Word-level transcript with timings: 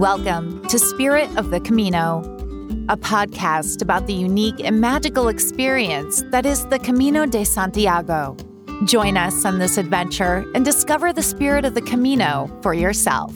Welcome 0.00 0.66
to 0.68 0.78
Spirit 0.78 1.28
of 1.36 1.50
the 1.50 1.60
Camino, 1.60 2.20
a 2.88 2.96
podcast 2.96 3.82
about 3.82 4.06
the 4.06 4.14
unique 4.14 4.58
and 4.58 4.80
magical 4.80 5.28
experience 5.28 6.22
that 6.30 6.46
is 6.46 6.64
the 6.68 6.78
Camino 6.78 7.26
de 7.26 7.44
Santiago. 7.44 8.34
Join 8.86 9.18
us 9.18 9.44
on 9.44 9.58
this 9.58 9.76
adventure 9.76 10.50
and 10.54 10.64
discover 10.64 11.12
the 11.12 11.22
spirit 11.22 11.66
of 11.66 11.74
the 11.74 11.82
Camino 11.82 12.50
for 12.62 12.72
yourself. 12.72 13.34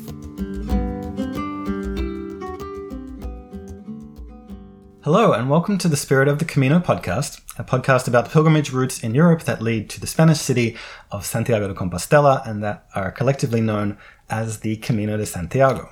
Hello, 5.02 5.34
and 5.34 5.50
welcome 5.50 5.76
to 5.76 5.88
the 5.88 5.98
Spirit 5.98 6.28
of 6.28 6.38
the 6.38 6.46
Camino 6.46 6.78
podcast, 6.78 7.42
a 7.58 7.64
podcast 7.64 8.08
about 8.08 8.24
the 8.24 8.30
pilgrimage 8.30 8.72
routes 8.72 9.04
in 9.04 9.14
Europe 9.14 9.42
that 9.42 9.60
lead 9.60 9.90
to 9.90 10.00
the 10.00 10.06
Spanish 10.06 10.38
city 10.38 10.78
of 11.10 11.26
Santiago 11.26 11.68
de 11.68 11.74
Compostela 11.74 12.40
and 12.48 12.64
that 12.64 12.86
are 12.94 13.12
collectively 13.12 13.60
known 13.60 13.98
as 14.30 14.60
the 14.60 14.76
Camino 14.76 15.18
de 15.18 15.26
Santiago. 15.26 15.90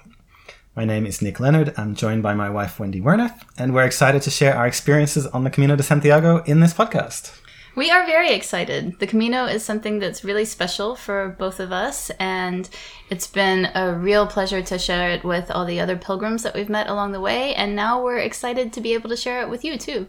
My 0.74 0.86
name 0.86 1.04
is 1.04 1.20
Nick 1.20 1.38
Leonard. 1.38 1.74
I'm 1.76 1.94
joined 1.94 2.22
by 2.22 2.32
my 2.32 2.48
wife, 2.48 2.80
Wendy 2.80 2.98
Werner, 2.98 3.34
and 3.58 3.74
we're 3.74 3.84
excited 3.84 4.22
to 4.22 4.30
share 4.30 4.56
our 4.56 4.66
experiences 4.66 5.26
on 5.26 5.44
the 5.44 5.50
Camino 5.50 5.76
de 5.76 5.82
Santiago 5.82 6.42
in 6.44 6.60
this 6.60 6.72
podcast. 6.72 7.38
We 7.76 7.90
are 7.90 8.06
very 8.06 8.32
excited. 8.32 8.98
The 8.98 9.06
Camino 9.06 9.44
is 9.44 9.62
something 9.62 9.98
that's 9.98 10.24
really 10.24 10.46
special 10.46 10.96
for 10.96 11.36
both 11.38 11.60
of 11.60 11.72
us, 11.72 12.08
and 12.18 12.70
it's 13.10 13.26
been 13.26 13.68
a 13.74 13.92
real 13.92 14.26
pleasure 14.26 14.62
to 14.62 14.78
share 14.78 15.10
it 15.10 15.24
with 15.24 15.50
all 15.50 15.66
the 15.66 15.78
other 15.78 15.98
pilgrims 15.98 16.42
that 16.42 16.54
we've 16.54 16.70
met 16.70 16.88
along 16.88 17.12
the 17.12 17.20
way, 17.20 17.54
and 17.54 17.76
now 17.76 18.02
we're 18.02 18.16
excited 18.16 18.72
to 18.72 18.80
be 18.80 18.94
able 18.94 19.10
to 19.10 19.16
share 19.16 19.42
it 19.42 19.50
with 19.50 19.64
you 19.64 19.76
too. 19.76 20.06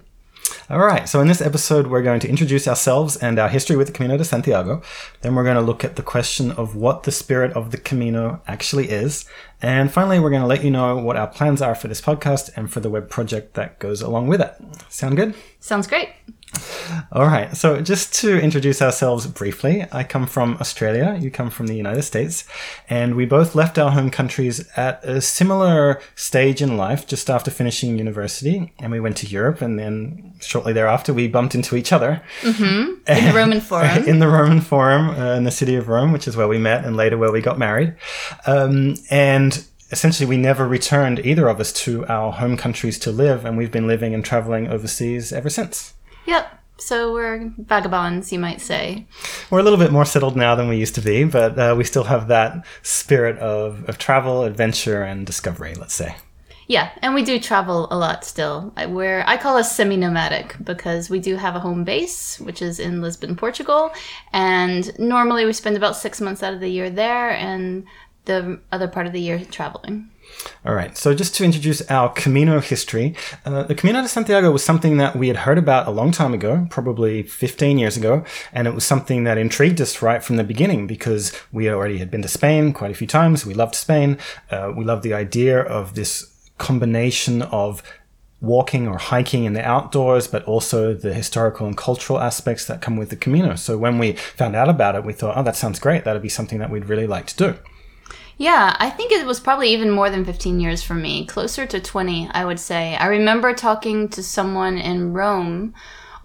All 0.69 0.79
right, 0.79 1.09
so 1.09 1.19
in 1.19 1.27
this 1.27 1.41
episode, 1.41 1.87
we're 1.87 2.01
going 2.01 2.21
to 2.21 2.29
introduce 2.29 2.69
ourselves 2.69 3.17
and 3.17 3.37
our 3.37 3.49
history 3.49 3.75
with 3.75 3.87
the 3.87 3.93
Camino 3.93 4.15
de 4.15 4.23
Santiago. 4.23 4.81
Then 5.19 5.35
we're 5.35 5.43
going 5.43 5.57
to 5.57 5.61
look 5.61 5.83
at 5.83 5.97
the 5.97 6.01
question 6.01 6.51
of 6.51 6.73
what 6.73 7.03
the 7.03 7.11
spirit 7.11 7.51
of 7.51 7.71
the 7.71 7.77
Camino 7.77 8.41
actually 8.47 8.89
is. 8.89 9.25
And 9.61 9.91
finally, 9.91 10.21
we're 10.21 10.29
going 10.29 10.41
to 10.41 10.47
let 10.47 10.63
you 10.63 10.71
know 10.71 10.95
what 10.97 11.17
our 11.17 11.27
plans 11.27 11.61
are 11.61 11.75
for 11.75 11.89
this 11.89 11.99
podcast 11.99 12.49
and 12.55 12.71
for 12.71 12.79
the 12.79 12.89
web 12.89 13.09
project 13.09 13.55
that 13.55 13.79
goes 13.79 14.01
along 14.01 14.27
with 14.27 14.39
it. 14.39 14.55
Sound 14.87 15.17
good? 15.17 15.35
Sounds 15.59 15.85
great. 15.85 16.09
All 17.11 17.25
right. 17.25 17.55
So, 17.55 17.81
just 17.81 18.13
to 18.21 18.39
introduce 18.39 18.81
ourselves 18.81 19.27
briefly, 19.27 19.85
I 19.91 20.03
come 20.03 20.25
from 20.25 20.57
Australia. 20.59 21.17
You 21.19 21.29
come 21.29 21.49
from 21.49 21.67
the 21.67 21.75
United 21.75 22.03
States. 22.03 22.45
And 22.89 23.15
we 23.15 23.25
both 23.25 23.55
left 23.55 23.77
our 23.77 23.91
home 23.91 24.09
countries 24.09 24.67
at 24.75 25.03
a 25.03 25.21
similar 25.21 26.01
stage 26.15 26.61
in 26.61 26.77
life, 26.77 27.07
just 27.07 27.29
after 27.29 27.51
finishing 27.51 27.97
university. 27.97 28.73
And 28.79 28.91
we 28.91 28.99
went 28.99 29.17
to 29.17 29.27
Europe. 29.27 29.61
And 29.61 29.77
then 29.77 30.33
shortly 30.41 30.73
thereafter, 30.73 31.13
we 31.13 31.27
bumped 31.27 31.55
into 31.55 31.75
each 31.75 31.91
other. 31.91 32.21
Mm-hmm. 32.41 33.11
In 33.11 33.25
the 33.25 33.33
Roman 33.33 33.61
Forum. 33.69 34.03
in 34.05 34.19
the 34.19 34.27
Roman 34.27 34.61
Forum 34.61 35.09
uh, 35.11 35.35
in 35.35 35.43
the 35.43 35.51
city 35.51 35.75
of 35.75 35.89
Rome, 35.89 36.11
which 36.11 36.27
is 36.27 36.35
where 36.35 36.47
we 36.47 36.57
met 36.57 36.85
and 36.85 36.95
later 36.95 37.17
where 37.17 37.31
we 37.31 37.41
got 37.41 37.59
married. 37.59 37.95
Um, 38.45 38.95
and 39.09 39.65
essentially 39.91 40.27
we 40.27 40.37
never 40.37 40.67
returned 40.67 41.19
either 41.19 41.47
of 41.47 41.59
us 41.59 41.71
to 41.71 42.05
our 42.07 42.31
home 42.31 42.57
countries 42.57 42.97
to 42.97 43.11
live 43.11 43.45
and 43.45 43.57
we've 43.57 43.71
been 43.71 43.85
living 43.85 44.15
and 44.15 44.25
traveling 44.25 44.67
overseas 44.67 45.31
ever 45.31 45.51
since 45.51 45.93
Yep. 46.25 46.59
So 46.79 47.13
we're 47.13 47.53
vagabonds, 47.57 48.31
you 48.33 48.39
might 48.39 48.59
say. 48.59 49.05
we're 49.49 49.59
a 49.59 49.63
little 49.63 49.77
bit 49.79 49.91
more 49.91 50.05
settled 50.05 50.35
now 50.35 50.55
than 50.55 50.67
we 50.67 50.75
used 50.77 50.95
to 50.95 51.01
be 51.01 51.23
but 51.23 51.57
uh, 51.57 51.75
we 51.77 51.83
still 51.83 52.03
have 52.05 52.27
that 52.27 52.65
spirit 52.81 53.37
of, 53.37 53.87
of 53.87 53.97
travel 53.97 54.43
adventure 54.43 55.03
and 55.03 55.25
discovery 55.25 55.73
let's 55.75 55.93
say 55.93 56.15
Yeah, 56.67 56.89
and 57.01 57.13
we 57.13 57.23
do 57.23 57.39
travel 57.39 57.87
a 57.91 57.97
lot 57.97 58.23
still. 58.25 58.73
I- 58.75 58.87
We're 58.87 59.23
I 59.27 59.37
call 59.37 59.55
us 59.57 59.75
semi-nomadic 59.75 60.55
because 60.63 61.09
we 61.09 61.19
do 61.19 61.35
have 61.35 61.55
a 61.55 61.59
home 61.59 61.83
base, 61.83 62.39
which 62.39 62.61
is 62.61 62.79
in 62.79 63.01
Lisbon, 63.01 63.35
Portugal, 63.35 63.91
and 64.31 64.97
normally 64.97 65.45
we 65.45 65.53
spend 65.53 65.75
about 65.77 65.95
six 65.95 66.19
months 66.21 66.41
out 66.41 66.53
of 66.53 66.59
the 66.61 66.69
year 66.77 66.89
there, 66.89 67.29
and 67.31 67.83
the 68.25 68.59
other 68.71 68.87
part 68.87 69.05
of 69.07 69.13
the 69.13 69.19
year 69.27 69.39
traveling. 69.51 70.09
All 70.65 70.73
right, 70.73 70.97
so 70.97 71.13
just 71.13 71.35
to 71.35 71.43
introduce 71.43 71.81
our 71.89 72.09
Camino 72.09 72.59
history, 72.59 73.15
uh, 73.45 73.63
the 73.63 73.75
Camino 73.75 74.01
de 74.01 74.07
Santiago 74.07 74.51
was 74.51 74.63
something 74.63 74.97
that 74.97 75.15
we 75.15 75.27
had 75.27 75.37
heard 75.37 75.57
about 75.57 75.87
a 75.87 75.91
long 75.91 76.11
time 76.11 76.33
ago, 76.33 76.67
probably 76.69 77.23
15 77.23 77.77
years 77.77 77.97
ago, 77.97 78.23
and 78.53 78.67
it 78.67 78.73
was 78.73 78.85
something 78.85 79.25
that 79.25 79.37
intrigued 79.37 79.81
us 79.81 80.01
right 80.01 80.23
from 80.23 80.37
the 80.37 80.43
beginning 80.43 80.87
because 80.87 81.33
we 81.51 81.69
already 81.69 81.97
had 81.97 82.09
been 82.09 82.21
to 82.21 82.27
Spain 82.27 82.71
quite 82.71 82.91
a 82.91 82.95
few 82.95 83.07
times. 83.07 83.45
We 83.45 83.53
loved 83.53 83.75
Spain. 83.75 84.17
Uh, 84.49 84.71
we 84.75 84.85
loved 84.85 85.03
the 85.03 85.13
idea 85.13 85.59
of 85.59 85.95
this 85.95 86.49
combination 86.57 87.41
of 87.41 87.83
walking 88.43 88.87
or 88.87 88.97
hiking 88.97 89.45
in 89.45 89.53
the 89.53 89.65
outdoors, 89.65 90.27
but 90.27 90.43
also 90.43 90.93
the 90.93 91.13
historical 91.13 91.65
and 91.65 91.77
cultural 91.77 92.19
aspects 92.19 92.65
that 92.65 92.81
come 92.81 92.97
with 92.97 93.09
the 93.09 93.15
Camino. 93.15 93.55
So 93.55 93.77
when 93.77 93.97
we 93.97 94.13
found 94.13 94.55
out 94.55 94.69
about 94.69 94.95
it, 94.95 95.05
we 95.05 95.13
thought, 95.13 95.37
oh, 95.37 95.43
that 95.43 95.55
sounds 95.55 95.79
great. 95.79 96.03
That'd 96.03 96.21
be 96.21 96.29
something 96.29 96.59
that 96.59 96.69
we'd 96.69 96.89
really 96.89 97.07
like 97.07 97.25
to 97.27 97.35
do. 97.35 97.57
Yeah, 98.37 98.75
I 98.79 98.89
think 98.89 99.11
it 99.11 99.25
was 99.25 99.39
probably 99.39 99.69
even 99.69 99.91
more 99.91 100.09
than 100.09 100.25
15 100.25 100.59
years 100.59 100.81
for 100.81 100.95
me, 100.95 101.25
closer 101.25 101.65
to 101.67 101.79
20, 101.79 102.29
I 102.31 102.45
would 102.45 102.59
say. 102.59 102.95
I 102.95 103.07
remember 103.07 103.53
talking 103.53 104.09
to 104.09 104.23
someone 104.23 104.77
in 104.77 105.13
Rome, 105.13 105.73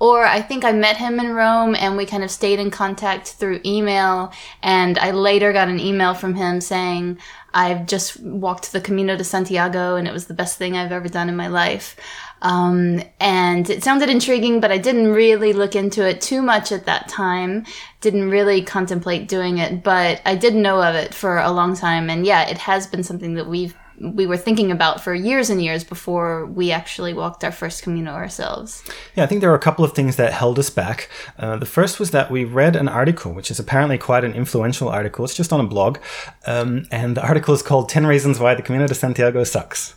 or 0.00 0.24
I 0.24 0.40
think 0.40 0.64
I 0.64 0.72
met 0.72 0.96
him 0.96 1.18
in 1.18 1.34
Rome 1.34 1.74
and 1.74 1.96
we 1.96 2.06
kind 2.06 2.22
of 2.22 2.30
stayed 2.30 2.60
in 2.60 2.70
contact 2.70 3.32
through 3.32 3.60
email. 3.64 4.32
And 4.62 4.96
I 4.98 5.10
later 5.10 5.52
got 5.52 5.68
an 5.68 5.80
email 5.80 6.14
from 6.14 6.34
him 6.34 6.60
saying, 6.60 7.18
I've 7.52 7.86
just 7.86 8.20
walked 8.20 8.72
the 8.72 8.80
Camino 8.80 9.16
de 9.16 9.24
Santiago 9.24 9.96
and 9.96 10.06
it 10.06 10.12
was 10.12 10.26
the 10.26 10.34
best 10.34 10.56
thing 10.56 10.76
I've 10.76 10.92
ever 10.92 11.08
done 11.08 11.28
in 11.28 11.36
my 11.36 11.48
life. 11.48 11.96
Um, 12.42 13.02
and 13.20 13.68
it 13.68 13.82
sounded 13.82 14.08
intriguing, 14.08 14.60
but 14.60 14.70
I 14.70 14.78
didn't 14.78 15.08
really 15.08 15.52
look 15.52 15.74
into 15.74 16.06
it 16.06 16.20
too 16.20 16.42
much 16.42 16.72
at 16.72 16.86
that 16.86 17.08
time. 17.08 17.66
Didn't 18.00 18.30
really 18.30 18.62
contemplate 18.62 19.28
doing 19.28 19.58
it, 19.58 19.82
but 19.82 20.22
I 20.24 20.36
did 20.36 20.54
know 20.54 20.82
of 20.82 20.94
it 20.94 21.14
for 21.14 21.38
a 21.38 21.50
long 21.50 21.74
time. 21.74 22.08
And 22.10 22.24
yeah, 22.24 22.48
it 22.48 22.58
has 22.58 22.86
been 22.86 23.02
something 23.02 23.34
that 23.34 23.46
we've 23.46 23.74
we 24.00 24.26
were 24.26 24.36
thinking 24.36 24.70
about 24.70 25.02
for 25.02 25.14
years 25.14 25.50
and 25.50 25.62
years 25.62 25.84
before 25.84 26.46
we 26.46 26.70
actually 26.70 27.12
walked 27.12 27.42
our 27.42 27.50
first 27.50 27.82
Camino 27.82 28.12
ourselves. 28.12 28.82
Yeah, 29.16 29.24
I 29.24 29.26
think 29.26 29.40
there 29.40 29.50
were 29.50 29.56
a 29.56 29.60
couple 29.60 29.84
of 29.84 29.92
things 29.92 30.16
that 30.16 30.32
held 30.32 30.58
us 30.58 30.70
back. 30.70 31.08
Uh, 31.38 31.56
the 31.56 31.66
first 31.66 31.98
was 31.98 32.12
that 32.12 32.30
we 32.30 32.44
read 32.44 32.76
an 32.76 32.88
article, 32.88 33.32
which 33.32 33.50
is 33.50 33.58
apparently 33.58 33.98
quite 33.98 34.24
an 34.24 34.34
influential 34.34 34.88
article. 34.88 35.24
It's 35.24 35.34
just 35.34 35.52
on 35.52 35.60
a 35.60 35.66
blog. 35.66 35.98
Um, 36.46 36.86
and 36.90 37.16
the 37.16 37.22
article 37.26 37.54
is 37.54 37.62
called 37.62 37.88
10 37.88 38.06
Reasons 38.06 38.38
Why 38.38 38.54
the 38.54 38.62
Camino 38.62 38.86
de 38.86 38.94
Santiago 38.94 39.42
Sucks. 39.44 39.94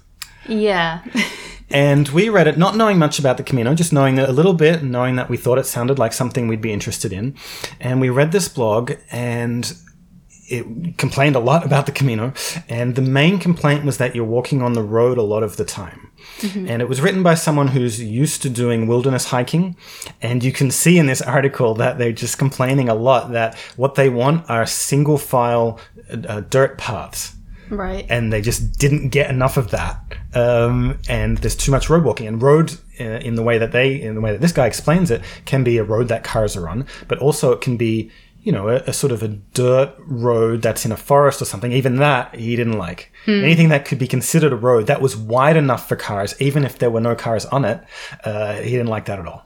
Yeah. 0.47 1.03
And 1.73 2.07
we 2.09 2.29
read 2.29 2.47
it 2.47 2.57
not 2.57 2.75
knowing 2.75 2.97
much 2.97 3.19
about 3.19 3.37
the 3.37 3.43
Camino, 3.43 3.73
just 3.73 3.93
knowing 3.93 4.19
a 4.19 4.31
little 4.31 4.53
bit, 4.53 4.83
knowing 4.83 5.15
that 5.15 5.29
we 5.29 5.37
thought 5.37 5.57
it 5.57 5.65
sounded 5.65 5.99
like 5.99 6.13
something 6.13 6.47
we'd 6.47 6.61
be 6.61 6.73
interested 6.73 7.13
in. 7.13 7.35
And 7.79 8.01
we 8.01 8.09
read 8.09 8.31
this 8.31 8.47
blog 8.47 8.93
and 9.11 9.73
it 10.47 10.97
complained 10.97 11.35
a 11.35 11.39
lot 11.39 11.65
about 11.69 11.85
the 11.85 11.91
Camino. 11.91 12.33
And 12.67 12.95
the 12.95 13.01
main 13.01 13.39
complaint 13.39 13.85
was 13.85 13.97
that 13.97 14.15
you're 14.15 14.25
walking 14.25 14.61
on 14.61 14.73
the 14.73 14.83
road 14.83 15.17
a 15.17 15.23
lot 15.23 15.43
of 15.43 15.57
the 15.57 15.65
time. 15.65 16.11
And 16.67 16.81
it 16.81 16.89
was 16.89 17.01
written 17.01 17.23
by 17.23 17.35
someone 17.35 17.69
who's 17.69 18.01
used 18.01 18.41
to 18.43 18.49
doing 18.49 18.87
wilderness 18.87 19.25
hiking. 19.25 19.75
And 20.21 20.43
you 20.43 20.51
can 20.51 20.71
see 20.71 20.97
in 20.97 21.05
this 21.05 21.21
article 21.37 21.73
that 21.75 21.97
they're 21.97 22.11
just 22.11 22.37
complaining 22.37 22.89
a 22.89 22.95
lot 22.95 23.31
that 23.31 23.57
what 23.75 23.95
they 23.95 24.09
want 24.09 24.49
are 24.49 24.65
single 24.65 25.17
file 25.17 25.79
uh, 26.11 26.41
dirt 26.41 26.77
paths 26.77 27.35
right. 27.71 28.05
and 28.09 28.31
they 28.31 28.41
just 28.41 28.77
didn't 28.77 29.09
get 29.09 29.29
enough 29.29 29.57
of 29.57 29.71
that. 29.71 29.99
Um, 30.33 30.99
and 31.09 31.37
there's 31.39 31.55
too 31.55 31.71
much 31.71 31.89
road 31.89 32.03
walking. 32.03 32.27
And 32.27 32.41
road, 32.41 32.77
uh, 32.99 33.03
in 33.03 33.35
the 33.35 33.43
way 33.43 33.57
that 33.57 33.71
they, 33.71 34.01
in 34.01 34.15
the 34.15 34.21
way 34.21 34.31
that 34.31 34.41
this 34.41 34.51
guy 34.51 34.65
explains 34.67 35.11
it, 35.11 35.21
can 35.45 35.63
be 35.63 35.77
a 35.77 35.83
road 35.83 36.07
that 36.07 36.23
cars 36.23 36.55
are 36.55 36.69
on, 36.69 36.85
but 37.07 37.19
also 37.19 37.51
it 37.51 37.61
can 37.61 37.77
be, 37.77 38.11
you 38.43 38.51
know, 38.51 38.69
a, 38.69 38.75
a 38.87 38.93
sort 38.93 39.11
of 39.11 39.21
a 39.21 39.27
dirt 39.27 39.93
road 39.99 40.61
that's 40.61 40.85
in 40.85 40.91
a 40.91 40.97
forest 40.97 41.41
or 41.41 41.45
something. 41.45 41.71
Even 41.71 41.97
that 41.97 42.33
he 42.35 42.55
didn't 42.55 42.77
like. 42.77 43.11
Anything 43.43 43.69
that 43.69 43.85
could 43.85 43.99
be 43.99 44.07
considered 44.07 44.51
a 44.51 44.55
road 44.55 44.87
that 44.87 45.01
was 45.01 45.15
wide 45.15 45.57
enough 45.57 45.87
for 45.87 45.95
cars, 45.95 46.33
even 46.41 46.63
if 46.63 46.79
there 46.79 46.89
were 46.89 47.01
no 47.01 47.13
cars 47.15 47.45
on 47.47 47.65
it, 47.65 47.83
uh, 48.23 48.55
he 48.55 48.71
didn't 48.71 48.87
like 48.87 49.05
that 49.05 49.19
at 49.19 49.27
all. 49.27 49.45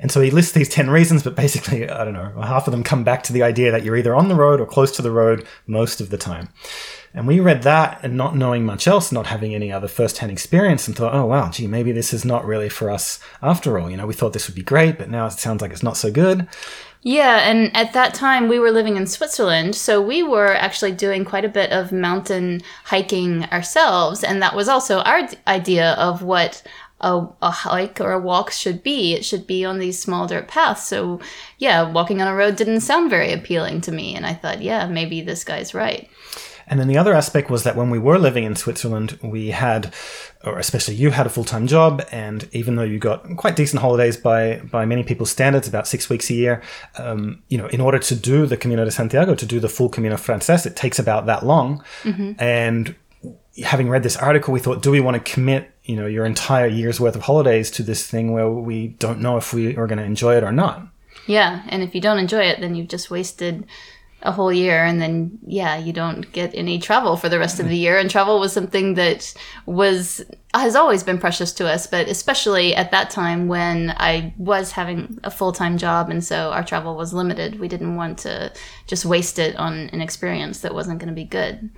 And 0.00 0.10
so 0.10 0.20
he 0.22 0.30
lists 0.30 0.52
these 0.52 0.68
10 0.68 0.88
reasons, 0.88 1.22
but 1.22 1.34
basically, 1.36 1.88
I 1.88 2.04
don't 2.04 2.14
know, 2.14 2.40
half 2.40 2.66
of 2.66 2.70
them 2.72 2.82
come 2.82 3.04
back 3.04 3.22
to 3.24 3.32
the 3.34 3.42
idea 3.42 3.70
that 3.70 3.84
you're 3.84 3.96
either 3.96 4.14
on 4.14 4.28
the 4.28 4.34
road 4.34 4.60
or 4.60 4.66
close 4.66 4.92
to 4.96 5.02
the 5.02 5.10
road 5.10 5.46
most 5.66 6.00
of 6.00 6.08
the 6.10 6.16
time. 6.16 6.48
And 7.14 7.26
we 7.26 7.40
read 7.40 7.62
that 7.62 8.00
and 8.02 8.16
not 8.16 8.36
knowing 8.36 8.64
much 8.64 8.88
else, 8.88 9.12
not 9.12 9.26
having 9.26 9.54
any 9.54 9.70
other 9.70 9.88
first 9.88 10.18
hand 10.18 10.32
experience, 10.32 10.86
and 10.86 10.96
thought, 10.96 11.14
oh, 11.14 11.26
wow, 11.26 11.50
gee, 11.50 11.66
maybe 11.66 11.92
this 11.92 12.14
is 12.14 12.24
not 12.24 12.46
really 12.46 12.70
for 12.70 12.90
us 12.90 13.18
after 13.42 13.78
all. 13.78 13.90
You 13.90 13.98
know, 13.98 14.06
we 14.06 14.14
thought 14.14 14.32
this 14.32 14.48
would 14.48 14.54
be 14.56 14.62
great, 14.62 14.96
but 14.98 15.10
now 15.10 15.26
it 15.26 15.32
sounds 15.32 15.60
like 15.60 15.72
it's 15.72 15.82
not 15.82 15.96
so 15.96 16.10
good. 16.10 16.48
Yeah, 17.02 17.50
and 17.50 17.74
at 17.76 17.92
that 17.94 18.14
time 18.14 18.48
we 18.48 18.60
were 18.60 18.70
living 18.70 18.96
in 18.96 19.08
Switzerland, 19.08 19.74
so 19.74 20.00
we 20.00 20.22
were 20.22 20.54
actually 20.54 20.92
doing 20.92 21.24
quite 21.24 21.44
a 21.44 21.48
bit 21.48 21.72
of 21.72 21.90
mountain 21.90 22.62
hiking 22.84 23.44
ourselves, 23.46 24.22
and 24.22 24.40
that 24.40 24.54
was 24.54 24.68
also 24.68 25.00
our 25.00 25.28
idea 25.48 25.92
of 25.94 26.22
what 26.22 26.62
a, 27.00 27.26
a 27.42 27.50
hike 27.50 28.00
or 28.00 28.12
a 28.12 28.20
walk 28.20 28.52
should 28.52 28.84
be. 28.84 29.14
It 29.14 29.24
should 29.24 29.48
be 29.48 29.64
on 29.64 29.80
these 29.80 30.00
small 30.00 30.28
dirt 30.28 30.46
paths. 30.46 30.86
So, 30.86 31.20
yeah, 31.58 31.90
walking 31.90 32.22
on 32.22 32.28
a 32.28 32.34
road 32.36 32.54
didn't 32.54 32.82
sound 32.82 33.10
very 33.10 33.32
appealing 33.32 33.80
to 33.82 33.92
me, 33.92 34.14
and 34.14 34.24
I 34.24 34.34
thought, 34.34 34.62
yeah, 34.62 34.86
maybe 34.86 35.20
this 35.20 35.42
guy's 35.42 35.74
right. 35.74 36.08
And 36.72 36.80
then 36.80 36.88
the 36.88 36.96
other 36.96 37.12
aspect 37.12 37.50
was 37.50 37.64
that 37.64 37.76
when 37.76 37.90
we 37.90 37.98
were 37.98 38.18
living 38.18 38.44
in 38.44 38.56
Switzerland, 38.56 39.18
we 39.22 39.50
had, 39.50 39.92
or 40.42 40.58
especially 40.58 40.94
you 40.94 41.10
had 41.10 41.26
a 41.26 41.28
full 41.28 41.44
time 41.44 41.66
job, 41.66 42.02
and 42.10 42.48
even 42.52 42.76
though 42.76 42.82
you 42.82 42.98
got 42.98 43.26
quite 43.36 43.56
decent 43.56 43.82
holidays 43.82 44.16
by 44.16 44.62
by 44.70 44.86
many 44.86 45.02
people's 45.02 45.30
standards, 45.30 45.68
about 45.68 45.86
six 45.86 46.08
weeks 46.08 46.30
a 46.30 46.34
year, 46.34 46.62
um, 46.96 47.42
you 47.48 47.58
know, 47.58 47.66
in 47.66 47.82
order 47.82 47.98
to 47.98 48.14
do 48.14 48.46
the 48.46 48.56
Camino 48.56 48.86
de 48.86 48.90
Santiago, 48.90 49.34
to 49.34 49.44
do 49.44 49.60
the 49.60 49.68
full 49.68 49.90
Camino 49.90 50.16
Frances, 50.16 50.64
it 50.64 50.74
takes 50.74 50.98
about 50.98 51.26
that 51.26 51.44
long, 51.44 51.84
and 52.38 52.94
having 53.62 53.90
read 53.90 54.02
this 54.02 54.16
article, 54.16 54.54
we 54.54 54.58
thought, 54.58 54.80
do 54.80 54.90
we 54.90 55.00
want 55.00 55.22
to 55.22 55.32
commit, 55.32 55.70
you 55.84 55.94
know, 55.94 56.06
your 56.06 56.24
entire 56.24 56.68
year's 56.68 56.98
worth 56.98 57.16
of 57.16 57.20
holidays 57.20 57.70
to 57.72 57.82
this 57.82 58.06
thing 58.06 58.32
where 58.32 58.48
we 58.48 58.88
don't 58.88 59.20
know 59.20 59.36
if 59.36 59.52
we 59.52 59.76
are 59.76 59.86
going 59.86 59.98
to 59.98 60.04
enjoy 60.04 60.38
it 60.38 60.42
or 60.42 60.52
not? 60.52 60.86
Yeah, 61.26 61.64
and 61.68 61.82
if 61.82 61.94
you 61.94 62.00
don't 62.00 62.18
enjoy 62.18 62.44
it, 62.44 62.60
then 62.60 62.74
you've 62.74 62.88
just 62.88 63.10
wasted 63.10 63.66
a 64.24 64.32
whole 64.32 64.52
year 64.52 64.84
and 64.84 65.00
then 65.00 65.38
yeah 65.46 65.76
you 65.76 65.92
don't 65.92 66.30
get 66.32 66.54
any 66.54 66.78
travel 66.78 67.16
for 67.16 67.28
the 67.28 67.38
rest 67.38 67.58
of 67.58 67.68
the 67.68 67.76
year 67.76 67.98
and 67.98 68.10
travel 68.10 68.38
was 68.38 68.52
something 68.52 68.94
that 68.94 69.34
was 69.66 70.24
has 70.54 70.76
always 70.76 71.02
been 71.02 71.18
precious 71.18 71.52
to 71.52 71.66
us 71.66 71.86
but 71.86 72.08
especially 72.08 72.74
at 72.74 72.90
that 72.90 73.10
time 73.10 73.48
when 73.48 73.90
i 73.96 74.32
was 74.36 74.72
having 74.72 75.18
a 75.24 75.30
full-time 75.30 75.76
job 75.76 76.08
and 76.08 76.24
so 76.24 76.50
our 76.52 76.62
travel 76.62 76.96
was 76.96 77.12
limited 77.12 77.58
we 77.58 77.68
didn't 77.68 77.96
want 77.96 78.18
to 78.18 78.52
just 78.86 79.04
waste 79.04 79.38
it 79.38 79.56
on 79.56 79.88
an 79.92 80.00
experience 80.00 80.60
that 80.60 80.74
wasn't 80.74 80.98
going 80.98 81.08
to 81.08 81.14
be 81.14 81.24
good 81.24 81.70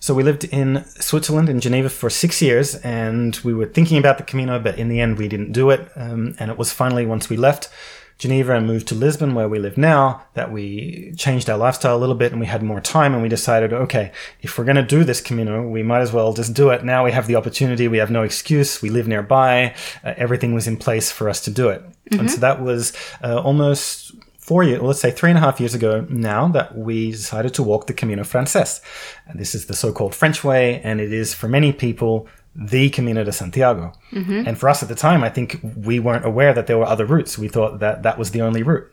so 0.00 0.12
we 0.12 0.22
lived 0.22 0.44
in 0.44 0.84
Switzerland, 1.00 1.48
in 1.48 1.60
Geneva, 1.60 1.88
for 1.88 2.10
six 2.10 2.42
years, 2.42 2.74
and 2.74 3.34
we 3.36 3.54
were 3.54 3.64
thinking 3.64 3.96
about 3.96 4.18
the 4.18 4.24
Camino, 4.24 4.58
but 4.58 4.78
in 4.78 4.90
the 4.90 5.00
end, 5.00 5.16
we 5.16 5.28
didn't 5.28 5.52
do 5.52 5.70
it. 5.70 5.90
Um, 5.96 6.36
and 6.38 6.50
it 6.50 6.58
was 6.58 6.70
finally 6.70 7.06
once 7.06 7.30
we 7.30 7.38
left 7.38 7.70
Geneva 8.18 8.54
and 8.54 8.66
moved 8.66 8.86
to 8.88 8.94
Lisbon, 8.94 9.34
where 9.34 9.48
we 9.48 9.58
live 9.58 9.76
now, 9.76 10.22
that 10.34 10.52
we 10.52 11.12
changed 11.16 11.50
our 11.50 11.58
lifestyle 11.58 11.96
a 11.96 11.98
little 11.98 12.14
bit 12.14 12.32
and 12.32 12.40
we 12.40 12.46
had 12.46 12.62
more 12.62 12.80
time 12.80 13.12
and 13.12 13.22
we 13.22 13.28
decided, 13.28 13.72
okay, 13.72 14.12
if 14.40 14.56
we're 14.56 14.64
going 14.64 14.76
to 14.76 14.82
do 14.82 15.04
this 15.04 15.20
Camino, 15.20 15.68
we 15.68 15.82
might 15.82 16.00
as 16.00 16.12
well 16.12 16.32
just 16.32 16.54
do 16.54 16.70
it. 16.70 16.84
Now 16.84 17.04
we 17.04 17.12
have 17.12 17.26
the 17.26 17.36
opportunity. 17.36 17.88
We 17.88 17.98
have 17.98 18.10
no 18.10 18.22
excuse. 18.22 18.80
We 18.80 18.90
live 18.90 19.08
nearby. 19.08 19.74
Uh, 20.04 20.14
everything 20.16 20.54
was 20.54 20.66
in 20.66 20.76
place 20.76 21.10
for 21.10 21.28
us 21.28 21.40
to 21.42 21.50
do 21.50 21.68
it. 21.68 21.82
Mm-hmm. 21.82 22.20
And 22.20 22.30
so 22.30 22.38
that 22.38 22.62
was 22.62 22.92
uh, 23.22 23.40
almost 23.40 24.12
four 24.38 24.62
years, 24.62 24.82
let's 24.82 25.00
say 25.00 25.10
three 25.10 25.30
and 25.30 25.38
a 25.38 25.40
half 25.40 25.58
years 25.58 25.74
ago 25.74 26.06
now 26.10 26.48
that 26.48 26.76
we 26.76 27.10
decided 27.12 27.54
to 27.54 27.62
walk 27.62 27.86
the 27.86 27.94
Camino 27.94 28.22
Frances. 28.24 28.80
And 29.26 29.40
this 29.40 29.54
is 29.54 29.66
the 29.66 29.74
so-called 29.74 30.14
French 30.14 30.44
way, 30.44 30.82
and 30.82 31.00
it 31.00 31.12
is 31.12 31.32
for 31.32 31.48
many 31.48 31.72
people 31.72 32.28
the 32.56 32.90
Camino 32.90 33.24
de 33.24 33.32
Santiago. 33.32 33.92
Mm-hmm. 34.12 34.46
And 34.46 34.58
for 34.58 34.68
us 34.68 34.82
at 34.82 34.88
the 34.88 34.94
time, 34.94 35.24
I 35.24 35.28
think 35.28 35.60
we 35.76 35.98
weren't 35.98 36.24
aware 36.24 36.52
that 36.54 36.66
there 36.66 36.78
were 36.78 36.86
other 36.86 37.04
routes. 37.04 37.38
We 37.38 37.48
thought 37.48 37.80
that 37.80 38.02
that 38.02 38.18
was 38.18 38.30
the 38.30 38.42
only 38.42 38.62
route. 38.62 38.90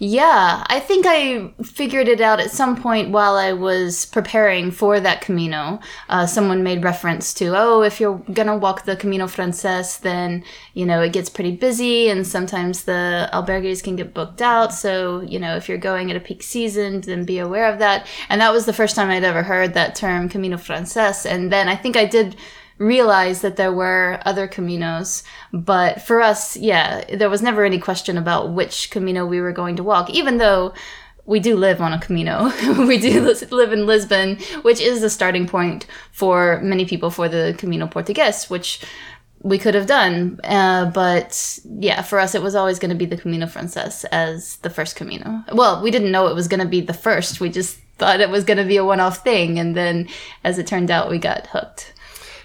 Yeah, 0.00 0.64
I 0.68 0.78
think 0.78 1.06
I 1.08 1.52
figured 1.64 2.06
it 2.06 2.20
out 2.20 2.38
at 2.38 2.52
some 2.52 2.80
point 2.80 3.10
while 3.10 3.34
I 3.34 3.52
was 3.52 4.06
preparing 4.06 4.70
for 4.70 5.00
that 5.00 5.22
Camino. 5.22 5.80
Uh, 6.08 6.24
someone 6.24 6.62
made 6.62 6.84
reference 6.84 7.34
to, 7.34 7.56
oh, 7.56 7.82
if 7.82 7.98
you're 7.98 8.22
gonna 8.32 8.56
walk 8.56 8.84
the 8.84 8.94
Camino 8.94 9.26
Frances, 9.26 9.98
then, 9.98 10.44
you 10.74 10.86
know, 10.86 11.02
it 11.02 11.12
gets 11.12 11.28
pretty 11.28 11.56
busy 11.56 12.08
and 12.10 12.24
sometimes 12.24 12.84
the 12.84 13.28
albergues 13.32 13.82
can 13.82 13.96
get 13.96 14.14
booked 14.14 14.40
out. 14.40 14.72
So, 14.72 15.20
you 15.22 15.40
know, 15.40 15.56
if 15.56 15.68
you're 15.68 15.78
going 15.78 16.12
at 16.12 16.16
a 16.16 16.20
peak 16.20 16.44
season, 16.44 17.00
then 17.00 17.24
be 17.24 17.40
aware 17.40 17.68
of 17.68 17.80
that. 17.80 18.06
And 18.28 18.40
that 18.40 18.52
was 18.52 18.66
the 18.66 18.72
first 18.72 18.94
time 18.94 19.10
I'd 19.10 19.24
ever 19.24 19.42
heard 19.42 19.74
that 19.74 19.96
term 19.96 20.28
Camino 20.28 20.58
Frances. 20.58 21.26
And 21.26 21.50
then 21.50 21.68
I 21.68 21.74
think 21.74 21.96
I 21.96 22.04
did 22.04 22.36
realized 22.78 23.42
that 23.42 23.56
there 23.56 23.72
were 23.72 24.20
other 24.24 24.48
Caminos. 24.48 25.22
But 25.52 26.02
for 26.02 26.22
us, 26.22 26.56
yeah, 26.56 27.04
there 27.16 27.30
was 27.30 27.42
never 27.42 27.64
any 27.64 27.78
question 27.78 28.16
about 28.16 28.52
which 28.52 28.90
Camino 28.90 29.26
we 29.26 29.40
were 29.40 29.52
going 29.52 29.76
to 29.76 29.82
walk, 29.82 30.10
even 30.10 30.38
though 30.38 30.72
we 31.26 31.40
do 31.40 31.56
live 31.56 31.80
on 31.80 31.92
a 31.92 32.00
Camino. 32.00 32.50
we 32.86 32.98
do 32.98 33.20
live 33.50 33.72
in 33.72 33.86
Lisbon, 33.86 34.38
which 34.62 34.80
is 34.80 35.00
the 35.00 35.10
starting 35.10 35.46
point 35.46 35.86
for 36.10 36.60
many 36.62 36.86
people 36.86 37.10
for 37.10 37.28
the 37.28 37.54
Camino 37.58 37.86
Portugues, 37.86 38.48
which 38.48 38.80
we 39.42 39.58
could 39.58 39.74
have 39.74 39.86
done. 39.86 40.40
Uh, 40.42 40.86
but 40.90 41.60
yeah, 41.78 42.02
for 42.02 42.18
us, 42.18 42.34
it 42.34 42.42
was 42.42 42.54
always 42.54 42.78
going 42.78 42.88
to 42.90 42.96
be 42.96 43.06
the 43.06 43.16
Camino 43.16 43.46
Frances 43.46 44.04
as 44.06 44.56
the 44.58 44.70
first 44.70 44.96
Camino. 44.96 45.44
Well, 45.52 45.82
we 45.82 45.90
didn't 45.90 46.10
know 46.10 46.28
it 46.28 46.34
was 46.34 46.48
going 46.48 46.60
to 46.60 46.66
be 46.66 46.80
the 46.80 46.94
first. 46.94 47.40
We 47.40 47.50
just 47.50 47.78
thought 47.98 48.20
it 48.20 48.30
was 48.30 48.44
going 48.44 48.58
to 48.58 48.64
be 48.64 48.76
a 48.76 48.84
one 48.84 49.00
off 49.00 49.22
thing. 49.22 49.58
And 49.58 49.76
then 49.76 50.08
as 50.44 50.58
it 50.58 50.66
turned 50.66 50.90
out, 50.90 51.10
we 51.10 51.18
got 51.18 51.46
hooked. 51.48 51.92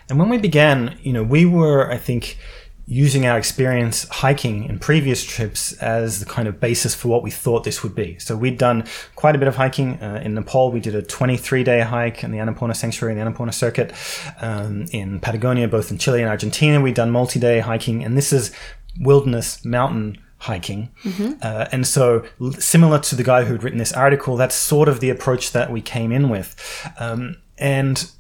And 0.10 0.20
when 0.20 0.30
we 0.30 0.38
began, 0.38 0.98
you 1.02 1.14
know, 1.14 1.24
we 1.24 1.46
were, 1.46 1.92
I 1.92 1.98
think, 1.98 2.38
using 2.86 3.26
our 3.26 3.38
experience 3.38 4.06
hiking 4.10 4.66
in 4.66 4.78
previous 4.78 5.24
trips 5.24 5.72
as 5.74 6.20
the 6.20 6.26
kind 6.26 6.48
of 6.48 6.60
basis 6.60 6.94
for 6.94 7.08
what 7.08 7.24
we 7.24 7.32
thought 7.32 7.64
this 7.64 7.82
would 7.82 7.96
be. 7.96 8.20
So 8.20 8.36
we'd 8.36 8.58
done 8.58 8.84
quite 9.16 9.36
a 9.36 9.38
bit 9.38 9.48
of 9.48 9.56
hiking 9.56 10.02
uh, 10.02 10.22
in 10.24 10.34
Nepal. 10.34 10.72
We 10.72 10.82
did 10.82 10.94
a 10.94 11.02
23 11.02 11.64
day 11.64 11.80
hike 11.82 12.24
in 12.24 12.32
the 12.32 12.40
Annapurna 12.40 12.76
Sanctuary, 12.76 13.18
and 13.18 13.22
the 13.22 13.32
Annapurna 13.32 13.54
Circuit, 13.54 13.94
um, 14.42 14.86
in 14.92 15.20
Patagonia, 15.22 15.68
both 15.68 15.92
in 15.92 15.98
Chile 15.98 16.22
and 16.22 16.30
Argentina. 16.30 16.82
We'd 16.82 16.96
done 16.96 17.12
multi 17.12 17.40
day 17.40 17.60
hiking, 17.60 18.04
and 18.04 18.18
this 18.18 18.34
is 18.34 18.54
wilderness 19.00 19.64
mountain 19.64 20.18
hiking. 20.40 20.92
Mm-hmm. 21.04 21.34
Uh, 21.42 21.68
and 21.72 21.88
so, 21.88 22.26
similar 22.60 23.00
to 23.00 23.16
the 23.16 23.24
guy 23.24 23.46
who'd 23.46 23.64
written 23.64 23.80
this 23.80 23.94
article, 23.94 24.36
that's 24.36 24.56
sort 24.56 24.90
of 24.90 25.00
the 25.00 25.10
approach 25.10 25.54
that 25.54 25.72
we 25.72 25.82
came 25.82 26.12
in 26.12 26.28
with. 26.28 26.54
Um, 27.00 27.38
and 27.58 28.12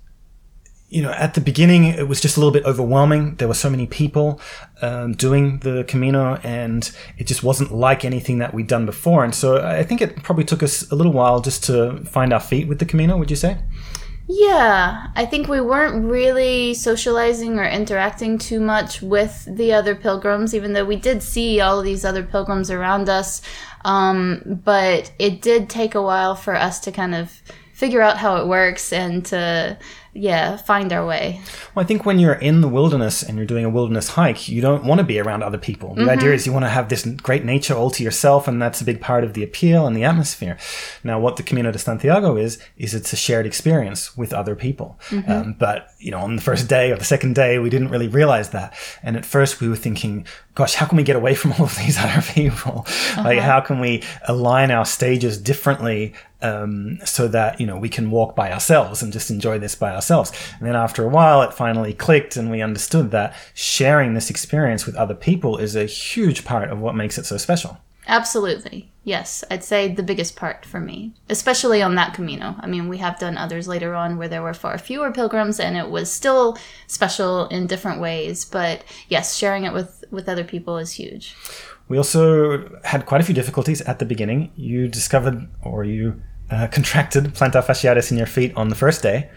you 0.94 1.01
know, 1.01 1.12
at 1.12 1.34
the 1.34 1.42
beginning, 1.42 1.86
it 1.86 2.07
was 2.07 2.22
just 2.22 2.38
a 2.38 2.40
little 2.40 2.54
bit 2.54 2.66
overwhelming. 2.66 3.36
There 3.38 3.48
were 3.48 3.56
so 3.56 3.69
many 3.69 3.88
people 3.88 4.40
um, 4.84 5.13
doing 5.13 5.57
the 5.60 5.84
Camino, 5.88 6.36
and 6.44 6.90
it 7.18 7.25
just 7.25 7.42
wasn't 7.42 7.74
like 7.74 8.06
anything 8.06 8.38
that 8.38 8.54
we'd 8.54 8.68
done 8.68 8.86
before. 8.86 9.24
And 9.24 9.34
so 9.34 9.66
I 9.66 9.81
think 9.81 10.01
it 10.01 10.22
probably 10.22 10.44
took 10.44 10.62
us 10.62 10.90
a 10.92 10.95
little 10.95 11.12
while 11.12 11.42
just 11.42 11.63
to 11.63 12.06
find 12.06 12.31
our 12.31 12.40
feet 12.40 12.68
with 12.68 12.78
the 12.78 12.86
Camino, 12.86 13.18
would 13.18 13.31
you 13.31 13.36
say? 13.36 13.57
Yeah, 14.28 15.07
I 15.16 15.25
think 15.25 15.48
we 15.48 15.62
weren't 15.62 16.06
really 16.06 16.75
socializing 16.75 17.57
or 17.57 17.66
interacting 17.66 18.38
too 18.38 18.60
much 18.60 19.01
with 19.01 19.48
the 19.50 19.74
other 19.74 19.96
pilgrims, 19.96 20.54
even 20.54 20.74
though 20.74 20.86
we 20.86 20.96
did 20.96 21.24
see 21.24 21.60
all 21.60 21.80
of 21.80 21.86
these 21.86 22.06
other 22.06 22.24
pilgrims 22.24 22.69
around 22.69 23.10
us. 23.10 23.42
Um, 23.84 24.62
but 24.63 25.12
it 25.18 25.42
did 25.42 25.72
take 25.72 25.96
a 25.96 26.04
while 26.04 26.36
for 26.36 26.56
us 26.56 26.80
to 26.81 26.92
kind 26.92 27.16
of 27.16 27.42
figure 27.74 28.01
out 28.01 28.18
how 28.18 28.38
it 28.38 28.48
works 28.48 28.94
and 28.94 29.25
to 29.25 29.78
yeah, 30.15 30.57
find 30.57 30.94
our 30.94 31.06
way. 31.06 31.42
Well, 31.74 31.83
I 31.83 31.88
think 31.88 32.06
when 32.06 32.19
you're 32.19 32.33
in 32.33 32.62
the 32.62 32.68
wilderness 32.68 33.24
and 33.24 33.36
you're 33.36 33.48
doing 33.48 33.65
a 33.65 33.69
wilderness 33.69 34.10
hike, 34.10 34.48
you 34.48 34.62
don't 34.62 34.83
want 34.83 35.00
to 35.00 35.04
be 35.04 35.19
around 35.19 35.42
other 35.42 35.57
people. 35.57 35.95
The 35.95 36.01
mm-hmm. 36.01 36.10
idea 36.12 36.33
is 36.33 36.45
you 36.45 36.54
want 36.54 36.65
to 36.65 36.69
have 36.69 36.89
this 36.89 37.04
great 37.04 37.44
nature 37.44 37.74
all 37.74 37.89
to 37.89 38.04
yourself, 38.04 38.48
and 38.48 38.62
that's 38.62 38.80
a 38.80 38.86
big 38.86 39.01
part 39.01 39.24
of 39.24 39.33
the 39.33 39.44
appeal 39.44 39.88
and 39.88 39.95
the 39.95 40.04
atmosphere. 40.04 40.57
Now, 41.04 41.19
what 41.19 41.38
the 41.38 41.44
Camino 41.44 41.71
de 41.71 41.80
Santiago 41.80 42.38
is, 42.38 42.62
is 42.77 42.94
it's 42.94 43.12
a 43.12 43.15
shared 43.15 43.48
experience 43.48 44.15
with 44.15 44.33
other 44.33 44.56
people. 44.56 45.00
Mm-hmm. 45.10 45.31
Um, 45.31 45.56
but, 45.57 45.89
you 45.98 46.12
know, 46.12 46.19
on 46.19 46.36
the 46.36 46.42
first 46.44 46.69
day 46.69 46.92
or 46.92 46.95
the 46.95 47.06
second 47.06 47.33
day, 47.33 47.57
we 47.57 47.71
didn't 47.71 47.89
really 47.89 48.07
realize 48.07 48.51
that. 48.51 48.75
And 49.01 49.18
at 49.18 49.25
first, 49.25 49.62
we 49.62 49.68
were 49.68 49.75
thinking, 49.75 50.27
gosh, 50.54 50.75
how 50.75 50.86
can 50.86 50.98
we 50.98 51.04
get 51.04 51.15
away 51.15 51.33
from 51.33 51.54
all 51.54 51.63
of 51.63 51.75
these 51.77 51.98
other 52.00 52.22
people? 52.22 52.84
Uh-huh. 52.86 53.24
Like, 53.24 53.39
how 53.39 53.62
can 53.62 53.79
we 53.79 54.03
align 54.27 54.70
our 54.70 54.86
stages 54.86 55.39
differently 55.39 56.13
um, 56.43 57.00
so 57.05 57.27
that 57.29 57.60
you 57.60 57.65
know 57.65 57.77
we 57.77 57.89
can 57.89 58.12
walk 58.12 58.36
by 58.36 58.51
ourselves 58.51 59.01
and 59.01 59.12
just 59.12 59.32
enjoy 59.32 59.58
this 59.58 59.75
by 59.75 59.88
ourselves. 59.88 60.02
And 60.12 60.67
then 60.67 60.75
after 60.75 61.03
a 61.03 61.10
while, 61.10 61.41
it 61.41 61.53
finally 61.53 61.93
clicked, 61.93 62.36
and 62.36 62.51
we 62.51 62.62
understood 62.62 63.12
that 63.12 63.36
sharing 63.53 64.13
this 64.13 64.29
experience 64.29 64.86
with 64.86 64.95
other 64.95 65.15
people 65.15 65.57
is 65.57 65.75
a 65.75 65.86
huge 65.86 66.45
part 66.45 66.69
of 66.69 66.79
what 66.79 66.95
makes 66.95 67.17
it 67.17 67.25
so 67.25 67.38
special. 67.38 67.77
Absolutely. 68.07 68.91
Yes, 69.05 69.43
I'd 69.50 69.63
say 69.63 69.93
the 69.93 70.03
biggest 70.03 70.36
part 70.36 70.65
for 70.65 70.79
me, 70.79 71.13
especially 71.29 71.81
on 71.81 71.95
that 71.95 72.13
Camino. 72.13 72.55
I 72.60 72.67
mean, 72.67 72.88
we 72.88 72.98
have 72.98 73.19
done 73.19 73.38
others 73.38 73.67
later 73.67 73.95
on 73.95 74.17
where 74.17 74.27
there 74.27 74.41
were 74.41 74.53
far 74.53 74.77
fewer 74.77 75.12
pilgrims 75.12 75.60
and 75.60 75.77
it 75.77 75.89
was 75.89 76.12
still 76.12 76.57
special 76.88 77.48
in 77.48 77.67
different 77.67 78.01
ways, 78.01 78.45
but 78.45 78.83
yes, 79.10 79.36
sharing 79.36 79.63
it 79.63 79.74
with 79.74 80.03
with 80.12 80.29
other 80.29 80.43
people 80.43 80.77
is 80.77 80.91
huge. 80.91 81.36
We 81.88 81.98
also 81.98 82.79
had 82.83 83.05
quite 83.05 83.22
a 83.22 83.24
few 83.24 83.36
difficulties 83.36 83.81
at 83.81 84.00
the 84.00 84.05
beginning. 84.05 84.51
You 84.55 84.88
discovered 84.88 85.50
or 85.62 85.83
you 85.83 86.22
uh, 86.50 86.67
contracted 86.72 87.25
plantar 87.36 87.63
fasciitis 87.63 88.12
in 88.12 88.17
your 88.17 88.27
feet 88.27 88.53
on 88.55 88.69
the 88.69 88.75
first 88.75 89.01
day. 89.01 89.29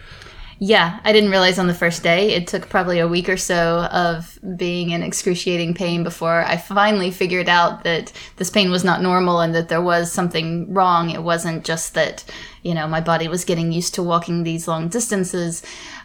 Yeah, 0.58 1.00
I 1.04 1.12
didn't 1.12 1.30
realize 1.30 1.58
on 1.58 1.66
the 1.66 1.75
first 1.75 2.02
day. 2.02 2.32
It 2.32 2.46
took 2.46 2.70
probably 2.70 2.98
a 2.98 3.08
week 3.08 3.28
or 3.28 3.36
so 3.36 3.84
of 3.92 4.38
being 4.56 4.88
in 4.88 5.02
excruciating 5.02 5.75
pain 5.75 6.02
before 6.02 6.44
I 6.44 6.56
finally 6.56 7.10
figured 7.10 7.48
out 7.48 7.84
that 7.84 8.10
this 8.36 8.48
pain 8.48 8.70
was 8.70 8.82
not 8.82 9.02
normal 9.02 9.40
and 9.40 9.54
that 9.54 9.68
there 9.68 9.82
was 9.82 10.10
something 10.10 10.72
wrong. 10.72 11.10
It 11.10 11.22
wasn't 11.22 11.62
just 11.62 11.92
that, 11.92 12.25
you 12.62 12.72
know, 12.72 12.88
my 12.88 13.02
body 13.02 13.28
was 13.28 13.44
getting 13.44 13.70
used 13.70 13.94
to 13.96 14.02
walking 14.02 14.44
these 14.44 14.66
long 14.66 14.88
distances. 14.88 15.62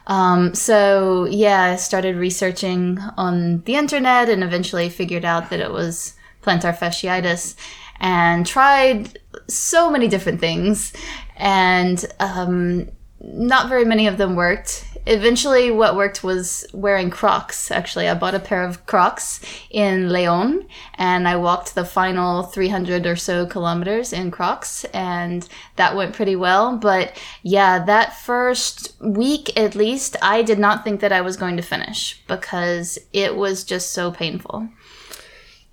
Um, 0.07 0.53
so, 0.53 1.25
yeah, 1.29 1.61
I 1.63 1.75
started 1.77 2.17
researching 2.17 2.99
on 3.15 3.61
the 3.61 3.75
internet 3.75 4.27
and 4.27 4.43
eventually 4.43 4.89
figured 4.89 5.23
out 5.23 5.49
that 5.49 5.61
it 5.61 5.71
was 5.71 6.15
plantar 6.43 6.77
fasciitis 6.77 7.55
and 8.01 8.45
tried 8.45 9.17
so 9.47 9.89
many 9.89 10.07
different 10.07 10.39
things, 10.39 10.91
and 11.37 12.03
um, 12.19 12.89
not 13.23 13.69
very 13.69 13.85
many 13.85 14.07
of 14.07 14.17
them 14.17 14.35
worked. 14.35 14.85
Eventually, 15.05 15.71
what 15.71 15.95
worked 15.95 16.23
was 16.23 16.65
wearing 16.73 17.09
Crocs. 17.09 17.71
Actually, 17.71 18.07
I 18.07 18.13
bought 18.13 18.35
a 18.35 18.39
pair 18.39 18.63
of 18.63 18.85
Crocs 18.85 19.41
in 19.71 20.09
Leon, 20.09 20.67
and 20.95 21.27
I 21.27 21.35
walked 21.37 21.73
the 21.73 21.85
final 21.85 22.43
300 22.43 23.07
or 23.07 23.15
so 23.15 23.45
kilometers 23.45 24.13
in 24.13 24.29
Crocs, 24.29 24.83
and 24.85 25.47
that 25.75 25.95
went 25.95 26.13
pretty 26.13 26.35
well. 26.35 26.77
But 26.77 27.19
yeah, 27.41 27.83
that 27.85 28.19
first 28.19 28.95
week 29.01 29.57
at 29.57 29.75
least, 29.75 30.15
I 30.21 30.43
did 30.43 30.59
not 30.59 30.83
think 30.83 30.99
that 31.01 31.11
I 31.11 31.21
was 31.21 31.37
going 31.37 31.57
to 31.57 31.63
finish 31.63 32.21
because 32.27 32.99
it 33.11 33.35
was 33.35 33.63
just 33.63 33.91
so 33.91 34.11
painful. 34.11 34.69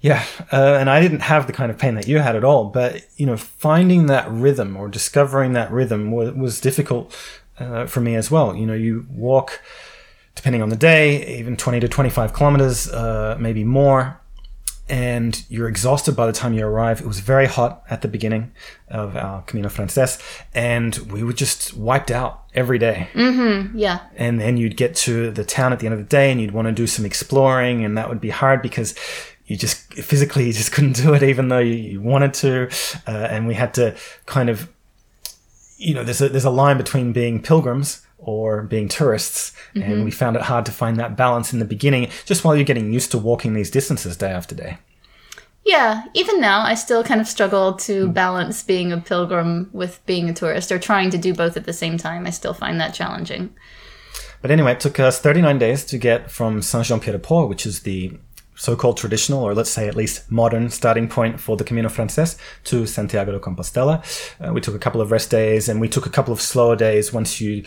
Yeah, 0.00 0.24
uh, 0.52 0.76
and 0.78 0.88
I 0.88 1.00
didn't 1.00 1.20
have 1.20 1.46
the 1.48 1.52
kind 1.52 1.70
of 1.72 1.78
pain 1.78 1.96
that 1.96 2.06
you 2.06 2.18
had 2.18 2.36
at 2.36 2.44
all. 2.44 2.66
But 2.66 3.04
you 3.16 3.26
know, 3.26 3.36
finding 3.36 4.06
that 4.06 4.30
rhythm 4.30 4.76
or 4.76 4.88
discovering 4.88 5.54
that 5.54 5.72
rhythm 5.72 6.12
was, 6.12 6.34
was 6.34 6.60
difficult 6.60 7.14
uh, 7.58 7.86
for 7.86 8.00
me 8.00 8.14
as 8.14 8.30
well. 8.30 8.54
You 8.54 8.66
know, 8.66 8.74
you 8.74 9.06
walk, 9.10 9.60
depending 10.34 10.62
on 10.62 10.68
the 10.68 10.76
day, 10.76 11.38
even 11.38 11.56
20 11.56 11.80
to 11.80 11.88
25 11.88 12.32
kilometers, 12.32 12.88
uh, 12.92 13.36
maybe 13.40 13.64
more, 13.64 14.20
and 14.88 15.44
you're 15.48 15.68
exhausted 15.68 16.14
by 16.14 16.26
the 16.26 16.32
time 16.32 16.54
you 16.54 16.64
arrive. 16.64 17.00
It 17.00 17.06
was 17.06 17.18
very 17.18 17.46
hot 17.46 17.82
at 17.90 18.02
the 18.02 18.08
beginning 18.08 18.52
of 18.88 19.16
our 19.16 19.42
Camino 19.42 19.68
Frances, 19.68 20.18
and 20.54 20.96
we 21.10 21.24
were 21.24 21.32
just 21.32 21.74
wiped 21.74 22.12
out 22.12 22.44
every 22.54 22.78
day. 22.78 23.08
Yeah. 23.74 24.00
And 24.14 24.40
then 24.40 24.56
you'd 24.56 24.76
get 24.76 24.94
to 24.96 25.32
the 25.32 25.44
town 25.44 25.72
at 25.72 25.80
the 25.80 25.86
end 25.86 25.94
of 25.94 25.98
the 25.98 26.06
day, 26.06 26.30
and 26.30 26.40
you'd 26.40 26.52
want 26.52 26.66
to 26.68 26.72
do 26.72 26.86
some 26.86 27.04
exploring, 27.04 27.84
and 27.84 27.98
that 27.98 28.08
would 28.08 28.20
be 28.20 28.30
hard 28.30 28.62
because 28.62 28.94
you 29.48 29.56
just 29.56 29.92
physically 29.94 30.46
you 30.46 30.52
just 30.52 30.72
couldn't 30.72 30.96
do 30.96 31.14
it, 31.14 31.22
even 31.22 31.48
though 31.48 31.58
you, 31.58 31.74
you 31.74 32.00
wanted 32.00 32.32
to. 32.34 32.70
Uh, 33.06 33.26
and 33.30 33.48
we 33.48 33.54
had 33.54 33.74
to 33.74 33.96
kind 34.26 34.48
of, 34.48 34.68
you 35.76 35.94
know, 35.94 36.04
there's 36.04 36.22
a 36.22 36.28
there's 36.28 36.44
a 36.44 36.50
line 36.50 36.76
between 36.76 37.12
being 37.12 37.42
pilgrims 37.42 38.06
or 38.18 38.62
being 38.62 38.88
tourists, 38.88 39.52
and 39.74 40.04
we 40.04 40.10
found 40.10 40.36
it 40.36 40.42
hard 40.42 40.66
to 40.66 40.72
find 40.72 40.96
that 40.98 41.16
balance 41.16 41.52
in 41.52 41.60
the 41.60 41.64
beginning, 41.64 42.10
just 42.24 42.44
while 42.44 42.54
you're 42.54 42.64
getting 42.64 42.92
used 42.92 43.10
to 43.12 43.18
walking 43.18 43.54
these 43.54 43.70
distances 43.70 44.16
day 44.16 44.30
after 44.30 44.54
day. 44.54 44.78
Yeah, 45.64 46.04
even 46.14 46.40
now, 46.40 46.62
I 46.62 46.74
still 46.74 47.04
kind 47.04 47.20
of 47.20 47.28
struggle 47.28 47.74
to 47.74 48.08
balance 48.08 48.62
being 48.62 48.90
a 48.90 48.98
pilgrim 48.98 49.68
with 49.72 50.04
being 50.06 50.28
a 50.28 50.32
tourist 50.32 50.72
or 50.72 50.78
trying 50.78 51.10
to 51.10 51.18
do 51.18 51.34
both 51.34 51.56
at 51.56 51.64
the 51.64 51.72
same 51.72 51.96
time. 51.98 52.26
I 52.26 52.30
still 52.30 52.54
find 52.54 52.80
that 52.80 52.94
challenging. 52.94 53.54
But 54.40 54.50
anyway, 54.50 54.72
it 54.72 54.80
took 54.80 54.98
us 54.98 55.20
39 55.20 55.58
days 55.58 55.84
to 55.86 55.98
get 55.98 56.30
from 56.30 56.62
Saint 56.62 56.86
Jean 56.86 57.00
Pied 57.00 57.12
de 57.12 57.18
Port, 57.18 57.48
which 57.48 57.66
is 57.66 57.80
the 57.80 58.18
so 58.58 58.74
called 58.74 58.96
traditional, 58.96 59.42
or 59.42 59.54
let's 59.54 59.70
say 59.70 59.86
at 59.86 59.94
least 59.94 60.30
modern 60.30 60.68
starting 60.68 61.08
point 61.08 61.40
for 61.40 61.56
the 61.56 61.64
Camino 61.64 61.88
Frances, 61.88 62.36
to 62.64 62.86
Santiago 62.86 63.32
de 63.32 63.38
Compostela. 63.38 64.02
Uh, 64.44 64.52
we 64.52 64.60
took 64.60 64.74
a 64.74 64.78
couple 64.78 65.00
of 65.00 65.12
rest 65.12 65.30
days 65.30 65.68
and 65.68 65.80
we 65.80 65.88
took 65.88 66.06
a 66.06 66.10
couple 66.10 66.32
of 66.32 66.40
slower 66.40 66.74
days 66.74 67.12
once 67.12 67.40
you 67.40 67.64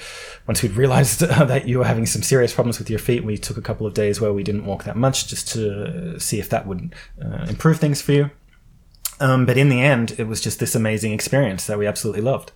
once 0.48 0.62
we'd 0.62 0.74
realized 0.74 1.24
uh, 1.24 1.45
that 1.51 1.67
you 1.67 1.79
were 1.79 1.86
having 1.86 2.05
some 2.05 2.21
serious 2.21 2.53
problems 2.53 2.77
with 2.77 2.89
your 2.89 3.00
feet. 3.00 3.24
We 3.24 3.38
took 3.38 3.57
a 3.57 3.62
couple 3.62 3.88
of 3.88 3.93
days 3.93 4.19
where 4.19 4.33
we 4.33 4.43
didn't 4.43 4.65
walk 4.65 4.83
that 4.83 4.98
much 4.98 5.27
just 5.27 5.48
to 5.53 6.19
see 6.19 6.39
if 6.39 6.50
that 6.50 6.67
would 6.67 6.93
uh, 7.24 7.45
improve 7.48 7.79
things 7.79 8.01
for 8.01 8.12
you. 8.12 8.29
Um, 9.21 9.45
but 9.45 9.57
in 9.57 9.69
the 9.69 9.81
end, 9.81 10.15
it 10.17 10.27
was 10.27 10.41
just 10.41 10.60
this 10.60 10.75
amazing 10.75 11.13
experience 11.13 11.67
that 11.67 11.77
we 11.77 11.88
absolutely 11.88 12.21
loved. 12.21 12.51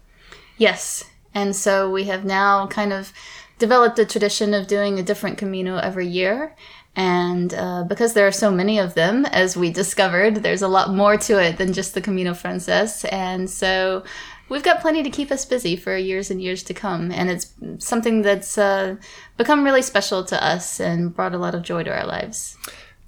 Yes. 0.58 1.04
And 1.34 1.56
so 1.56 1.90
we 1.90 2.06
have 2.06 2.26
now 2.26 2.68
kind 2.68 2.92
of 2.92 3.14
developed 3.60 4.00
a 4.00 4.06
tradition 4.06 4.54
of 4.54 4.68
doing 4.68 5.00
a 5.00 5.04
different 5.04 5.38
Camino 5.38 5.78
every 5.78 6.08
year. 6.08 6.56
And 6.96 7.54
uh, 7.54 7.84
because 7.84 8.14
there 8.14 8.28
are 8.28 8.32
so 8.32 8.52
many 8.52 8.80
of 8.80 8.94
them, 8.94 9.26
as 9.26 9.58
we 9.58 9.70
discovered, 9.70 10.38
there's 10.38 10.62
a 10.62 10.68
lot 10.68 10.94
more 10.94 11.18
to 11.18 11.42
it 11.44 11.58
than 11.58 11.74
just 11.74 11.94
the 11.94 12.02
Camino 12.02 12.34
Frances. 12.34 13.06
And 13.06 13.50
so 13.50 14.04
we've 14.48 14.64
got 14.64 14.82
plenty 14.82 15.04
to 15.04 15.10
keep 15.10 15.32
us 15.32 15.46
busy 15.46 15.76
for 15.76 15.98
years 15.98 16.32
and 16.32 16.42
years 16.42 16.64
to 16.64 16.74
come. 16.74 17.12
And 17.12 17.30
it's 17.30 17.54
something 17.80 18.22
that's 18.22 18.58
uh, 18.58 18.96
become 19.38 19.64
really 19.64 19.82
special 19.82 20.24
to 20.26 20.42
us 20.44 20.80
and 20.80 21.14
brought 21.14 21.36
a 21.36 21.38
lot 21.38 21.56
of 21.56 21.64
joy 21.64 21.84
to 21.84 21.94
our 21.94 22.06
lives. 22.06 22.58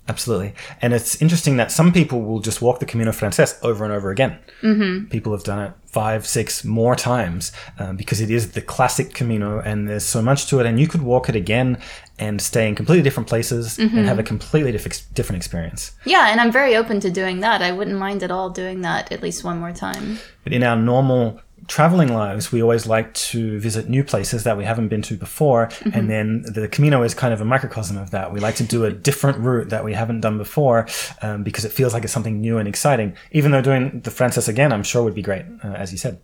Absolutely. 0.09 0.53
And 0.81 0.93
it's 0.93 1.21
interesting 1.21 1.57
that 1.57 1.71
some 1.71 1.91
people 1.91 2.21
will 2.21 2.39
just 2.39 2.61
walk 2.61 2.79
the 2.79 2.85
Camino 2.85 3.11
Frances 3.11 3.59
over 3.61 3.83
and 3.83 3.93
over 3.93 4.09
again. 4.09 4.39
Mm-hmm. 4.61 5.07
People 5.07 5.33
have 5.33 5.43
done 5.43 5.59
it 5.59 5.73
five, 5.85 6.25
six 6.25 6.63
more 6.63 6.95
times 6.95 7.51
um, 7.79 7.97
because 7.97 8.21
it 8.21 8.29
is 8.29 8.51
the 8.51 8.61
classic 8.61 9.13
Camino 9.13 9.59
and 9.59 9.89
there's 9.89 10.05
so 10.05 10.21
much 10.21 10.47
to 10.47 10.59
it. 10.59 10.65
And 10.65 10.79
you 10.79 10.87
could 10.87 11.01
walk 11.01 11.27
it 11.27 11.35
again 11.35 11.77
and 12.19 12.41
stay 12.41 12.67
in 12.67 12.75
completely 12.75 13.03
different 13.03 13.27
places 13.27 13.77
and 13.77 13.91
have 13.91 14.17
a 14.17 14.23
completely 14.23 14.71
diff- 14.71 15.13
different 15.13 15.37
experience. 15.37 15.91
Yeah, 16.05 16.29
and 16.29 16.39
I'm 16.39 16.51
very 16.51 16.75
open 16.75 16.99
to 17.01 17.11
doing 17.11 17.41
that. 17.41 17.61
I 17.61 17.71
wouldn't 17.71 17.97
mind 17.97 18.23
at 18.23 18.31
all 18.31 18.49
doing 18.49 18.81
that 18.81 19.11
at 19.11 19.21
least 19.21 19.43
one 19.43 19.59
more 19.59 19.71
time. 19.73 20.17
But 20.43 20.53
in 20.53 20.63
our 20.63 20.75
normal 20.75 21.41
traveling 21.67 22.13
lives, 22.13 22.51
we 22.51 22.62
always 22.62 22.88
like 22.88 23.13
to 23.13 23.59
visit 23.59 23.89
new 23.89 24.03
places 24.03 24.43
that 24.43 24.57
we 24.57 24.63
haven't 24.63 24.88
been 24.88 25.01
to 25.03 25.15
before. 25.17 25.69
And 25.93 26.09
then 26.09 26.43
the 26.43 26.67
Camino 26.67 27.03
is 27.03 27.13
kind 27.13 27.33
of 27.33 27.41
a 27.41 27.45
microcosm 27.45 27.97
of 27.97 28.12
that. 28.12 28.31
We 28.33 28.39
like 28.39 28.55
to 28.55 28.63
do 28.63 28.86
a 28.86 28.91
different 28.91 29.39
route 29.39 29.69
that 29.69 29.83
we 29.83 29.93
haven't 29.93 30.21
done 30.21 30.38
before 30.38 30.88
um, 31.21 31.43
because 31.43 31.65
it 31.65 31.71
feels 31.71 31.93
like 31.93 32.03
it's 32.03 32.13
something 32.13 32.39
new 32.39 32.57
and 32.57 32.67
exciting. 32.67 33.15
Even 33.31 33.51
though 33.51 33.62
doing 33.62 34.01
the 34.01 34.12
Frances 34.12 34.47
again, 34.47 34.71
I'm 34.71 34.83
sure 34.83 35.03
would 35.03 35.15
be 35.15 35.21
great, 35.21 35.45
uh, 35.63 35.67
as 35.69 35.91
you 35.91 35.97
said. 35.97 36.19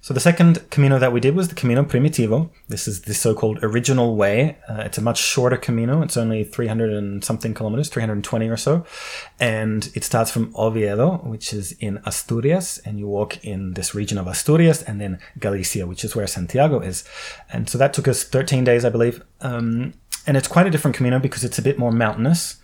So 0.00 0.14
the 0.14 0.20
second 0.20 0.70
Camino 0.70 0.98
that 0.98 1.12
we 1.12 1.20
did 1.20 1.34
was 1.34 1.48
the 1.48 1.56
Camino 1.56 1.82
Primitivo. 1.82 2.50
This 2.68 2.86
is 2.86 3.02
the 3.02 3.14
so-called 3.14 3.58
original 3.62 4.14
way. 4.14 4.58
Uh, 4.68 4.82
it's 4.84 4.96
a 4.96 5.02
much 5.02 5.18
shorter 5.18 5.56
Camino. 5.56 6.02
It's 6.02 6.16
only 6.16 6.44
300 6.44 6.92
and 6.92 7.24
something 7.24 7.52
kilometers, 7.52 7.88
320 7.88 8.48
or 8.48 8.56
so. 8.56 8.84
And 9.40 9.90
it 9.94 10.04
starts 10.04 10.30
from 10.30 10.54
Oviedo, 10.56 11.18
which 11.18 11.52
is 11.52 11.72
in 11.72 12.00
Asturias, 12.06 12.78
and 12.78 12.98
you 12.98 13.08
walk 13.08 13.44
in 13.44 13.74
this 13.74 13.94
region 13.94 14.18
of 14.18 14.28
Asturias 14.28 14.82
and 14.82 15.00
then 15.00 15.18
Galicia, 15.40 15.86
which 15.86 16.04
is 16.04 16.14
where 16.14 16.26
Santiago 16.28 16.78
is. 16.78 17.04
And 17.52 17.68
so 17.68 17.76
that 17.78 17.92
took 17.92 18.06
us 18.06 18.22
13 18.22 18.62
days, 18.62 18.84
I 18.84 18.90
believe. 18.90 19.22
Um, 19.40 19.94
and 20.26 20.36
it's 20.36 20.48
quite 20.48 20.66
a 20.66 20.70
different 20.70 20.96
Camino 20.96 21.18
because 21.18 21.42
it's 21.42 21.58
a 21.58 21.62
bit 21.62 21.78
more 21.78 21.90
mountainous 21.90 22.58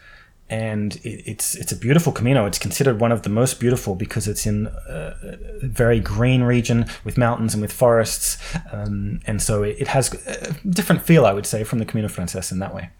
and 0.51 0.97
it, 0.97 1.23
it's 1.27 1.55
it's 1.55 1.73
a 1.73 1.77
beautiful 1.77 2.13
Camino. 2.13 2.47
It's 2.47 2.59
considered 2.59 3.01
one 3.01 3.13
of 3.13 3.23
the 3.23 3.31
most 3.31 3.61
beautiful 3.61 3.95
because 3.95 4.29
it's 4.29 4.47
in 4.47 4.67
a 4.89 5.15
a 5.63 5.67
very 5.67 6.01
green 6.01 6.43
region 6.43 6.87
with 7.05 7.17
mountains 7.17 7.55
and 7.55 7.63
with 7.63 7.73
forests, 7.73 8.39
um, 8.73 9.21
and 9.27 9.41
so 9.41 9.63
it 9.63 9.89
has 9.89 10.13
a 10.27 10.53
different 10.69 11.03
feel, 11.03 11.27
I 11.27 11.33
would 11.33 11.47
say, 11.47 11.65
from 11.65 11.79
the 11.79 11.85
Camino 11.85 12.09
Frances 12.09 12.53
in 12.53 12.59
that 12.59 12.75
way. 12.75 12.91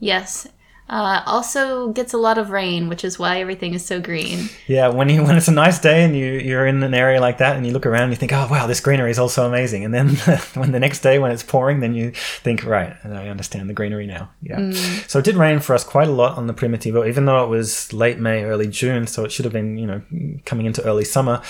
Yes. 0.00 0.48
Uh, 0.88 1.20
also 1.26 1.88
gets 1.88 2.12
a 2.12 2.16
lot 2.16 2.38
of 2.38 2.50
rain, 2.50 2.88
which 2.88 3.04
is 3.04 3.18
why 3.18 3.40
everything 3.40 3.74
is 3.74 3.84
so 3.84 4.00
green. 4.00 4.48
Yeah, 4.68 4.88
when 4.88 5.08
you 5.08 5.22
when 5.24 5.36
it's 5.36 5.48
a 5.48 5.52
nice 5.52 5.80
day 5.80 6.04
and 6.04 6.16
you 6.16 6.26
you're 6.26 6.66
in 6.66 6.82
an 6.82 6.94
area 6.94 7.20
like 7.20 7.38
that 7.38 7.56
and 7.56 7.66
you 7.66 7.72
look 7.72 7.86
around, 7.86 8.04
and 8.04 8.12
you 8.12 8.16
think, 8.16 8.32
oh 8.32 8.46
wow, 8.48 8.66
this 8.66 8.80
greenery 8.80 9.10
is 9.10 9.18
also 9.18 9.46
amazing, 9.48 9.84
and 9.84 9.92
then 9.92 10.08
when 10.54 10.72
the 10.72 10.78
next 10.78 11.00
day 11.00 11.18
when 11.18 11.32
it's 11.32 11.42
pouring, 11.42 11.80
then 11.80 11.94
you 11.94 12.12
think, 12.12 12.64
right, 12.64 12.94
I 13.04 13.28
understand 13.28 13.68
the 13.68 13.74
greenery 13.74 14.06
now. 14.06 14.30
Yeah. 14.42 14.70
So 15.08 15.18
it 15.18 15.24
did 15.24 15.34
rain 15.34 15.58
for 15.58 15.74
us 15.74 15.82
quite 15.82 16.08
a 16.08 16.12
lot 16.12 16.38
on 16.38 16.46
the 16.46 16.54
Primitivo, 16.54 17.08
even 17.08 17.24
though 17.24 17.42
it 17.42 17.48
was 17.48 17.92
late 17.92 18.18
May, 18.20 18.44
early 18.44 18.68
June, 18.68 19.06
so 19.06 19.24
it 19.24 19.32
should 19.32 19.44
have 19.44 19.52
been 19.52 19.76
you 19.76 19.86
know 19.86 20.02
coming 20.44 20.66
into 20.66 20.84
early 20.84 21.04
summer. 21.04 21.42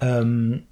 Um, 0.00 0.66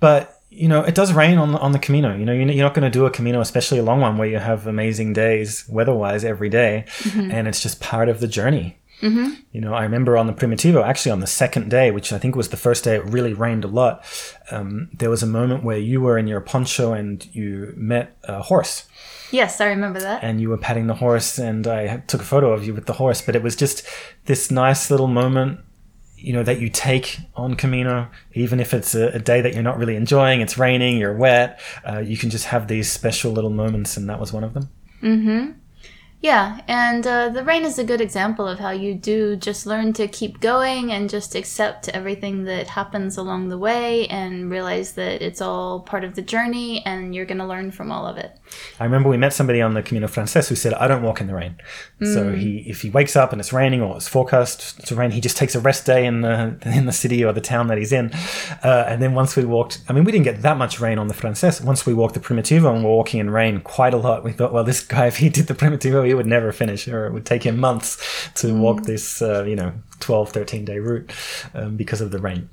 but 0.00 0.33
you 0.54 0.68
know, 0.68 0.82
it 0.82 0.94
does 0.94 1.12
rain 1.12 1.38
on 1.38 1.52
the, 1.52 1.58
on 1.58 1.72
the 1.72 1.78
Camino. 1.78 2.16
You 2.16 2.24
know, 2.24 2.32
you're 2.32 2.64
not 2.64 2.74
going 2.74 2.90
to 2.90 2.98
do 2.98 3.06
a 3.06 3.10
Camino, 3.10 3.40
especially 3.40 3.78
a 3.78 3.82
long 3.82 4.00
one 4.00 4.18
where 4.18 4.28
you 4.28 4.38
have 4.38 4.66
amazing 4.66 5.12
days 5.12 5.64
weather-wise 5.68 6.24
every 6.24 6.48
day, 6.48 6.84
and 7.14 7.46
it's 7.48 7.62
just 7.62 7.80
part 7.80 8.08
of 8.08 8.20
the 8.20 8.28
journey. 8.28 8.78
You 9.02 9.60
know, 9.60 9.74
I 9.74 9.82
remember 9.82 10.16
on 10.16 10.26
the 10.26 10.32
Primitivo, 10.32 10.82
actually 10.82 11.12
on 11.12 11.20
the 11.20 11.26
second 11.26 11.70
day, 11.70 11.90
which 11.90 12.10
I 12.10 12.18
think 12.18 12.34
was 12.36 12.48
the 12.48 12.56
first 12.56 12.84
day 12.84 12.94
it 12.94 13.04
really 13.04 13.34
rained 13.34 13.62
a 13.62 13.68
lot, 13.68 14.02
um, 14.50 14.88
there 14.94 15.10
was 15.10 15.22
a 15.22 15.26
moment 15.26 15.62
where 15.62 15.76
you 15.76 16.00
were 16.00 16.16
in 16.16 16.26
your 16.26 16.40
poncho 16.40 16.94
and 16.94 17.26
you 17.34 17.74
met 17.76 18.16
a 18.24 18.40
horse 18.40 18.86
Yes, 19.30 19.60
I 19.60 19.66
remember 19.66 20.00
that. 20.00 20.22
and 20.24 20.40
you 20.40 20.48
were 20.48 20.56
patting 20.56 20.86
the 20.86 20.94
horse 20.94 21.38
and 21.38 21.66
I 21.66 21.98
took 22.06 22.22
a 22.22 22.24
photo 22.24 22.52
of 22.52 22.64
you 22.64 22.72
with 22.72 22.86
the 22.86 22.94
horse, 22.94 23.20
but 23.20 23.36
it 23.36 23.42
was 23.42 23.56
just 23.56 23.84
this 24.24 24.50
nice 24.50 24.90
little 24.90 25.08
moment 25.08 25.60
you 26.24 26.32
know 26.32 26.42
that 26.42 26.60
you 26.60 26.68
take 26.70 27.18
on 27.36 27.54
Camino, 27.54 28.08
even 28.32 28.58
if 28.60 28.72
it's 28.74 28.94
a, 28.94 29.08
a 29.08 29.18
day 29.18 29.40
that 29.42 29.52
you're 29.54 29.62
not 29.62 29.78
really 29.78 29.96
enjoying, 29.96 30.40
it's 30.40 30.56
raining, 30.58 30.96
you're 30.98 31.16
wet, 31.16 31.60
uh, 31.88 31.98
you 31.98 32.16
can 32.16 32.30
just 32.30 32.46
have 32.46 32.66
these 32.68 32.90
special 32.90 33.32
little 33.32 33.50
moments, 33.50 33.96
and 33.96 34.08
that 34.08 34.18
was 34.18 34.32
one 34.32 34.44
of 34.44 34.54
them. 34.54 34.68
Yeah, 36.24 36.62
and 36.68 37.06
uh, 37.06 37.28
the 37.28 37.44
rain 37.44 37.66
is 37.66 37.78
a 37.78 37.84
good 37.84 38.00
example 38.00 38.48
of 38.48 38.58
how 38.58 38.70
you 38.70 38.94
do 38.94 39.36
just 39.36 39.66
learn 39.66 39.92
to 39.92 40.08
keep 40.08 40.40
going 40.40 40.90
and 40.90 41.10
just 41.10 41.34
accept 41.34 41.90
everything 41.90 42.44
that 42.44 42.66
happens 42.66 43.18
along 43.18 43.50
the 43.50 43.58
way 43.58 44.06
and 44.06 44.50
realize 44.50 44.92
that 44.92 45.20
it's 45.20 45.42
all 45.42 45.80
part 45.80 46.02
of 46.02 46.14
the 46.14 46.22
journey 46.22 46.82
and 46.86 47.14
you're 47.14 47.26
going 47.26 47.36
to 47.36 47.46
learn 47.46 47.70
from 47.72 47.92
all 47.92 48.06
of 48.06 48.16
it. 48.16 48.34
I 48.80 48.84
remember 48.84 49.10
we 49.10 49.18
met 49.18 49.34
somebody 49.34 49.60
on 49.60 49.74
the 49.74 49.82
Camino 49.82 50.08
Frances 50.08 50.48
who 50.48 50.54
said, 50.54 50.72
"I 50.72 50.88
don't 50.88 51.02
walk 51.02 51.20
in 51.20 51.26
the 51.26 51.34
rain." 51.34 51.56
So 52.02 52.32
he, 52.32 52.58
if 52.68 52.82
he 52.82 52.90
wakes 52.90 53.16
up 53.16 53.32
and 53.32 53.40
it's 53.40 53.52
raining 53.52 53.80
or 53.80 53.96
it's 53.96 54.08
forecast 54.08 54.86
to 54.86 54.94
rain, 54.94 55.10
he 55.10 55.20
just 55.20 55.36
takes 55.36 55.54
a 55.54 55.60
rest 55.60 55.86
day 55.86 56.06
in 56.06 56.20
the 56.20 56.56
in 56.64 56.86
the 56.86 56.92
city 56.92 57.24
or 57.24 57.32
the 57.32 57.40
town 57.40 57.66
that 57.68 57.76
he's 57.76 57.92
in. 57.92 58.12
Uh, 58.62 58.84
and 58.88 59.02
then 59.02 59.14
once 59.14 59.36
we 59.36 59.44
walked, 59.44 59.82
I 59.88 59.92
mean, 59.92 60.04
we 60.04 60.12
didn't 60.12 60.24
get 60.24 60.42
that 60.42 60.56
much 60.56 60.80
rain 60.80 60.98
on 60.98 61.08
the 61.08 61.14
Frances. 61.14 61.60
Once 61.60 61.84
we 61.84 61.92
walked 61.92 62.14
the 62.14 62.20
Primitivo 62.20 62.74
and 62.74 62.84
we're 62.84 62.90
walking 62.90 63.20
in 63.20 63.30
rain 63.30 63.60
quite 63.60 63.92
a 63.92 63.98
lot, 63.98 64.24
we 64.24 64.32
thought, 64.32 64.52
well, 64.52 64.64
this 64.64 64.80
guy, 64.80 65.06
if 65.06 65.18
he 65.18 65.28
did 65.28 65.46
the 65.46 65.54
Primitivo, 65.54 66.06
he 66.06 66.13
would 66.14 66.26
never 66.26 66.52
finish, 66.52 66.88
or 66.88 67.06
it 67.06 67.12
would 67.12 67.26
take 67.26 67.42
him 67.42 67.58
months 67.58 68.30
to 68.36 68.54
walk 68.54 68.82
this, 68.84 69.22
uh, 69.22 69.44
you 69.44 69.56
know, 69.56 69.72
12, 70.00 70.30
13 70.30 70.64
day 70.64 70.78
route 70.78 71.12
um, 71.54 71.76
because 71.76 72.00
of 72.00 72.10
the 72.10 72.18
rain. 72.18 72.48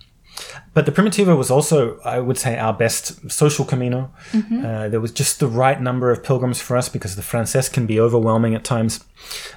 But 0.74 0.86
the 0.86 0.92
Primitivo 0.92 1.38
was 1.38 1.52
also, 1.52 2.00
I 2.00 2.20
would 2.20 2.38
say, 2.38 2.58
our 2.58 2.74
best 2.74 3.30
social 3.30 3.66
Camino. 3.66 4.12
Uh, 4.34 4.90
there 4.90 5.02
was 5.02 5.12
just 5.12 5.40
the 5.40 5.48
right 5.48 5.80
number 5.82 6.12
of 6.12 6.24
pilgrims 6.24 6.62
for 6.62 6.78
us 6.78 6.88
because 6.88 7.16
the 7.16 7.22
Frances 7.22 7.68
can 7.68 7.86
be 7.86 8.00
overwhelming 8.00 8.56
at 8.56 8.64
times. 8.64 9.04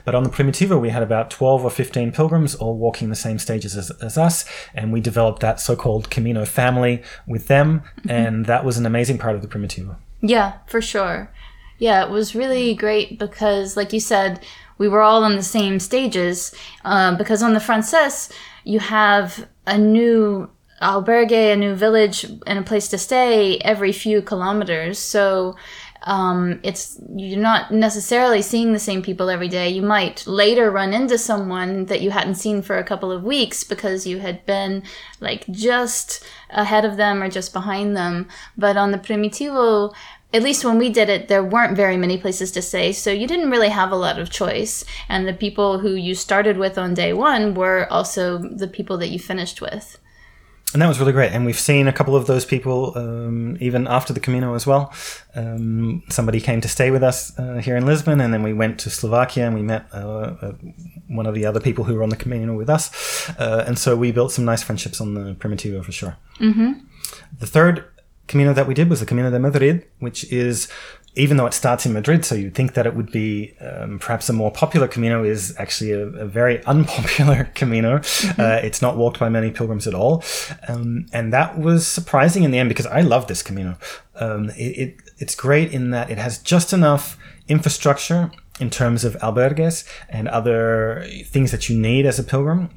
But 0.05 0.15
on 0.15 0.25
the 0.25 0.31
Primitivo, 0.31 0.81
we 0.81 0.91
had 0.91 1.03
about 1.03 1.31
12 1.31 1.65
or 1.65 1.71
15 1.71 2.13
pilgrims 2.13 2.55
all 2.57 2.77
walking 2.77 3.09
the 3.09 3.15
same 3.15 3.39
stages 3.39 3.77
as, 3.77 3.91
as 4.03 4.19
us, 4.19 4.45
and 4.75 4.93
we 4.93 5.01
developed 5.01 5.41
that 5.41 5.61
so 5.61 5.77
called 5.77 6.11
Camino 6.11 6.45
family 6.45 7.03
with 7.27 7.47
them, 7.47 7.83
and 8.09 8.47
that 8.47 8.65
was 8.65 8.77
an 8.77 8.87
amazing 8.87 9.19
part 9.19 9.37
of 9.37 9.43
the 9.43 9.49
Primitivo. 9.49 9.97
Yeah, 10.21 10.59
for 10.67 10.81
sure. 10.81 11.31
Yeah, 11.79 12.05
it 12.05 12.11
was 12.11 12.35
really 12.35 12.75
great 12.75 13.19
because, 13.19 13.77
like 13.77 13.93
you 13.93 14.01
said, 14.01 14.45
we 14.79 14.89
were 14.89 15.03
all 15.03 15.25
on 15.25 15.37
the 15.37 15.43
same 15.43 15.79
stages. 15.81 16.55
Um, 16.85 17.17
because 17.17 17.43
on 17.43 17.55
the 17.55 17.61
Frances, 17.61 18.31
you 18.65 18.81
have 18.81 19.49
a 19.67 19.79
new 19.79 20.51
albergue, 20.83 21.53
a 21.53 21.57
new 21.57 21.75
village, 21.75 22.25
and 22.47 22.59
a 22.59 22.63
place 22.63 22.89
to 22.89 22.99
stay 22.99 23.59
every 23.59 23.93
few 23.93 24.23
kilometers. 24.23 24.99
So 24.99 25.57
um, 26.07 26.61
it's 26.63 27.01
you're 27.17 27.41
not 27.41 27.73
necessarily 27.73 28.43
seeing 28.43 28.73
the 28.73 28.79
same 28.79 29.03
people 29.03 29.31
every 29.31 29.49
day. 29.49 29.71
You 29.71 29.83
might 29.83 30.27
later 30.27 30.71
run 30.71 30.93
into 30.93 31.17
someone 31.17 31.87
that 31.87 32.03
you 32.03 32.11
hadn't 32.11 32.35
seen 32.35 32.61
for 32.61 32.77
a 32.77 32.85
couple 32.85 33.11
of 33.11 33.25
weeks 33.25 33.65
because 33.65 34.07
you 34.07 34.19
had 34.19 34.45
been 34.45 34.83
like 35.21 35.47
just 35.51 36.23
ahead 36.51 36.85
of 36.85 36.99
them 36.99 37.23
or 37.23 37.31
just 37.31 37.55
behind 37.55 37.97
them. 37.97 38.29
But 38.57 38.77
on 38.77 38.91
the 38.91 38.99
Primitivo, 38.99 39.95
at 40.35 40.43
least 40.43 40.65
when 40.65 40.79
we 40.79 40.91
did 40.91 41.09
it, 41.09 41.29
there 41.29 41.45
weren't 41.45 41.77
very 41.77 41.97
many 41.97 42.19
places 42.19 42.51
to 42.53 42.61
stay, 42.61 42.93
so 42.93 43.11
you 43.11 43.27
didn't 43.29 43.51
really 43.51 43.69
have 43.69 43.93
a 43.93 43.97
lot 43.97 44.19
of 44.19 44.31
choice. 44.31 44.85
And 45.09 45.29
the 45.29 45.33
people 45.33 45.79
who 45.79 45.95
you 45.95 46.17
started 46.17 46.59
with 46.59 46.77
on 46.77 46.93
day 46.93 47.13
one 47.13 47.55
were 47.55 47.87
also 47.91 48.39
the 48.39 48.67
people 48.67 48.99
that 48.99 49.09
you 49.09 49.21
finished 49.21 49.61
with. 49.61 49.97
And 50.73 50.83
that 50.83 50.89
was 50.89 50.99
really 50.99 51.13
great. 51.13 51.31
And 51.31 51.47
we've 51.47 51.59
seen 51.59 51.87
a 51.87 51.93
couple 51.93 52.17
of 52.17 52.27
those 52.27 52.45
people 52.45 52.93
um, 52.97 53.57
even 53.61 53.87
after 53.87 54.13
the 54.13 54.19
Camino 54.19 54.55
as 54.55 54.67
well. 54.67 54.93
Um, 55.37 56.03
somebody 56.09 56.41
came 56.41 56.61
to 56.63 56.69
stay 56.69 56.91
with 56.91 57.05
us 57.05 57.39
uh, 57.39 57.59
here 57.59 57.77
in 57.77 57.87
Lisbon, 57.87 58.21
and 58.21 58.35
then 58.35 58.43
we 58.43 58.53
went 58.53 58.81
to 58.81 58.91
Slovakia 58.91 59.47
and 59.47 59.55
we 59.55 59.63
met 59.63 59.87
uh, 59.95 60.35
uh, 60.43 60.53
one 61.07 61.27
of 61.27 61.35
the 61.35 61.47
other 61.47 61.61
people 61.61 61.85
who 61.85 61.95
were 61.95 62.03
on 62.03 62.09
the 62.09 62.17
Camino 62.17 62.57
with 62.57 62.69
us. 62.69 63.31
Uh, 63.39 63.63
and 63.69 63.79
so 63.79 63.95
we 63.95 64.11
built 64.11 64.33
some 64.33 64.45
nice 64.45 64.65
friendships 64.65 65.01
on 65.01 65.15
the 65.15 65.35
Primitivo 65.35 65.85
for 65.85 65.93
sure. 65.93 66.17
Mm-hmm. 66.41 66.73
The 67.39 67.47
third 67.47 67.85
Camino 68.27 68.53
that 68.53 68.67
we 68.67 68.75
did 68.75 68.89
was 68.89 69.01
the 69.01 69.07
Camino 69.07 69.31
de 69.31 69.39
Madrid, 69.39 69.87
which 69.99 70.25
is 70.33 70.69
even 71.17 71.37
though 71.37 71.47
it 71.47 71.55
starts 71.55 71.87
in 71.87 71.93
Madrid, 71.93 72.25
so 72.25 72.35
you'd 72.35 72.55
think 72.55 72.75
that 72.75 72.87
it 72.87 72.97
would 72.97 73.11
be 73.13 73.55
um, 73.61 73.99
perhaps 74.01 74.29
a 74.29 74.33
more 74.33 74.51
popular 74.51 74.89
Camino, 74.89 75.23
is 75.23 75.55
actually 75.59 75.93
a, 75.93 76.07
a 76.07 76.27
very 76.27 76.65
unpopular 76.67 77.51
Camino. 77.55 77.99
Mm-hmm. 77.99 78.41
Uh, 78.41 78.67
it's 78.67 78.83
not 78.83 78.97
walked 78.97 79.21
by 79.21 79.29
many 79.29 79.51
pilgrims 79.51 79.87
at 79.87 79.95
all, 79.95 80.25
um, 80.69 81.07
and 81.13 81.33
that 81.33 81.59
was 81.59 81.87
surprising 81.87 82.43
in 82.43 82.51
the 82.51 82.59
end 82.59 82.69
because 82.69 82.87
I 82.87 83.01
love 83.03 83.29
this 83.29 83.43
Camino. 83.43 83.79
Um, 84.17 84.51
it, 84.51 84.79
it, 84.79 84.97
it's 85.19 85.35
great 85.35 85.73
in 85.73 85.91
that 85.91 86.11
it 86.11 86.19
has 86.19 86.39
just 86.39 86.73
enough 86.73 87.17
infrastructure 87.49 88.31
in 88.59 88.71
terms 88.71 89.05
of 89.05 89.15
albergues 89.17 89.87
and 90.09 90.29
other 90.29 91.07
things 91.27 91.51
that 91.51 91.69
you 91.69 91.79
need 91.79 92.07
as 92.07 92.19
a 92.19 92.25
pilgrim 92.25 92.71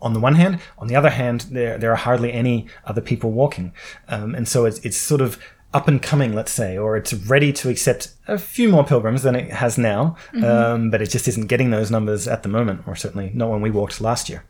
on 0.00 0.12
the 0.12 0.20
one 0.20 0.34
hand. 0.34 0.60
On 0.78 0.88
the 0.88 0.96
other 0.96 1.10
hand, 1.10 1.46
there 1.50 1.78
there 1.78 1.92
are 1.92 1.96
hardly 1.96 2.32
any 2.32 2.66
other 2.84 3.00
people 3.00 3.30
walking, 3.32 3.72
um, 4.08 4.34
and 4.34 4.46
so 4.46 4.64
it's 4.64 4.78
it's 4.80 4.96
sort 4.96 5.20
of 5.20 5.38
up 5.74 5.86
and 5.86 6.00
coming, 6.00 6.34
let's 6.34 6.52
say, 6.52 6.78
or 6.78 6.96
it's 6.96 7.12
ready 7.12 7.52
to 7.52 7.68
accept 7.68 8.14
a 8.26 8.38
few 8.38 8.68
more 8.68 8.84
pilgrims 8.84 9.22
than 9.22 9.34
it 9.34 9.50
has 9.50 9.76
now, 9.76 10.16
mm-hmm. 10.32 10.44
um, 10.44 10.90
but 10.90 11.02
it 11.02 11.10
just 11.10 11.28
isn't 11.28 11.46
getting 11.46 11.70
those 11.70 11.90
numbers 11.90 12.26
at 12.26 12.42
the 12.42 12.48
moment, 12.48 12.82
or 12.86 12.96
certainly 12.96 13.30
not 13.34 13.50
when 13.50 13.60
we 13.60 13.70
walked 13.70 14.00
last 14.00 14.28
year. 14.28 14.44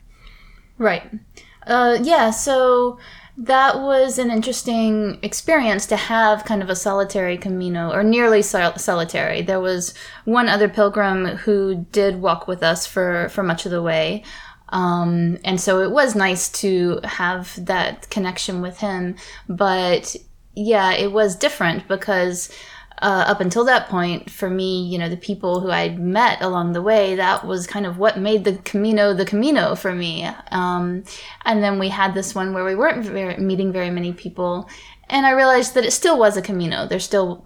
Right. 0.79 1.03
Uh, 1.67 1.99
yeah. 2.01 2.31
So 2.31 2.99
that 3.37 3.81
was 3.81 4.19
an 4.19 4.31
interesting 4.31 5.19
experience 5.23 5.87
to 5.87 5.97
have 5.97 6.45
kind 6.45 6.63
of 6.63 6.71
a 6.71 6.77
solitary 6.77 7.37
Camino, 7.37 7.93
or 7.93 8.03
nearly 8.03 8.43
sol- 8.43 8.77
solitary. 8.77 9.43
There 9.43 9.61
was 9.61 9.95
one 10.25 10.49
other 10.49 10.69
pilgrim 10.69 11.27
who 11.27 11.87
did 11.93 12.21
walk 12.21 12.49
with 12.49 12.63
us 12.63 12.87
for 12.87 13.29
for 13.29 13.43
much 13.43 13.65
of 13.65 13.73
the 13.73 13.83
way. 13.83 14.25
Um, 14.71 15.39
and 15.45 15.61
so 15.61 15.81
it 15.81 15.91
was 15.91 16.15
nice 16.15 16.49
to 16.61 17.01
have 17.05 17.65
that 17.65 18.11
connection 18.11 18.61
with 18.61 18.79
him. 18.79 19.17
But 19.49 20.15
yeah, 20.55 20.93
it 20.93 21.13
was 21.13 21.37
different 21.37 21.89
because 21.89 22.51
uh, 23.01 23.25
up 23.29 23.41
until 23.41 23.65
that 23.65 23.89
point, 23.89 24.31
for 24.31 24.51
me, 24.51 24.85
you 24.85 24.99
know, 24.99 25.09
the 25.09 25.17
people 25.17 25.61
who 25.61 25.71
I'd 25.71 25.99
met 26.01 26.43
along 26.43 26.73
the 26.73 26.83
way, 26.83 27.15
that 27.15 27.47
was 27.47 27.67
kind 27.67 27.87
of 27.87 27.99
what 27.99 28.19
made 28.19 28.45
the 28.45 28.57
Camino 28.59 29.15
the 29.15 29.25
Camino 29.25 29.75
for 29.75 29.95
me. 29.95 30.29
Um, 30.51 31.05
and 31.45 31.63
then 31.63 31.79
we 31.79 31.89
had 31.89 32.15
this 32.15 32.35
one 32.35 32.53
where 32.53 32.65
we 32.65 32.75
weren't 32.75 33.05
very, 33.05 33.37
meeting 33.37 33.73
very 33.73 33.91
many 33.91 34.13
people. 34.13 34.69
And 35.11 35.27
I 35.27 35.31
realized 35.31 35.75
that 35.75 35.85
it 35.85 35.93
still 35.93 36.19
was 36.19 36.37
a 36.37 36.43
Camino. 36.43 36.87
There 36.87 36.99
still 36.99 37.45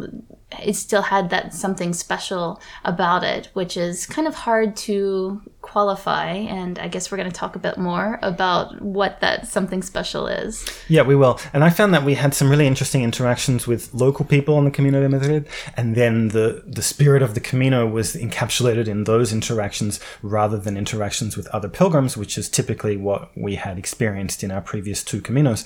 it 0.61 0.75
still 0.75 1.03
had 1.03 1.31
that 1.31 1.55
something 1.55 1.93
special 1.93 2.61
about 2.85 3.23
it, 3.23 3.51
which 3.53 3.77
is 3.77 4.07
kind 4.07 4.27
of 4.27 4.35
hard 4.35 4.77
to 4.77 5.43
qualify. 5.63 6.33
And 6.33 6.79
I 6.79 6.89
guess 6.89 7.11
we're 7.11 7.17
going 7.17 7.31
to 7.31 7.35
talk 7.35 7.57
a 7.57 7.59
bit 7.59 7.79
more 7.79 8.19
about 8.23 8.81
what 8.83 9.21
that 9.21 9.49
something 9.49 9.83
special 9.83 10.27
is. 10.27 10.67
Yeah, 10.89 11.03
we 11.03 11.17
will. 11.17 11.41
And 11.53 11.65
I 11.65 11.71
found 11.71 11.95
that 11.95 12.05
we 12.05 12.15
had 12.15 12.35
some 12.35 12.51
really 12.51 12.67
interesting 12.67 13.03
interactions 13.03 13.67
with 13.67 13.95
local 13.95 14.25
people 14.25 14.57
on 14.57 14.65
the 14.65 14.71
Camino 14.71 15.01
de 15.01 15.09
Madrid, 15.09 15.49
and 15.77 15.95
then 15.95 16.29
the 16.29 16.63
the 16.67 16.83
spirit 16.83 17.23
of 17.23 17.35
the 17.35 17.41
Camino 17.41 17.87
was 17.87 18.15
encapsulated 18.15 18.89
in 18.89 19.05
those 19.05 19.33
interactions 19.33 20.01
rather 20.21 20.59
than 20.59 20.77
interactions 20.77 21.37
with 21.37 21.47
other 21.49 21.69
pilgrims, 21.69 22.17
which 22.17 22.37
is 22.37 22.49
typically 22.49 22.97
what 22.97 23.31
we 23.37 23.55
had 23.55 23.79
experienced 23.79 24.45
in 24.45 24.51
our 24.51 24.61
previous 24.61 25.03
two 25.03 25.21
Caminos. 25.23 25.65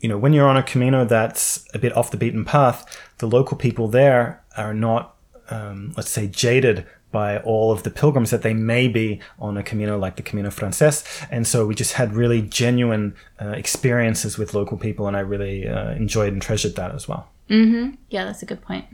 You 0.00 0.08
know, 0.08 0.18
when 0.18 0.32
you're 0.32 0.48
on 0.48 0.56
a 0.56 0.62
Camino 0.62 1.04
that's 1.04 1.66
a 1.74 1.78
bit 1.78 1.96
off 1.96 2.10
the 2.10 2.16
beaten 2.16 2.44
path 2.44 2.86
the 3.20 3.28
local 3.28 3.56
people 3.56 3.86
there 3.86 4.42
are 4.56 4.74
not, 4.74 5.14
um, 5.50 5.92
let's 5.96 6.10
say, 6.10 6.26
jaded 6.26 6.86
by 7.10 7.38
all 7.38 7.72
of 7.72 7.82
the 7.82 7.90
pilgrims 7.90 8.30
that 8.30 8.42
they 8.42 8.54
may 8.54 8.88
be 8.88 9.20
on 9.38 9.56
a 9.56 9.62
Camino 9.62 9.98
like 9.98 10.16
the 10.16 10.22
Camino 10.22 10.50
Frances. 10.50 11.04
And 11.30 11.46
so 11.46 11.66
we 11.66 11.74
just 11.74 11.94
had 11.94 12.14
really 12.14 12.42
genuine 12.42 13.14
uh, 13.40 13.48
experiences 13.48 14.38
with 14.38 14.54
local 14.54 14.76
people, 14.76 15.06
and 15.06 15.16
I 15.16 15.20
really 15.20 15.68
uh, 15.68 15.90
enjoyed 15.92 16.32
and 16.32 16.42
treasured 16.42 16.76
that 16.76 16.94
as 16.94 17.08
well. 17.08 17.28
Mm-hmm. 17.48 17.96
Yeah, 18.10 18.24
that's 18.24 18.42
a 18.42 18.46
good 18.46 18.62
point. 18.62 18.84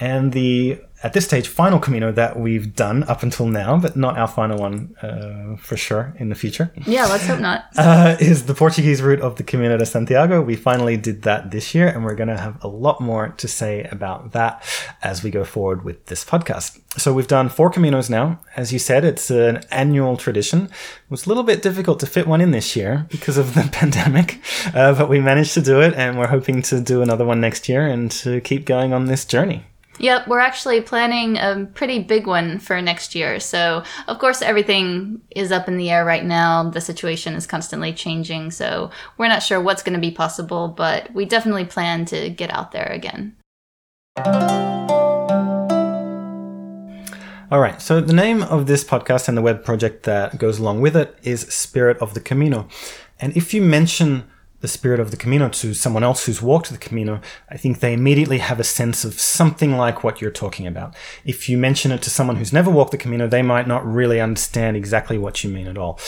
And 0.00 0.32
the 0.32 0.80
at 1.02 1.12
this 1.14 1.24
stage 1.24 1.48
final 1.48 1.78
Camino 1.78 2.12
that 2.12 2.38
we've 2.38 2.74
done 2.74 3.04
up 3.04 3.22
until 3.22 3.46
now, 3.46 3.78
but 3.78 3.96
not 3.96 4.18
our 4.18 4.28
final 4.28 4.58
one 4.58 4.94
uh, 5.02 5.56
for 5.56 5.76
sure 5.76 6.14
in 6.18 6.28
the 6.28 6.34
future. 6.34 6.70
Yeah, 6.86 7.06
let's 7.06 7.26
hope 7.26 7.40
not. 7.40 7.64
Uh, 7.80 8.16
is 8.20 8.44
the 8.44 8.54
Portuguese 8.54 9.00
route 9.00 9.20
of 9.20 9.36
the 9.36 9.42
Camino 9.42 9.76
de 9.76 9.86
Santiago. 9.86 10.42
We 10.42 10.54
finally 10.54 10.96
did 10.96 11.22
that 11.22 11.50
this 11.50 11.74
year, 11.74 11.88
and 11.88 12.04
we're 12.04 12.14
going 12.14 12.28
to 12.28 12.36
have 12.36 12.62
a 12.62 12.68
lot 12.68 13.00
more 13.00 13.30
to 13.38 13.48
say 13.48 13.84
about 13.90 14.32
that 14.32 14.62
as 15.02 15.22
we 15.22 15.30
go 15.30 15.44
forward 15.44 15.82
with 15.82 16.06
this 16.06 16.24
podcast. 16.24 16.78
So 16.98 17.14
we've 17.14 17.26
done 17.26 17.48
four 17.48 17.70
Caminos 17.70 18.10
now. 18.10 18.40
As 18.54 18.72
you 18.72 18.78
said, 18.78 19.04
it's 19.04 19.30
an 19.30 19.62
annual 19.70 20.16
tradition. 20.16 20.64
It 20.64 21.10
was 21.10 21.24
a 21.24 21.28
little 21.28 21.42
bit 21.42 21.62
difficult 21.62 22.00
to 22.00 22.06
fit 22.06 22.26
one 22.26 22.40
in 22.40 22.50
this 22.50 22.76
year 22.76 23.06
because 23.08 23.38
of 23.38 23.54
the 23.54 23.68
pandemic, 23.72 24.40
uh, 24.74 24.94
but 24.94 25.08
we 25.08 25.20
managed 25.20 25.54
to 25.54 25.62
do 25.62 25.80
it, 25.80 25.94
and 25.94 26.18
we're 26.18 26.26
hoping 26.26 26.60
to 26.62 26.80
do 26.80 27.00
another 27.02 27.24
one 27.24 27.40
next 27.40 27.68
year 27.68 27.86
and 27.86 28.10
to 28.10 28.40
keep 28.42 28.66
going 28.66 28.92
on 28.92 29.06
this 29.06 29.24
journey. 29.24 29.64
Yep, 30.00 30.28
we're 30.28 30.40
actually 30.40 30.80
planning 30.80 31.36
a 31.36 31.68
pretty 31.74 31.98
big 31.98 32.26
one 32.26 32.58
for 32.58 32.80
next 32.80 33.14
year. 33.14 33.38
So, 33.38 33.84
of 34.08 34.18
course, 34.18 34.40
everything 34.40 35.20
is 35.36 35.52
up 35.52 35.68
in 35.68 35.76
the 35.76 35.90
air 35.90 36.06
right 36.06 36.24
now. 36.24 36.70
The 36.70 36.80
situation 36.80 37.34
is 37.34 37.46
constantly 37.46 37.92
changing. 37.92 38.50
So, 38.50 38.90
we're 39.18 39.28
not 39.28 39.42
sure 39.42 39.60
what's 39.60 39.82
going 39.82 39.92
to 39.92 40.00
be 40.00 40.10
possible, 40.10 40.68
but 40.68 41.12
we 41.12 41.26
definitely 41.26 41.66
plan 41.66 42.06
to 42.06 42.30
get 42.30 42.50
out 42.50 42.72
there 42.72 42.90
again. 42.90 43.36
All 47.52 47.60
right, 47.60 47.82
so 47.82 48.00
the 48.00 48.14
name 48.14 48.42
of 48.44 48.66
this 48.66 48.82
podcast 48.82 49.28
and 49.28 49.36
the 49.36 49.42
web 49.42 49.62
project 49.64 50.04
that 50.04 50.38
goes 50.38 50.58
along 50.58 50.80
with 50.80 50.96
it 50.96 51.14
is 51.22 51.42
Spirit 51.42 51.98
of 51.98 52.14
the 52.14 52.20
Camino. 52.20 52.68
And 53.18 53.36
if 53.36 53.52
you 53.52 53.60
mention 53.60 54.30
the 54.60 54.68
spirit 54.68 55.00
of 55.00 55.10
the 55.10 55.16
Camino 55.16 55.48
to 55.48 55.74
someone 55.74 56.04
else 56.04 56.26
who's 56.26 56.42
walked 56.42 56.70
the 56.70 56.78
Camino, 56.78 57.20
I 57.48 57.56
think 57.56 57.80
they 57.80 57.92
immediately 57.92 58.38
have 58.38 58.60
a 58.60 58.64
sense 58.64 59.04
of 59.04 59.18
something 59.18 59.76
like 59.76 60.04
what 60.04 60.20
you're 60.20 60.30
talking 60.30 60.66
about. 60.66 60.94
If 61.24 61.48
you 61.48 61.58
mention 61.58 61.92
it 61.92 62.02
to 62.02 62.10
someone 62.10 62.36
who's 62.36 62.52
never 62.52 62.70
walked 62.70 62.92
the 62.92 62.98
Camino, 62.98 63.26
they 63.26 63.42
might 63.42 63.66
not 63.66 63.86
really 63.86 64.20
understand 64.20 64.76
exactly 64.76 65.18
what 65.18 65.42
you 65.42 65.50
mean 65.50 65.66
at 65.66 65.78
all. 65.78 65.98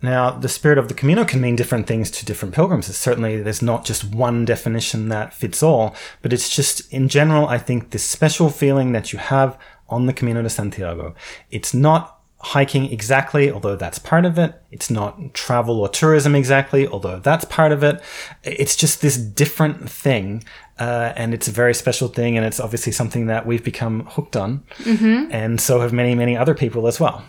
Now, 0.00 0.30
the 0.30 0.48
spirit 0.48 0.78
of 0.78 0.86
the 0.86 0.94
Camino 0.94 1.24
can 1.24 1.40
mean 1.40 1.56
different 1.56 1.88
things 1.88 2.08
to 2.12 2.24
different 2.24 2.54
pilgrims. 2.54 2.86
certainly, 2.96 3.42
there's 3.42 3.62
not 3.62 3.84
just 3.84 4.04
one 4.04 4.44
definition 4.44 5.08
that 5.08 5.34
fits 5.34 5.60
all, 5.60 5.96
but 6.22 6.32
it's 6.32 6.54
just, 6.54 6.92
in 6.92 7.08
general, 7.08 7.48
I 7.48 7.58
think 7.58 7.90
this 7.90 8.04
special 8.04 8.48
feeling 8.48 8.92
that 8.92 9.12
you 9.12 9.18
have 9.18 9.58
on 9.88 10.06
the 10.06 10.12
Camino 10.12 10.42
de 10.42 10.50
Santiago. 10.50 11.16
It's 11.50 11.74
not 11.74 12.17
hiking 12.40 12.92
exactly, 12.92 13.50
although 13.50 13.76
that's 13.76 13.98
part 13.98 14.24
of 14.24 14.38
it. 14.38 14.60
It's 14.70 14.90
not 14.90 15.34
travel 15.34 15.80
or 15.80 15.88
tourism 15.88 16.34
exactly, 16.34 16.86
although 16.86 17.18
that's 17.18 17.44
part 17.46 17.72
of 17.72 17.82
it. 17.82 18.00
It's 18.44 18.76
just 18.76 19.02
this 19.02 19.16
different 19.16 19.90
thing. 19.90 20.44
Uh, 20.78 21.12
and 21.16 21.34
it's 21.34 21.48
a 21.48 21.50
very 21.50 21.74
special 21.74 22.06
thing. 22.06 22.36
And 22.36 22.46
it's 22.46 22.60
obviously 22.60 22.92
something 22.92 23.26
that 23.26 23.46
we've 23.46 23.64
become 23.64 24.06
hooked 24.06 24.36
on. 24.36 24.64
Mm-hmm. 24.78 25.32
And 25.32 25.60
so 25.60 25.80
have 25.80 25.92
many, 25.92 26.14
many 26.14 26.36
other 26.36 26.54
people 26.54 26.86
as 26.86 27.00
well. 27.00 27.24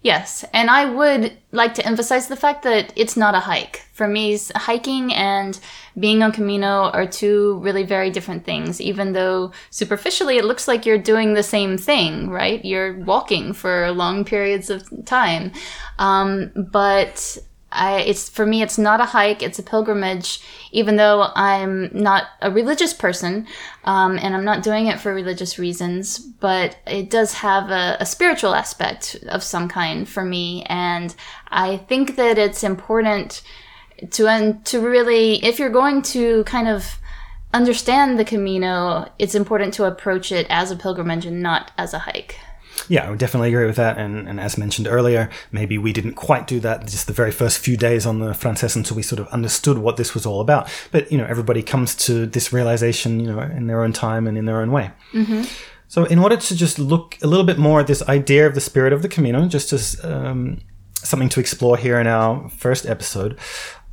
Yes, 0.00 0.44
and 0.52 0.70
I 0.70 0.84
would 0.84 1.36
like 1.50 1.74
to 1.74 1.84
emphasize 1.84 2.28
the 2.28 2.36
fact 2.36 2.62
that 2.62 2.92
it's 2.94 3.16
not 3.16 3.34
a 3.34 3.40
hike. 3.40 3.82
For 3.92 4.06
me, 4.06 4.38
hiking 4.54 5.12
and 5.12 5.58
being 5.98 6.22
on 6.22 6.30
Camino 6.30 6.90
are 6.90 7.06
two 7.06 7.58
really 7.58 7.82
very 7.82 8.08
different 8.10 8.44
things, 8.44 8.80
even 8.80 9.12
though 9.12 9.50
superficially 9.70 10.38
it 10.38 10.44
looks 10.44 10.68
like 10.68 10.86
you're 10.86 10.98
doing 10.98 11.34
the 11.34 11.42
same 11.42 11.76
thing, 11.76 12.30
right? 12.30 12.64
You're 12.64 13.00
walking 13.00 13.52
for 13.52 13.90
long 13.90 14.24
periods 14.24 14.70
of 14.70 14.88
time. 15.04 15.50
Um, 15.98 16.52
but 16.70 17.36
I, 17.70 18.00
it's 18.00 18.28
for 18.28 18.46
me, 18.46 18.62
it's 18.62 18.78
not 18.78 19.00
a 19.00 19.04
hike; 19.06 19.42
it's 19.42 19.58
a 19.58 19.62
pilgrimage. 19.62 20.40
Even 20.72 20.96
though 20.96 21.30
I'm 21.34 21.90
not 21.92 22.24
a 22.40 22.50
religious 22.50 22.94
person, 22.94 23.46
um, 23.84 24.18
and 24.20 24.34
I'm 24.34 24.44
not 24.44 24.62
doing 24.62 24.86
it 24.86 25.00
for 25.00 25.12
religious 25.12 25.58
reasons, 25.58 26.18
but 26.18 26.78
it 26.86 27.10
does 27.10 27.34
have 27.34 27.70
a, 27.70 27.96
a 28.00 28.06
spiritual 28.06 28.54
aspect 28.54 29.16
of 29.28 29.42
some 29.42 29.68
kind 29.68 30.08
for 30.08 30.24
me, 30.24 30.64
and 30.64 31.14
I 31.48 31.76
think 31.76 32.16
that 32.16 32.38
it's 32.38 32.64
important 32.64 33.42
to 34.10 34.28
and 34.28 34.64
to 34.66 34.80
really 34.80 35.44
if 35.44 35.58
you're 35.58 35.70
going 35.70 36.02
to 36.02 36.44
kind 36.44 36.68
of 36.68 36.98
understand 37.52 38.18
the 38.18 38.24
Camino, 38.24 39.10
it's 39.18 39.34
important 39.34 39.74
to 39.74 39.84
approach 39.84 40.32
it 40.32 40.46
as 40.50 40.70
a 40.70 40.76
pilgrimage 40.76 41.26
and 41.26 41.42
not 41.42 41.72
as 41.78 41.94
a 41.94 42.00
hike. 42.00 42.38
Yeah, 42.88 43.06
I 43.06 43.10
would 43.10 43.18
definitely 43.18 43.48
agree 43.48 43.66
with 43.66 43.76
that. 43.76 43.98
And, 43.98 44.28
and 44.28 44.38
as 44.40 44.58
mentioned 44.58 44.86
earlier, 44.86 45.30
maybe 45.52 45.78
we 45.78 45.92
didn't 45.92 46.14
quite 46.14 46.46
do 46.46 46.60
that 46.60 46.86
just 46.86 47.06
the 47.06 47.12
very 47.12 47.30
first 47.30 47.58
few 47.58 47.76
days 47.76 48.06
on 48.06 48.20
the 48.20 48.34
Frances 48.34 48.76
until 48.76 48.96
we 48.96 49.02
sort 49.02 49.20
of 49.20 49.26
understood 49.28 49.78
what 49.78 49.96
this 49.96 50.14
was 50.14 50.26
all 50.26 50.40
about. 50.40 50.68
But, 50.90 51.10
you 51.10 51.18
know, 51.18 51.26
everybody 51.26 51.62
comes 51.62 51.94
to 52.06 52.26
this 52.26 52.52
realization, 52.52 53.20
you 53.20 53.32
know, 53.32 53.40
in 53.40 53.66
their 53.66 53.82
own 53.82 53.92
time 53.92 54.26
and 54.26 54.36
in 54.38 54.44
their 54.44 54.60
own 54.60 54.70
way. 54.70 54.90
Mm-hmm. 55.12 55.44
So, 55.88 56.04
in 56.04 56.18
order 56.18 56.36
to 56.36 56.56
just 56.56 56.78
look 56.78 57.16
a 57.22 57.26
little 57.26 57.46
bit 57.46 57.58
more 57.58 57.80
at 57.80 57.86
this 57.86 58.02
idea 58.08 58.46
of 58.46 58.54
the 58.54 58.60
spirit 58.60 58.92
of 58.92 59.00
the 59.00 59.08
Camino, 59.08 59.48
just 59.48 59.72
as 59.72 60.02
um, 60.04 60.60
something 60.94 61.30
to 61.30 61.40
explore 61.40 61.78
here 61.78 61.98
in 61.98 62.06
our 62.06 62.48
first 62.50 62.84
episode, 62.84 63.38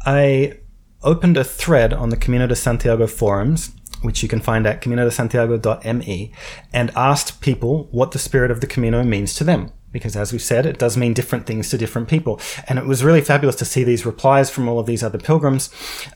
I 0.06 0.60
opened 1.04 1.38
a 1.38 1.44
thread 1.44 1.94
on 1.94 2.10
the 2.10 2.18
Camino 2.18 2.48
de 2.48 2.56
Santiago 2.56 3.08
forums 3.08 3.72
which 4.06 4.24
you 4.24 4.30
can 4.30 4.40
find 4.40 4.66
at 4.66 4.82
caminodesantiago.me, 4.82 6.32
and 6.74 6.92
asked 6.96 7.42
people 7.42 7.88
what 7.92 8.12
the 8.12 8.20
spirit 8.20 8.52
of 8.52 8.62
the 8.62 8.68
Camino 8.68 9.04
means 9.04 9.34
to 9.36 9.44
them. 9.44 9.72
Because 9.92 10.18
as 10.18 10.34
we 10.34 10.40
said, 10.40 10.66
it 10.66 10.78
does 10.78 10.98
mean 10.98 11.14
different 11.14 11.46
things 11.46 11.70
to 11.70 11.78
different 11.78 12.10
people. 12.10 12.40
And 12.68 12.78
it 12.78 12.86
was 12.86 13.02
really 13.02 13.22
fabulous 13.22 13.56
to 13.58 13.66
see 13.66 13.86
these 13.86 14.06
replies 14.06 14.50
from 14.50 14.68
all 14.68 14.78
of 14.78 14.86
these 14.86 15.04
other 15.04 15.18
pilgrims, 15.18 15.70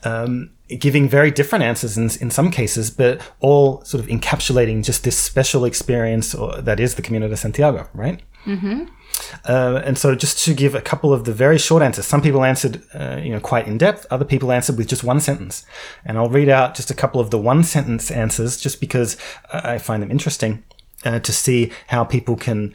um, 0.04 0.50
giving 0.68 1.08
very 1.08 1.30
different 1.30 1.64
answers 1.64 1.96
in, 1.96 2.10
in 2.20 2.30
some 2.30 2.50
cases, 2.50 2.90
but 2.90 3.22
all 3.40 3.82
sort 3.84 4.04
of 4.04 4.10
encapsulating 4.10 4.84
just 4.84 5.02
this 5.04 5.16
special 5.16 5.64
experience 5.64 6.36
that 6.58 6.78
is 6.78 6.96
the 6.96 7.02
Camino 7.02 7.26
de 7.26 7.38
Santiago, 7.38 7.88
right? 7.94 8.20
Mm-hmm. 8.44 8.84
Uh, 9.48 9.82
and 9.84 9.98
so, 9.98 10.14
just 10.14 10.44
to 10.44 10.54
give 10.54 10.74
a 10.74 10.80
couple 10.80 11.12
of 11.12 11.24
the 11.24 11.32
very 11.32 11.58
short 11.58 11.82
answers, 11.82 12.06
some 12.06 12.22
people 12.22 12.44
answered, 12.44 12.82
uh, 12.94 13.18
you 13.22 13.30
know, 13.30 13.40
quite 13.40 13.66
in 13.66 13.78
depth. 13.78 14.06
Other 14.10 14.24
people 14.24 14.52
answered 14.52 14.76
with 14.76 14.88
just 14.88 15.04
one 15.04 15.20
sentence. 15.20 15.64
And 16.04 16.18
I'll 16.18 16.28
read 16.28 16.48
out 16.48 16.74
just 16.74 16.90
a 16.90 16.94
couple 16.94 17.20
of 17.20 17.30
the 17.30 17.38
one 17.38 17.64
sentence 17.64 18.10
answers, 18.10 18.60
just 18.60 18.80
because 18.80 19.16
I 19.52 19.78
find 19.78 20.02
them 20.02 20.10
interesting 20.10 20.62
uh, 21.04 21.20
to 21.20 21.32
see 21.32 21.72
how 21.88 22.04
people 22.04 22.36
can, 22.36 22.74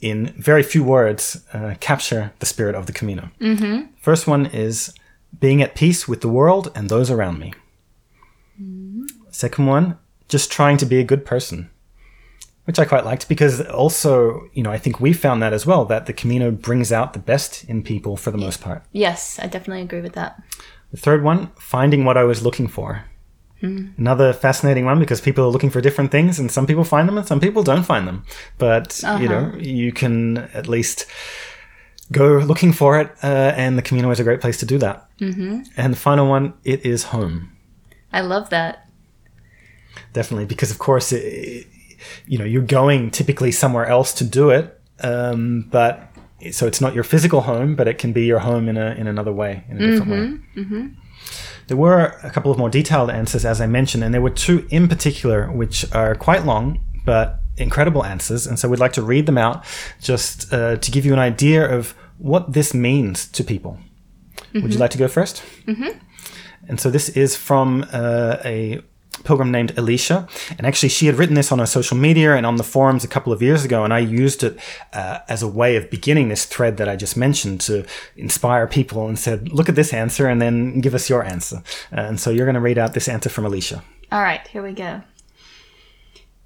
in 0.00 0.34
very 0.38 0.62
few 0.62 0.84
words, 0.84 1.44
uh, 1.52 1.74
capture 1.80 2.32
the 2.38 2.46
spirit 2.46 2.74
of 2.74 2.86
the 2.86 2.92
Camino. 2.92 3.30
Mm-hmm. 3.40 3.92
First 3.96 4.26
one 4.26 4.46
is 4.46 4.92
being 5.40 5.62
at 5.62 5.74
peace 5.74 6.06
with 6.06 6.20
the 6.20 6.28
world 6.28 6.70
and 6.74 6.88
those 6.88 7.10
around 7.10 7.38
me. 7.38 7.52
Mm-hmm. 8.60 9.06
Second 9.30 9.66
one, 9.66 9.98
just 10.28 10.50
trying 10.50 10.76
to 10.78 10.86
be 10.86 11.00
a 11.00 11.04
good 11.04 11.24
person 11.24 11.70
which 12.64 12.78
I 12.78 12.84
quite 12.84 13.04
liked 13.04 13.28
because 13.28 13.60
also, 13.60 14.48
you 14.54 14.62
know, 14.62 14.70
I 14.70 14.78
think 14.78 15.00
we 15.00 15.12
found 15.12 15.42
that 15.42 15.52
as 15.52 15.66
well 15.66 15.84
that 15.86 16.06
the 16.06 16.12
Camino 16.12 16.50
brings 16.50 16.92
out 16.92 17.12
the 17.12 17.18
best 17.18 17.64
in 17.64 17.82
people 17.82 18.16
for 18.16 18.30
the 18.30 18.38
most 18.38 18.60
part. 18.60 18.82
Yes, 18.92 19.38
I 19.38 19.46
definitely 19.46 19.82
agree 19.82 20.00
with 20.00 20.14
that. 20.14 20.42
The 20.90 20.96
third 20.96 21.22
one, 21.22 21.50
finding 21.58 22.04
what 22.04 22.16
I 22.16 22.24
was 22.24 22.42
looking 22.42 22.68
for. 22.68 23.04
Hmm. 23.60 23.88
Another 23.98 24.32
fascinating 24.32 24.84
one 24.84 24.98
because 24.98 25.20
people 25.20 25.44
are 25.44 25.50
looking 25.50 25.70
for 25.70 25.80
different 25.80 26.10
things 26.10 26.38
and 26.38 26.50
some 26.50 26.66
people 26.66 26.84
find 26.84 27.08
them 27.08 27.18
and 27.18 27.26
some 27.26 27.40
people 27.40 27.62
don't 27.62 27.84
find 27.84 28.08
them. 28.08 28.24
But, 28.58 29.02
uh-huh. 29.04 29.22
you 29.22 29.28
know, 29.28 29.54
you 29.58 29.92
can 29.92 30.38
at 30.54 30.66
least 30.66 31.06
go 32.12 32.38
looking 32.38 32.72
for 32.72 33.00
it 33.00 33.10
uh, 33.22 33.52
and 33.56 33.76
the 33.76 33.82
Camino 33.82 34.10
is 34.10 34.20
a 34.20 34.24
great 34.24 34.40
place 34.40 34.58
to 34.58 34.66
do 34.66 34.78
that. 34.78 35.08
Mm-hmm. 35.20 35.62
And 35.76 35.92
the 35.92 35.98
final 35.98 36.28
one, 36.28 36.54
it 36.64 36.84
is 36.84 37.04
home. 37.04 37.52
I 38.12 38.20
love 38.20 38.50
that. 38.50 38.88
Definitely, 40.12 40.46
because 40.46 40.70
of 40.70 40.78
course 40.78 41.12
it, 41.12 41.66
you 42.26 42.38
know 42.38 42.44
you're 42.44 42.62
going 42.62 43.10
typically 43.10 43.52
somewhere 43.52 43.86
else 43.86 44.12
to 44.12 44.24
do 44.24 44.50
it 44.50 44.80
um, 45.00 45.66
but 45.70 46.08
so 46.52 46.66
it's 46.66 46.80
not 46.80 46.94
your 46.94 47.04
physical 47.04 47.42
home 47.42 47.74
but 47.74 47.88
it 47.88 47.98
can 47.98 48.12
be 48.12 48.24
your 48.24 48.40
home 48.40 48.68
in 48.68 48.76
a 48.76 48.92
in 48.92 49.06
another 49.06 49.32
way 49.32 49.64
in 49.68 49.76
a 49.76 49.80
different 49.80 50.10
mm-hmm, 50.10 50.60
way 50.60 50.64
mm-hmm. 50.64 50.88
there 51.68 51.76
were 51.76 52.18
a 52.22 52.30
couple 52.30 52.50
of 52.50 52.58
more 52.58 52.68
detailed 52.68 53.10
answers 53.10 53.44
as 53.44 53.60
i 53.60 53.66
mentioned 53.66 54.04
and 54.04 54.12
there 54.12 54.20
were 54.20 54.30
two 54.30 54.66
in 54.70 54.88
particular 54.88 55.50
which 55.50 55.90
are 55.92 56.14
quite 56.14 56.44
long 56.44 56.80
but 57.04 57.40
incredible 57.56 58.04
answers 58.04 58.46
and 58.46 58.58
so 58.58 58.68
we'd 58.68 58.80
like 58.80 58.92
to 58.92 59.02
read 59.02 59.26
them 59.26 59.38
out 59.38 59.64
just 60.00 60.52
uh, 60.52 60.76
to 60.76 60.90
give 60.90 61.06
you 61.06 61.12
an 61.12 61.18
idea 61.18 61.64
of 61.64 61.94
what 62.18 62.52
this 62.52 62.74
means 62.74 63.26
to 63.28 63.44
people 63.44 63.78
mm-hmm. 64.36 64.62
would 64.62 64.64
you 64.64 64.68
mm-hmm. 64.70 64.80
like 64.80 64.90
to 64.90 64.98
go 64.98 65.06
1st 65.06 65.42
mm-hmm. 65.66 65.98
and 66.68 66.80
so 66.80 66.90
this 66.90 67.08
is 67.10 67.36
from 67.36 67.86
uh, 67.92 68.38
a 68.44 68.82
pilgrim 69.16 69.50
named 69.50 69.76
Alicia. 69.78 70.28
And 70.58 70.66
actually, 70.66 70.88
she 70.88 71.06
had 71.06 71.16
written 71.16 71.34
this 71.34 71.52
on 71.52 71.58
her 71.58 71.66
social 71.66 71.96
media 71.96 72.34
and 72.34 72.44
on 72.44 72.56
the 72.56 72.64
forums 72.64 73.04
a 73.04 73.08
couple 73.08 73.32
of 73.32 73.42
years 73.42 73.64
ago. 73.64 73.84
And 73.84 73.92
I 73.92 74.00
used 74.00 74.42
it 74.42 74.58
uh, 74.92 75.20
as 75.28 75.42
a 75.42 75.48
way 75.48 75.76
of 75.76 75.90
beginning 75.90 76.28
this 76.28 76.44
thread 76.44 76.76
that 76.78 76.88
I 76.88 76.96
just 76.96 77.16
mentioned 77.16 77.60
to 77.62 77.86
inspire 78.16 78.66
people 78.66 79.08
and 79.08 79.18
said, 79.18 79.52
look 79.52 79.68
at 79.68 79.74
this 79.74 79.92
answer 79.92 80.26
and 80.26 80.40
then 80.40 80.80
give 80.80 80.94
us 80.94 81.08
your 81.08 81.24
answer. 81.24 81.62
and 81.90 82.18
so 82.18 82.30
you're 82.30 82.46
going 82.46 82.54
to 82.54 82.60
read 82.60 82.78
out 82.78 82.94
this 82.94 83.08
answer 83.08 83.28
from 83.28 83.44
Alicia. 83.44 83.82
All 84.10 84.22
right, 84.22 84.46
here 84.48 84.62
we 84.62 84.72
go. 84.72 85.02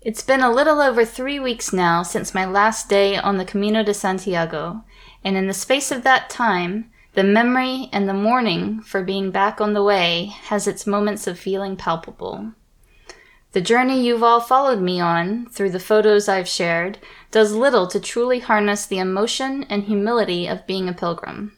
It's 0.00 0.22
been 0.22 0.42
a 0.42 0.50
little 0.50 0.80
over 0.80 1.04
three 1.04 1.40
weeks 1.40 1.72
now 1.72 2.02
since 2.02 2.32
my 2.32 2.44
last 2.44 2.88
day 2.88 3.16
on 3.16 3.36
the 3.36 3.44
Camino 3.44 3.82
de 3.82 3.92
Santiago. 3.92 4.84
And 5.24 5.36
in 5.36 5.48
the 5.48 5.54
space 5.54 5.90
of 5.90 6.04
that 6.04 6.30
time, 6.30 6.90
the 7.18 7.24
memory 7.24 7.88
and 7.92 8.08
the 8.08 8.14
mourning 8.14 8.80
for 8.80 9.02
being 9.02 9.32
back 9.32 9.60
on 9.60 9.72
the 9.72 9.82
way 9.82 10.26
has 10.44 10.68
its 10.68 10.86
moments 10.86 11.26
of 11.26 11.36
feeling 11.36 11.74
palpable. 11.74 12.52
The 13.50 13.60
journey 13.60 14.06
you've 14.06 14.22
all 14.22 14.40
followed 14.40 14.80
me 14.80 15.00
on, 15.00 15.46
through 15.46 15.70
the 15.70 15.80
photos 15.80 16.28
I've 16.28 16.46
shared, 16.46 16.98
does 17.32 17.52
little 17.52 17.88
to 17.88 17.98
truly 17.98 18.38
harness 18.38 18.86
the 18.86 19.00
emotion 19.00 19.64
and 19.64 19.82
humility 19.82 20.46
of 20.46 20.64
being 20.64 20.88
a 20.88 20.92
pilgrim. 20.92 21.56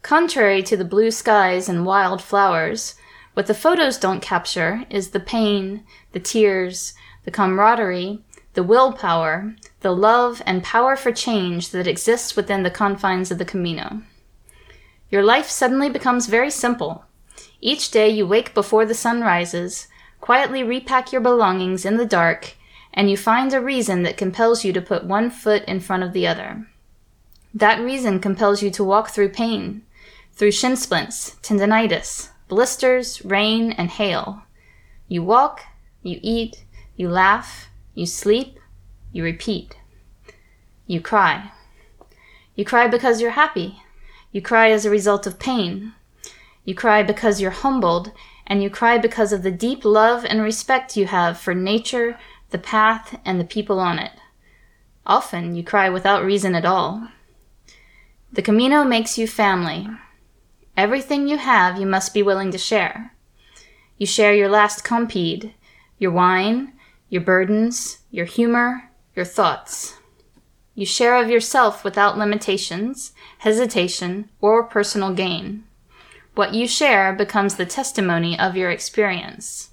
Contrary 0.00 0.62
to 0.62 0.74
the 0.74 0.86
blue 0.86 1.10
skies 1.10 1.68
and 1.68 1.84
wild 1.84 2.22
flowers, 2.22 2.94
what 3.34 3.48
the 3.48 3.52
photos 3.52 3.98
don't 3.98 4.22
capture 4.22 4.84
is 4.88 5.10
the 5.10 5.20
pain, 5.20 5.84
the 6.12 6.20
tears, 6.20 6.94
the 7.26 7.30
camaraderie, 7.30 8.24
the 8.54 8.62
willpower, 8.62 9.54
the 9.80 9.94
love 9.94 10.40
and 10.46 10.62
power 10.62 10.96
for 10.96 11.12
change 11.12 11.72
that 11.72 11.86
exists 11.86 12.34
within 12.34 12.62
the 12.62 12.70
confines 12.70 13.30
of 13.30 13.36
the 13.36 13.44
Camino. 13.44 14.00
Your 15.10 15.22
life 15.22 15.48
suddenly 15.48 15.88
becomes 15.88 16.26
very 16.26 16.50
simple. 16.50 17.04
Each 17.60 17.90
day 17.90 18.08
you 18.08 18.26
wake 18.26 18.54
before 18.54 18.84
the 18.84 18.94
sun 18.94 19.20
rises, 19.20 19.88
quietly 20.20 20.62
repack 20.62 21.12
your 21.12 21.20
belongings 21.20 21.84
in 21.84 21.96
the 21.96 22.06
dark, 22.06 22.54
and 22.92 23.10
you 23.10 23.16
find 23.16 23.52
a 23.52 23.60
reason 23.60 24.02
that 24.02 24.16
compels 24.16 24.64
you 24.64 24.72
to 24.72 24.80
put 24.80 25.04
one 25.04 25.30
foot 25.30 25.64
in 25.64 25.80
front 25.80 26.02
of 26.02 26.12
the 26.12 26.26
other. 26.26 26.66
That 27.54 27.80
reason 27.80 28.20
compels 28.20 28.62
you 28.62 28.70
to 28.72 28.84
walk 28.84 29.10
through 29.10 29.30
pain, 29.30 29.82
through 30.32 30.50
shin 30.52 30.76
splints, 30.76 31.36
tendonitis, 31.42 32.30
blisters, 32.48 33.24
rain, 33.24 33.72
and 33.72 33.90
hail. 33.90 34.42
You 35.08 35.22
walk, 35.22 35.62
you 36.02 36.18
eat, 36.22 36.64
you 36.96 37.08
laugh, 37.08 37.68
you 37.94 38.06
sleep, 38.06 38.58
you 39.12 39.24
repeat. 39.24 39.76
You 40.86 41.00
cry. 41.00 41.50
You 42.54 42.64
cry 42.64 42.88
because 42.88 43.20
you're 43.20 43.32
happy. 43.32 43.82
You 44.36 44.42
cry 44.42 44.70
as 44.70 44.84
a 44.84 44.90
result 44.90 45.26
of 45.26 45.38
pain. 45.38 45.94
You 46.66 46.74
cry 46.74 47.02
because 47.02 47.40
you're 47.40 47.62
humbled 47.64 48.12
and 48.46 48.62
you 48.62 48.68
cry 48.68 48.98
because 48.98 49.32
of 49.32 49.42
the 49.42 49.50
deep 49.50 49.82
love 49.82 50.26
and 50.26 50.42
respect 50.42 50.94
you 50.94 51.06
have 51.06 51.38
for 51.38 51.54
nature, 51.54 52.18
the 52.50 52.58
path, 52.58 53.18
and 53.24 53.40
the 53.40 53.46
people 53.46 53.80
on 53.80 53.98
it. 53.98 54.12
Often 55.06 55.56
you 55.56 55.64
cry 55.64 55.88
without 55.88 56.22
reason 56.22 56.54
at 56.54 56.66
all. 56.66 57.08
The 58.30 58.42
Camino 58.42 58.84
makes 58.84 59.16
you 59.16 59.26
family. 59.26 59.88
Everything 60.76 61.26
you 61.26 61.38
have 61.38 61.80
you 61.80 61.86
must 61.86 62.12
be 62.12 62.22
willing 62.22 62.50
to 62.50 62.58
share. 62.58 63.14
You 63.96 64.04
share 64.04 64.34
your 64.34 64.50
last 64.50 64.84
Compeed, 64.84 65.54
your 65.96 66.10
wine, 66.10 66.74
your 67.08 67.22
burdens, 67.22 68.00
your 68.10 68.26
humor, 68.26 68.90
your 69.14 69.24
thoughts. 69.24 69.96
You 70.76 70.84
share 70.84 71.16
of 71.16 71.30
yourself 71.30 71.84
without 71.84 72.18
limitations, 72.18 73.12
hesitation, 73.38 74.28
or 74.42 74.62
personal 74.62 75.14
gain. 75.14 75.64
What 76.34 76.52
you 76.52 76.68
share 76.68 77.14
becomes 77.14 77.54
the 77.54 77.64
testimony 77.64 78.38
of 78.38 78.58
your 78.58 78.70
experience. 78.70 79.70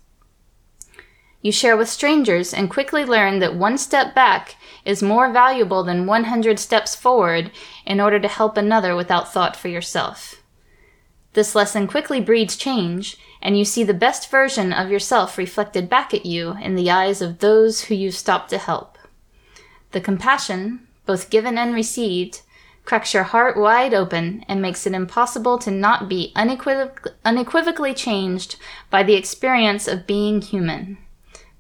You 1.42 1.52
share 1.52 1.76
with 1.76 1.90
strangers 1.90 2.54
and 2.54 2.70
quickly 2.70 3.04
learn 3.04 3.40
that 3.40 3.54
one 3.54 3.78
step 3.78 4.16
back 4.16 4.56
is 4.86 5.04
more 5.04 5.30
valuable 5.30 5.84
than 5.84 6.06
100 6.06 6.58
steps 6.58 6.96
forward 6.96 7.52
in 7.86 8.00
order 8.00 8.18
to 8.18 8.30
help 8.30 8.56
another 8.56 8.96
without 8.96 9.34
thought 9.34 9.58
for 9.58 9.68
yourself. 9.68 10.42
This 11.34 11.54
lesson 11.54 11.86
quickly 11.86 12.22
breeds 12.22 12.56
change, 12.56 13.18
and 13.42 13.58
you 13.58 13.66
see 13.66 13.84
the 13.84 13.94
best 13.94 14.32
version 14.32 14.72
of 14.72 14.90
yourself 14.90 15.38
reflected 15.38 15.90
back 15.90 16.14
at 16.14 16.26
you 16.26 16.56
in 16.62 16.76
the 16.76 16.90
eyes 16.90 17.22
of 17.22 17.40
those 17.40 17.82
who 17.82 17.96
you 17.96 18.10
stopped 18.10 18.52
to 18.52 18.58
help. 18.58 18.98
The 19.92 20.00
compassion, 20.00 20.88
both 21.06 21.30
given 21.30 21.58
and 21.58 21.74
received, 21.74 22.42
cracks 22.86 23.14
your 23.14 23.24
heart 23.24 23.58
wide 23.58 23.94
open 23.94 24.44
and 24.48 24.62
makes 24.62 24.86
it 24.86 24.94
impossible 24.94 25.58
to 25.58 25.72
not 25.72 26.10
be 26.10 26.32
unequivoc- 26.36 27.14
unequivocally 27.24 27.94
changed 27.94 28.58
by 28.90 29.04
the 29.04 29.16
experience 29.16 29.88
of 29.88 30.08
being 30.08 30.42
human, 30.42 30.98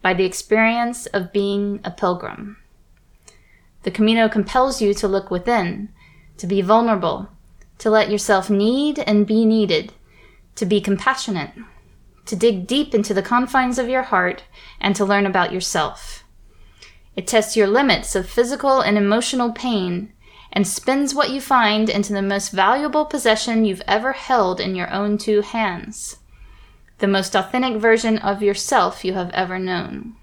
by 0.01 0.13
the 0.13 0.25
experience 0.25 1.05
of 1.07 1.31
being 1.31 1.79
a 1.83 1.91
pilgrim. 1.91 2.57
The 3.83 3.91
Camino 3.91 4.29
compels 4.29 4.81
you 4.81 4.93
to 4.95 5.07
look 5.07 5.29
within, 5.29 5.89
to 6.37 6.47
be 6.47 6.61
vulnerable, 6.61 7.29
to 7.79 7.89
let 7.89 8.09
yourself 8.09 8.49
need 8.49 8.99
and 8.99 9.27
be 9.27 9.45
needed, 9.45 9.93
to 10.55 10.65
be 10.65 10.79
compassionate, 10.79 11.51
to 12.25 12.35
dig 12.35 12.67
deep 12.67 12.93
into 12.93 13.13
the 13.13 13.21
confines 13.21 13.77
of 13.77 13.89
your 13.89 14.03
heart, 14.03 14.43
and 14.79 14.95
to 14.95 15.05
learn 15.05 15.25
about 15.25 15.51
yourself. 15.51 16.22
It 17.15 17.27
tests 17.27 17.55
your 17.55 17.67
limits 17.67 18.15
of 18.15 18.29
physical 18.29 18.81
and 18.81 18.97
emotional 18.97 19.51
pain 19.51 20.13
and 20.51 20.67
spins 20.67 21.15
what 21.15 21.31
you 21.31 21.41
find 21.41 21.89
into 21.89 22.13
the 22.13 22.21
most 22.21 22.51
valuable 22.51 23.05
possession 23.05 23.65
you've 23.65 23.83
ever 23.87 24.13
held 24.13 24.59
in 24.59 24.75
your 24.75 24.91
own 24.91 25.17
two 25.17 25.41
hands 25.41 26.17
the 27.03 27.07
most 27.07 27.35
authentic 27.35 27.81
version 27.81 28.17
of 28.19 28.41
yourself 28.41 29.03
you 29.03 29.13
have 29.13 29.29
ever 29.31 29.59
known. 29.59 30.15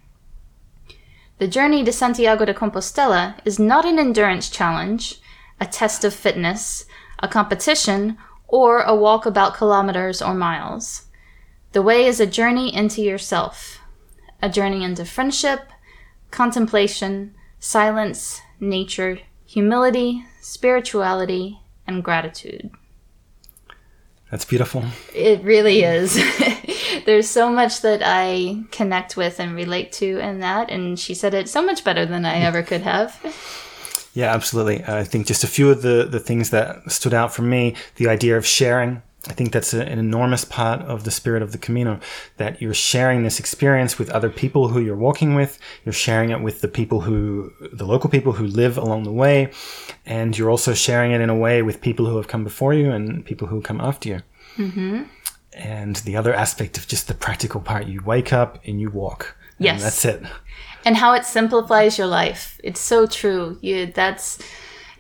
The 1.37 1.46
journey 1.46 1.85
to 1.85 1.92
Santiago 1.92 2.46
de 2.46 2.55
Compostela 2.55 3.35
is 3.44 3.59
not 3.59 3.85
an 3.85 3.98
endurance 3.98 4.48
challenge, 4.48 5.20
a 5.61 5.66
test 5.66 6.05
of 6.05 6.14
fitness, 6.14 6.87
a 7.18 7.29
competition, 7.29 8.16
or 8.48 8.81
a 8.81 8.94
walk 8.94 9.26
about 9.26 9.55
kilometers 9.55 10.22
or 10.22 10.33
miles. 10.33 11.07
The 11.72 11.83
way 11.83 12.07
is 12.07 12.18
a 12.18 12.26
journey 12.26 12.74
into 12.74 13.03
yourself, 13.03 13.81
a 14.40 14.48
journey 14.48 14.83
into 14.83 15.05
friendship, 15.05 15.68
contemplation, 16.30 17.34
silence, 17.58 18.40
nature, 18.58 19.18
humility, 19.46 20.24
spirituality, 20.40 21.60
and 21.86 22.04
gratitude. 22.04 22.70
That's 24.30 24.44
beautiful. 24.44 24.84
It 25.12 25.42
really 25.42 25.82
is. 25.82 26.14
There's 27.04 27.28
so 27.28 27.50
much 27.50 27.80
that 27.80 28.00
I 28.04 28.62
connect 28.70 29.16
with 29.16 29.40
and 29.40 29.56
relate 29.56 29.90
to 29.92 30.18
in 30.20 30.38
that, 30.40 30.70
and 30.70 30.98
she 30.98 31.14
said 31.14 31.34
it 31.34 31.48
so 31.48 31.62
much 31.62 31.82
better 31.82 32.06
than 32.06 32.24
I 32.24 32.40
ever 32.40 32.62
could 32.62 32.82
have. 32.82 33.18
Yeah, 34.12 34.34
absolutely. 34.34 34.82
I 34.84 35.04
think 35.04 35.28
just 35.28 35.44
a 35.44 35.46
few 35.46 35.70
of 35.70 35.82
the, 35.82 36.04
the 36.04 36.18
things 36.18 36.50
that 36.50 36.90
stood 36.90 37.14
out 37.14 37.32
for 37.32 37.42
me 37.42 37.76
the 37.94 38.08
idea 38.08 38.36
of 38.36 38.44
sharing, 38.44 39.02
I 39.28 39.35
think 39.35 39.52
that's 39.52 39.74
a, 39.74 39.83
an 39.83 39.98
enormous 39.98 40.46
part 40.46 40.80
of 40.83 41.04
the 41.04 41.11
spirit 41.11 41.42
of 41.42 41.52
the 41.52 41.59
Camino, 41.59 42.00
that 42.38 42.62
you're 42.62 42.72
sharing 42.72 43.22
this 43.22 43.38
experience 43.38 43.98
with 43.98 44.09
other 44.11 44.30
people 44.30 44.68
who 44.68 44.80
you're 44.80 44.96
walking 44.96 45.35
with. 45.35 45.59
You're 45.85 45.92
sharing 45.92 46.30
it 46.30 46.40
with 46.40 46.62
the 46.62 46.68
people 46.68 47.02
who, 47.02 47.52
the 47.72 47.85
local 47.85 48.09
people 48.09 48.33
who 48.33 48.46
live 48.46 48.78
along 48.78 49.02
the 49.02 49.12
way. 49.12 49.52
And 50.06 50.37
you're 50.37 50.50
also 50.50 50.72
sharing 50.72 51.12
it 51.12 51.20
in 51.20 51.28
a 51.28 51.37
way 51.37 51.61
with 51.61 51.83
people 51.83 52.06
who 52.06 52.16
have 52.16 52.28
come 52.28 52.44
before 52.44 52.72
you 52.72 52.90
and 52.90 53.24
people 53.24 53.48
who 53.48 53.61
come 53.61 53.80
after 53.80 54.09
you. 54.09 54.22
Mm-hmm. 54.56 55.02
And 55.52 55.96
the 55.96 56.16
other 56.16 56.33
aspect 56.33 56.78
of 56.78 56.87
just 56.88 57.06
the 57.06 57.14
practical 57.14 57.61
part, 57.61 57.87
you 57.87 58.02
wake 58.02 58.33
up 58.33 58.59
and 58.64 58.80
you 58.80 58.88
walk. 58.88 59.37
Yes. 59.59 59.83
that's 59.83 60.04
it. 60.06 60.22
And 60.87 60.96
how 60.96 61.12
it 61.12 61.26
simplifies 61.26 61.98
your 61.98 62.06
life. 62.06 62.59
It's 62.64 62.80
so 62.80 63.06
true. 63.06 63.59
You, 63.61 63.87
that's, 63.87 64.38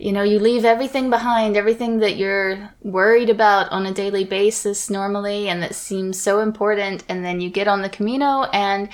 you 0.00 0.12
know, 0.12 0.22
you 0.22 0.38
leave 0.38 0.64
everything 0.64 1.10
behind, 1.10 1.58
everything 1.58 1.98
that 1.98 2.16
you're 2.16 2.70
worried 2.82 3.28
about 3.28 3.70
on 3.70 3.84
a 3.84 3.92
daily 3.92 4.24
basis 4.24 4.88
normally 4.88 5.46
and 5.46 5.62
that 5.62 5.74
seems 5.74 6.18
so 6.18 6.40
important. 6.40 7.04
And 7.06 7.22
then 7.22 7.42
you 7.42 7.50
get 7.50 7.68
on 7.68 7.82
the 7.82 7.90
Camino 7.90 8.44
and 8.44 8.88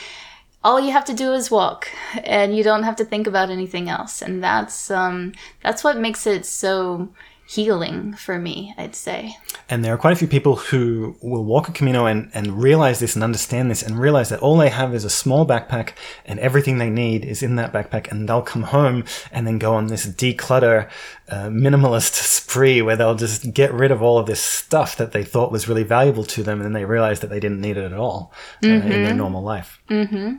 all 0.64 0.80
you 0.80 0.90
have 0.90 1.04
to 1.04 1.14
do 1.14 1.32
is 1.32 1.48
walk 1.48 1.88
and 2.24 2.56
you 2.56 2.64
don't 2.64 2.82
have 2.82 2.96
to 2.96 3.04
think 3.04 3.28
about 3.28 3.50
anything 3.50 3.88
else. 3.88 4.20
And 4.20 4.42
that's, 4.42 4.90
um, 4.90 5.32
that's 5.62 5.84
what 5.84 5.96
makes 5.96 6.26
it 6.26 6.44
so 6.44 7.08
healing 7.46 8.12
for 8.14 8.38
me, 8.38 8.74
I'd 8.76 8.96
say. 8.96 9.36
And 9.68 9.84
there 9.84 9.94
are 9.94 9.98
quite 9.98 10.12
a 10.12 10.16
few 10.16 10.26
people 10.26 10.56
who 10.56 11.16
will 11.22 11.44
walk 11.44 11.68
a 11.68 11.72
Camino 11.72 12.06
and, 12.06 12.30
and 12.34 12.60
realize 12.60 12.98
this 12.98 13.14
and 13.14 13.22
understand 13.22 13.70
this 13.70 13.82
and 13.82 13.98
realize 13.98 14.30
that 14.30 14.40
all 14.40 14.56
they 14.56 14.68
have 14.68 14.94
is 14.94 15.04
a 15.04 15.10
small 15.10 15.46
backpack 15.46 15.92
and 16.24 16.40
everything 16.40 16.78
they 16.78 16.90
need 16.90 17.24
is 17.24 17.42
in 17.42 17.56
that 17.56 17.72
backpack. 17.72 18.10
And 18.10 18.28
they'll 18.28 18.42
come 18.42 18.64
home 18.64 19.04
and 19.30 19.46
then 19.46 19.58
go 19.58 19.74
on 19.74 19.86
this 19.86 20.06
declutter, 20.06 20.90
uh, 21.28 21.46
minimalist 21.46 22.14
spree 22.14 22.82
where 22.82 22.96
they'll 22.96 23.14
just 23.14 23.54
get 23.54 23.72
rid 23.72 23.92
of 23.92 24.02
all 24.02 24.18
of 24.18 24.26
this 24.26 24.40
stuff 24.40 24.96
that 24.96 25.12
they 25.12 25.22
thought 25.22 25.52
was 25.52 25.68
really 25.68 25.84
valuable 25.84 26.24
to 26.24 26.42
them. 26.42 26.58
And 26.58 26.64
then 26.64 26.72
they 26.72 26.84
realize 26.84 27.20
that 27.20 27.30
they 27.30 27.40
didn't 27.40 27.60
need 27.60 27.76
it 27.76 27.84
at 27.84 27.94
all 27.94 28.32
uh, 28.62 28.66
mm-hmm. 28.66 28.90
in 28.90 29.04
their 29.04 29.14
normal 29.14 29.42
life. 29.42 29.80
Mm-hmm. 29.88 30.34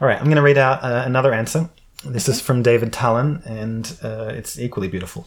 All 0.00 0.08
right, 0.08 0.18
I'm 0.18 0.24
going 0.24 0.36
to 0.36 0.42
read 0.42 0.58
out 0.58 0.82
uh, 0.82 1.02
another 1.04 1.32
answer. 1.32 1.68
This 2.04 2.28
okay. 2.28 2.36
is 2.36 2.40
from 2.40 2.62
David 2.62 2.92
Talon, 2.92 3.42
and 3.44 3.98
uh, 4.02 4.32
it's 4.32 4.58
equally 4.58 4.88
beautiful. 4.88 5.26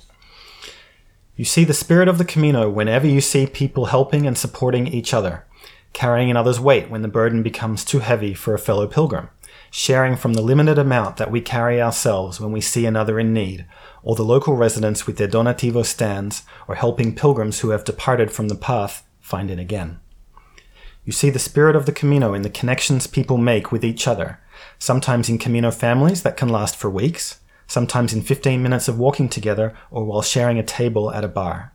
You 1.35 1.45
see 1.45 1.63
the 1.63 1.73
spirit 1.73 2.07
of 2.07 2.17
the 2.17 2.25
Camino 2.25 2.69
whenever 2.69 3.07
you 3.07 3.21
see 3.21 3.47
people 3.47 3.85
helping 3.85 4.27
and 4.27 4.37
supporting 4.37 4.87
each 4.87 5.13
other, 5.13 5.45
carrying 5.93 6.29
another's 6.29 6.59
weight 6.59 6.89
when 6.89 7.01
the 7.01 7.07
burden 7.07 7.41
becomes 7.41 7.85
too 7.85 7.99
heavy 7.99 8.33
for 8.33 8.53
a 8.53 8.59
fellow 8.59 8.85
pilgrim, 8.85 9.29
sharing 9.69 10.17
from 10.17 10.33
the 10.33 10.41
limited 10.41 10.77
amount 10.77 11.17
that 11.17 11.31
we 11.31 11.39
carry 11.39 11.81
ourselves 11.81 12.39
when 12.39 12.51
we 12.51 12.59
see 12.59 12.85
another 12.85 13.17
in 13.17 13.33
need, 13.33 13.65
or 14.03 14.15
the 14.15 14.23
local 14.23 14.55
residents 14.55 15.07
with 15.07 15.17
their 15.17 15.27
donativo 15.27 15.85
stands, 15.85 16.43
or 16.67 16.75
helping 16.75 17.15
pilgrims 17.15 17.59
who 17.59 17.69
have 17.69 17.85
departed 17.85 18.31
from 18.31 18.49
the 18.49 18.55
path 18.55 19.07
find 19.19 19.49
it 19.49 19.59
again. 19.59 19.99
You 21.05 21.13
see 21.13 21.29
the 21.29 21.39
spirit 21.39 21.75
of 21.75 21.85
the 21.85 21.91
Camino 21.91 22.33
in 22.33 22.41
the 22.41 22.49
connections 22.49 23.07
people 23.07 23.37
make 23.37 23.71
with 23.71 23.83
each 23.83 24.07
other, 24.07 24.39
sometimes 24.77 25.29
in 25.29 25.37
Camino 25.37 25.71
families 25.71 26.23
that 26.23 26.37
can 26.37 26.49
last 26.49 26.75
for 26.75 26.89
weeks, 26.89 27.39
sometimes 27.71 28.11
in 28.11 28.21
15 28.21 28.61
minutes 28.61 28.89
of 28.89 28.99
walking 28.99 29.29
together 29.29 29.73
or 29.89 30.03
while 30.03 30.21
sharing 30.21 30.59
a 30.59 30.63
table 30.63 31.09
at 31.11 31.23
a 31.23 31.29
bar. 31.29 31.71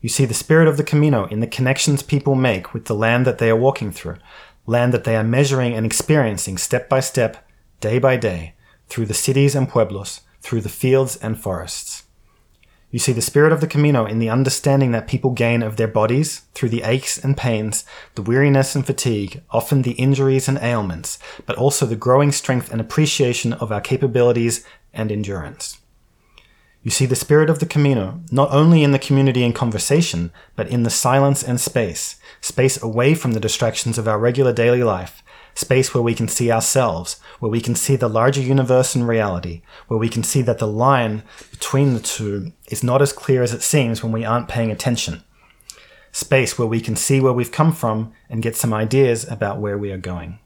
You 0.00 0.08
see 0.08 0.24
the 0.24 0.34
spirit 0.34 0.68
of 0.68 0.76
the 0.76 0.84
Camino 0.84 1.26
in 1.26 1.40
the 1.40 1.48
connections 1.48 2.02
people 2.02 2.36
make 2.36 2.72
with 2.72 2.84
the 2.84 2.94
land 2.94 3.26
that 3.26 3.38
they 3.38 3.50
are 3.50 3.56
walking 3.56 3.90
through, 3.90 4.18
land 4.66 4.94
that 4.94 5.02
they 5.02 5.16
are 5.16 5.24
measuring 5.24 5.74
and 5.74 5.84
experiencing 5.84 6.58
step 6.58 6.88
by 6.88 7.00
step, 7.00 7.44
day 7.80 7.98
by 7.98 8.16
day, 8.16 8.54
through 8.86 9.06
the 9.06 9.14
cities 9.14 9.56
and 9.56 9.68
pueblos, 9.68 10.20
through 10.40 10.60
the 10.60 10.68
fields 10.68 11.16
and 11.16 11.40
forests. 11.40 11.99
You 12.92 12.98
see 12.98 13.12
the 13.12 13.22
spirit 13.22 13.52
of 13.52 13.60
the 13.60 13.68
Camino 13.68 14.04
in 14.04 14.18
the 14.18 14.30
understanding 14.30 14.90
that 14.92 15.06
people 15.06 15.30
gain 15.30 15.62
of 15.62 15.76
their 15.76 15.86
bodies 15.86 16.42
through 16.54 16.70
the 16.70 16.82
aches 16.82 17.18
and 17.18 17.36
pains, 17.36 17.84
the 18.16 18.22
weariness 18.22 18.74
and 18.74 18.84
fatigue, 18.84 19.42
often 19.50 19.82
the 19.82 19.92
injuries 19.92 20.48
and 20.48 20.58
ailments, 20.58 21.18
but 21.46 21.56
also 21.56 21.86
the 21.86 21.94
growing 21.94 22.32
strength 22.32 22.72
and 22.72 22.80
appreciation 22.80 23.52
of 23.52 23.70
our 23.70 23.80
capabilities 23.80 24.64
and 24.92 25.12
endurance. 25.12 25.78
You 26.82 26.90
see 26.90 27.06
the 27.06 27.14
spirit 27.14 27.48
of 27.48 27.60
the 27.60 27.66
Camino 27.66 28.22
not 28.32 28.50
only 28.50 28.82
in 28.82 28.90
the 28.90 28.98
community 28.98 29.44
and 29.44 29.54
conversation, 29.54 30.32
but 30.56 30.66
in 30.66 30.82
the 30.82 30.90
silence 30.90 31.44
and 31.44 31.60
space, 31.60 32.16
space 32.40 32.82
away 32.82 33.14
from 33.14 33.32
the 33.32 33.40
distractions 33.40 33.98
of 33.98 34.08
our 34.08 34.18
regular 34.18 34.52
daily 34.52 34.82
life, 34.82 35.22
space 35.54 35.94
where 35.94 36.02
we 36.02 36.14
can 36.14 36.28
see 36.28 36.50
ourselves, 36.50 37.20
where 37.38 37.50
we 37.50 37.60
can 37.60 37.74
see 37.74 37.96
the 37.96 38.08
larger 38.08 38.40
universe 38.40 38.94
and 38.94 39.06
reality, 39.06 39.62
where 39.88 39.98
we 39.98 40.08
can 40.08 40.22
see 40.22 40.42
that 40.42 40.58
the 40.58 40.66
line 40.66 41.22
between 41.50 41.94
the 41.94 42.00
two 42.00 42.52
is 42.68 42.82
not 42.82 43.02
as 43.02 43.12
clear 43.12 43.42
as 43.42 43.52
it 43.52 43.62
seems 43.62 44.02
when 44.02 44.12
we 44.12 44.24
aren't 44.24 44.48
paying 44.48 44.70
attention. 44.70 45.22
Space 46.12 46.58
where 46.58 46.68
we 46.68 46.80
can 46.80 46.96
see 46.96 47.20
where 47.20 47.32
we've 47.32 47.52
come 47.52 47.72
from 47.72 48.12
and 48.28 48.42
get 48.42 48.56
some 48.56 48.74
ideas 48.74 49.28
about 49.30 49.60
where 49.60 49.78
we 49.78 49.92
are 49.92 49.98
going. 49.98 50.38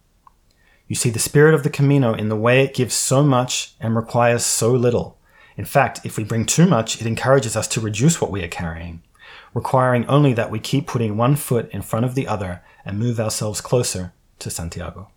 You 0.87 0.97
see 0.97 1.11
the 1.11 1.19
spirit 1.19 1.55
of 1.55 1.63
the 1.63 1.71
Camino 1.71 2.13
in 2.13 2.29
the 2.29 2.37
way 2.37 2.63
it 2.63 2.75
gives 2.75 2.95
so 2.95 3.23
much 3.23 3.75
and 3.81 3.97
requires 3.97 4.45
so 4.45 4.73
little. 4.73 5.19
In 5.57 5.65
fact, 5.65 6.01
if 6.05 6.19
we 6.19 6.25
bring 6.25 6.45
too 6.45 6.67
much, 6.67 7.01
it 7.01 7.07
encourages 7.07 7.57
us 7.57 7.69
to 7.69 7.81
reduce 7.81 8.21
what 8.21 8.31
we 8.31 8.43
are 8.43 8.49
carrying, 8.49 9.03
requiring 9.55 10.05
only 10.07 10.35
that 10.35 10.51
we 10.51 10.59
keep 10.59 10.87
putting 10.87 11.17
one 11.17 11.37
foot 11.37 11.71
in 11.71 11.81
front 11.81 12.05
of 12.05 12.15
the 12.15 12.29
other 12.29 12.63
and 12.85 12.99
move 12.99 13.19
ourselves 13.19 13.63
closer 13.63 14.13
to 14.41 14.51
Santiago. 14.51 15.09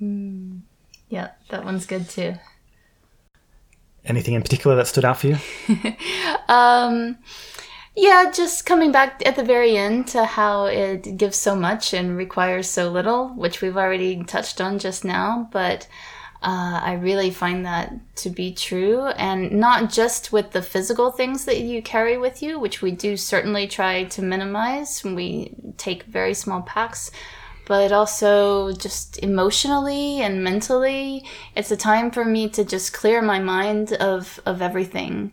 Mm. 0.00 0.60
Yeah, 1.08 1.30
that 1.50 1.64
one's 1.64 1.86
good 1.86 2.08
too. 2.08 2.34
Anything 4.04 4.34
in 4.34 4.42
particular 4.42 4.76
that 4.76 4.86
stood 4.86 5.04
out 5.04 5.18
for 5.18 5.28
you? 5.28 5.36
um, 6.48 7.16
yeah, 7.96 8.30
just 8.34 8.66
coming 8.66 8.92
back 8.92 9.22
at 9.24 9.36
the 9.36 9.44
very 9.44 9.76
end 9.76 10.08
to 10.08 10.24
how 10.24 10.66
it 10.66 11.16
gives 11.16 11.36
so 11.36 11.54
much 11.54 11.94
and 11.94 12.16
requires 12.16 12.68
so 12.68 12.90
little, 12.90 13.28
which 13.28 13.62
we've 13.62 13.76
already 13.76 14.22
touched 14.24 14.60
on 14.60 14.78
just 14.78 15.04
now, 15.04 15.48
but 15.52 15.86
uh, 16.42 16.80
I 16.82 16.94
really 16.94 17.30
find 17.30 17.64
that 17.64 17.94
to 18.16 18.30
be 18.30 18.52
true. 18.52 19.06
And 19.06 19.52
not 19.52 19.90
just 19.90 20.32
with 20.32 20.50
the 20.50 20.60
physical 20.60 21.10
things 21.10 21.46
that 21.46 21.60
you 21.60 21.80
carry 21.80 22.18
with 22.18 22.42
you, 22.42 22.58
which 22.58 22.82
we 22.82 22.90
do 22.90 23.16
certainly 23.16 23.66
try 23.66 24.04
to 24.04 24.22
minimize 24.22 25.02
we 25.02 25.54
take 25.78 26.02
very 26.02 26.34
small 26.34 26.60
packs, 26.60 27.10
but 27.66 27.92
also 27.92 28.72
just 28.72 29.18
emotionally 29.18 30.20
and 30.20 30.44
mentally. 30.44 31.24
It's 31.56 31.70
a 31.70 31.76
time 31.76 32.10
for 32.10 32.24
me 32.24 32.48
to 32.50 32.64
just 32.64 32.92
clear 32.92 33.22
my 33.22 33.38
mind 33.38 33.92
of, 33.94 34.40
of 34.46 34.62
everything 34.62 35.32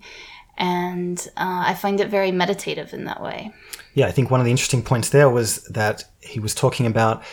and 0.58 1.28
uh, 1.38 1.64
I 1.66 1.74
find 1.74 2.00
it 2.00 2.10
very 2.10 2.32
meditative 2.32 2.94
in 2.94 3.06
that 3.06 3.22
way. 3.22 3.52
Yeah, 3.96 4.06
I 4.06 4.12
think 4.12 4.30
one 4.30 4.40
of 4.40 4.46
the 4.46 4.52
interesting 4.52 4.84
points 4.84 5.10
there 5.10 5.30
was 5.30 5.64
that 5.66 6.04
he 6.20 6.40
was 6.40 6.54
talking 6.54 6.86
about 6.86 7.24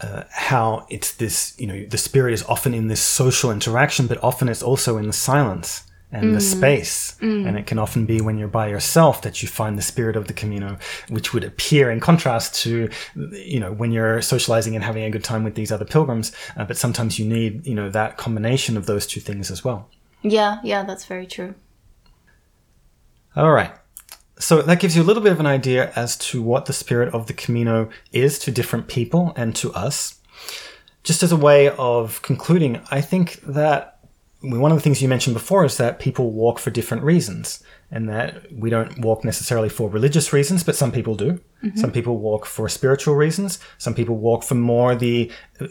uh, 0.00 0.22
how 0.30 0.86
it's 0.88 1.14
this, 1.14 1.58
you 1.58 1.66
know, 1.66 1.84
the 1.86 1.98
spirit 1.98 2.34
is 2.34 2.44
often 2.44 2.72
in 2.72 2.86
this 2.86 3.00
social 3.00 3.50
interaction, 3.50 4.06
but 4.06 4.22
often 4.22 4.48
it's 4.48 4.62
also 4.62 4.96
in 4.96 5.08
the 5.08 5.12
silence 5.12 5.82
and 6.16 6.30
mm. 6.30 6.34
the 6.34 6.40
space. 6.40 7.14
Mm. 7.20 7.46
And 7.46 7.58
it 7.58 7.66
can 7.66 7.78
often 7.78 8.06
be 8.06 8.20
when 8.20 8.38
you're 8.38 8.48
by 8.48 8.68
yourself 8.68 9.22
that 9.22 9.42
you 9.42 9.48
find 9.48 9.76
the 9.76 9.82
spirit 9.82 10.16
of 10.16 10.26
the 10.26 10.32
Camino, 10.32 10.78
which 11.10 11.34
would 11.34 11.44
appear 11.44 11.90
in 11.90 12.00
contrast 12.00 12.54
to, 12.62 12.88
you 13.14 13.60
know, 13.60 13.72
when 13.72 13.92
you're 13.92 14.22
socializing 14.22 14.74
and 14.74 14.82
having 14.82 15.04
a 15.04 15.10
good 15.10 15.24
time 15.24 15.44
with 15.44 15.54
these 15.54 15.70
other 15.70 15.84
pilgrims. 15.84 16.32
Uh, 16.56 16.64
but 16.64 16.76
sometimes 16.76 17.18
you 17.18 17.26
need, 17.26 17.66
you 17.66 17.74
know, 17.74 17.90
that 17.90 18.16
combination 18.16 18.76
of 18.76 18.86
those 18.86 19.06
two 19.06 19.20
things 19.20 19.50
as 19.50 19.62
well. 19.62 19.90
Yeah, 20.22 20.58
yeah, 20.64 20.84
that's 20.84 21.04
very 21.04 21.26
true. 21.26 21.54
All 23.36 23.52
right. 23.52 23.72
So 24.38 24.62
that 24.62 24.80
gives 24.80 24.96
you 24.96 25.02
a 25.02 25.04
little 25.04 25.22
bit 25.22 25.32
of 25.32 25.40
an 25.40 25.46
idea 25.46 25.92
as 25.94 26.16
to 26.18 26.42
what 26.42 26.66
the 26.66 26.72
spirit 26.72 27.12
of 27.14 27.26
the 27.26 27.32
Camino 27.34 27.90
is 28.12 28.38
to 28.40 28.50
different 28.50 28.88
people 28.88 29.32
and 29.36 29.54
to 29.56 29.72
us. 29.72 30.20
Just 31.04 31.22
as 31.22 31.30
a 31.30 31.36
way 31.36 31.68
of 31.68 32.20
concluding, 32.22 32.80
I 32.90 33.00
think 33.00 33.40
that 33.42 33.95
one 34.40 34.70
of 34.70 34.76
the 34.76 34.82
things 34.82 35.00
you 35.00 35.08
mentioned 35.08 35.34
before 35.34 35.64
is 35.64 35.78
that 35.78 35.98
people 35.98 36.30
walk 36.30 36.58
for 36.58 36.70
different 36.70 37.02
reasons 37.02 37.62
and 37.90 38.08
that 38.08 38.52
we 38.52 38.68
don't 38.68 38.98
walk 38.98 39.24
necessarily 39.24 39.68
for 39.68 39.88
religious 39.88 40.32
reasons, 40.32 40.62
but 40.62 40.76
some 40.76 40.92
people 40.92 41.14
do. 41.14 41.40
Mm-hmm. 41.64 41.78
Some 41.78 41.90
people 41.90 42.18
walk 42.18 42.44
for 42.44 42.68
spiritual 42.68 43.14
reasons. 43.14 43.58
Some 43.78 43.94
people 43.94 44.16
walk 44.16 44.42
for 44.42 44.54
more 44.54 44.94
the 44.94 45.30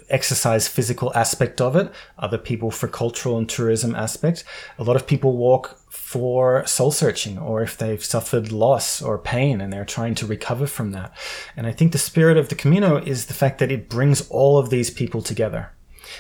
exercise 0.10 0.68
physical 0.68 1.12
aspect 1.14 1.62
of 1.62 1.76
it. 1.76 1.94
Other 2.18 2.38
people 2.40 2.72
for 2.72 2.88
cultural 2.88 3.38
and 3.38 3.48
tourism 3.48 3.94
aspect. 3.94 4.44
A 4.80 4.84
lot 4.84 4.96
of 4.96 5.06
people 5.06 5.38
walk 5.38 5.80
for 5.90 6.66
soul 6.66 6.92
searching 6.92 7.38
or 7.38 7.62
if 7.62 7.78
they've 7.78 8.04
suffered 8.04 8.52
loss 8.52 9.02
or 9.02 9.18
pain 9.18 9.62
and 9.62 9.72
they're 9.72 9.86
trying 9.86 10.16
to 10.16 10.26
recover 10.26 10.66
from 10.66 10.92
that. 10.92 11.16
And 11.56 11.68
I 11.68 11.72
think 11.72 11.92
the 11.92 11.98
spirit 11.98 12.38
of 12.38 12.50
the 12.50 12.56
Camino 12.56 12.98
is 12.98 13.28
the 13.28 13.34
fact 13.34 13.60
that 13.60 13.72
it 13.72 13.90
brings 13.90 14.28
all 14.30 14.58
of 14.58 14.70
these 14.70 14.90
people 14.90 15.22
together. 15.22 15.72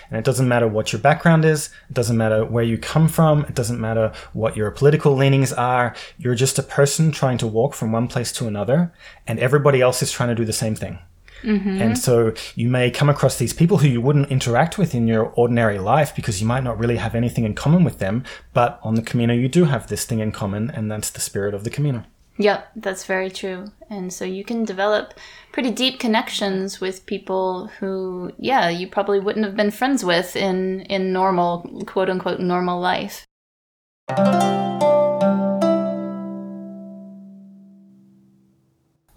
And 0.09 0.17
it 0.17 0.25
doesn't 0.25 0.47
matter 0.47 0.67
what 0.67 0.91
your 0.91 1.01
background 1.01 1.45
is, 1.45 1.69
it 1.89 1.93
doesn't 1.93 2.17
matter 2.17 2.45
where 2.45 2.63
you 2.63 2.77
come 2.77 3.07
from, 3.07 3.45
it 3.45 3.55
doesn't 3.55 3.79
matter 3.79 4.11
what 4.33 4.55
your 4.55 4.71
political 4.71 5.15
leanings 5.15 5.53
are. 5.53 5.95
You're 6.17 6.35
just 6.35 6.59
a 6.59 6.63
person 6.63 7.11
trying 7.11 7.37
to 7.39 7.47
walk 7.47 7.73
from 7.73 7.91
one 7.91 8.07
place 8.07 8.31
to 8.33 8.47
another, 8.47 8.93
and 9.27 9.39
everybody 9.39 9.81
else 9.81 10.01
is 10.01 10.11
trying 10.11 10.29
to 10.29 10.35
do 10.35 10.45
the 10.45 10.53
same 10.53 10.75
thing. 10.75 10.99
Mm-hmm. 11.43 11.81
And 11.81 11.97
so 11.97 12.33
you 12.55 12.69
may 12.69 12.89
come 12.89 13.09
across 13.09 13.37
these 13.37 13.53
people 13.53 13.77
who 13.77 13.87
you 13.87 14.01
wouldn't 14.01 14.31
interact 14.31 14.77
with 14.77 14.95
in 14.95 15.07
your 15.07 15.25
ordinary 15.35 15.79
life 15.79 16.15
because 16.15 16.41
you 16.41 16.47
might 16.47 16.63
not 16.63 16.79
really 16.79 16.97
have 16.97 17.13
anything 17.13 17.43
in 17.43 17.53
common 17.53 17.83
with 17.83 17.99
them. 17.99 18.23
But 18.53 18.79
on 18.83 18.95
the 18.95 19.01
Camino, 19.01 19.33
you 19.33 19.47
do 19.47 19.65
have 19.65 19.87
this 19.87 20.05
thing 20.05 20.19
in 20.19 20.31
common, 20.31 20.71
and 20.71 20.91
that's 20.91 21.09
the 21.09 21.21
spirit 21.21 21.53
of 21.53 21.63
the 21.63 21.69
Camino. 21.69 22.03
Yep, 22.37 22.71
that's 22.75 23.05
very 23.05 23.29
true. 23.29 23.71
And 23.89 24.11
so 24.11 24.25
you 24.25 24.43
can 24.43 24.65
develop 24.65 25.13
pretty 25.53 25.71
deep 25.71 25.99
connections 25.99 26.81
with 26.81 27.05
people 27.05 27.67
who, 27.79 28.31
yeah, 28.37 28.67
you 28.69 28.87
probably 28.87 29.19
wouldn't 29.19 29.45
have 29.45 29.55
been 29.55 29.71
friends 29.71 30.03
with 30.03 30.35
in, 30.35 30.81
in 30.81 31.13
normal, 31.13 31.83
quote 31.85 32.09
unquote, 32.09 32.41
normal 32.41 32.79
life. 32.81 33.25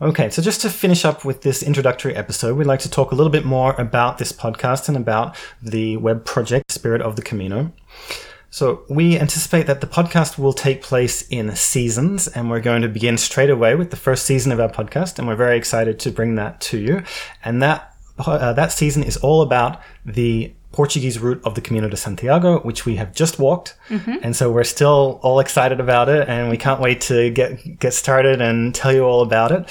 Okay, 0.00 0.30
so 0.30 0.40
just 0.40 0.60
to 0.60 0.70
finish 0.70 1.04
up 1.04 1.24
with 1.24 1.42
this 1.42 1.60
introductory 1.60 2.14
episode, 2.14 2.56
we'd 2.56 2.68
like 2.68 2.78
to 2.80 2.90
talk 2.90 3.10
a 3.10 3.16
little 3.16 3.32
bit 3.32 3.44
more 3.44 3.74
about 3.78 4.18
this 4.18 4.30
podcast 4.30 4.86
and 4.86 4.96
about 4.96 5.34
the 5.60 5.96
web 5.96 6.24
project 6.24 6.70
Spirit 6.70 7.02
of 7.02 7.16
the 7.16 7.22
Camino. 7.22 7.72
So 8.50 8.84
we 8.88 9.18
anticipate 9.18 9.66
that 9.66 9.80
the 9.80 9.86
podcast 9.86 10.38
will 10.38 10.54
take 10.54 10.82
place 10.82 11.22
in 11.28 11.54
seasons, 11.54 12.28
and 12.28 12.48
we're 12.48 12.60
going 12.60 12.82
to 12.82 12.88
begin 12.88 13.18
straight 13.18 13.50
away 13.50 13.74
with 13.74 13.90
the 13.90 13.96
first 13.96 14.24
season 14.24 14.52
of 14.52 14.60
our 14.60 14.70
podcast, 14.70 15.18
and 15.18 15.28
we're 15.28 15.36
very 15.36 15.56
excited 15.56 15.98
to 16.00 16.10
bring 16.10 16.36
that 16.36 16.60
to 16.62 16.78
you. 16.78 17.02
And 17.44 17.62
that 17.62 17.94
uh, 18.18 18.52
that 18.54 18.72
season 18.72 19.02
is 19.02 19.16
all 19.18 19.42
about 19.42 19.80
the 20.04 20.52
Portuguese 20.72 21.18
route 21.18 21.40
of 21.44 21.54
the 21.54 21.60
Camino 21.60 21.88
de 21.88 21.96
Santiago, 21.96 22.60
which 22.60 22.84
we 22.84 22.96
have 22.96 23.14
just 23.14 23.38
walked, 23.38 23.76
mm-hmm. 23.88 24.16
and 24.22 24.34
so 24.34 24.50
we're 24.50 24.64
still 24.64 25.20
all 25.22 25.40
excited 25.40 25.78
about 25.78 26.08
it, 26.08 26.26
and 26.28 26.48
we 26.48 26.56
can't 26.56 26.80
wait 26.80 27.02
to 27.02 27.30
get 27.30 27.78
get 27.78 27.92
started 27.92 28.40
and 28.40 28.74
tell 28.74 28.92
you 28.92 29.04
all 29.04 29.20
about 29.20 29.52
it. 29.52 29.68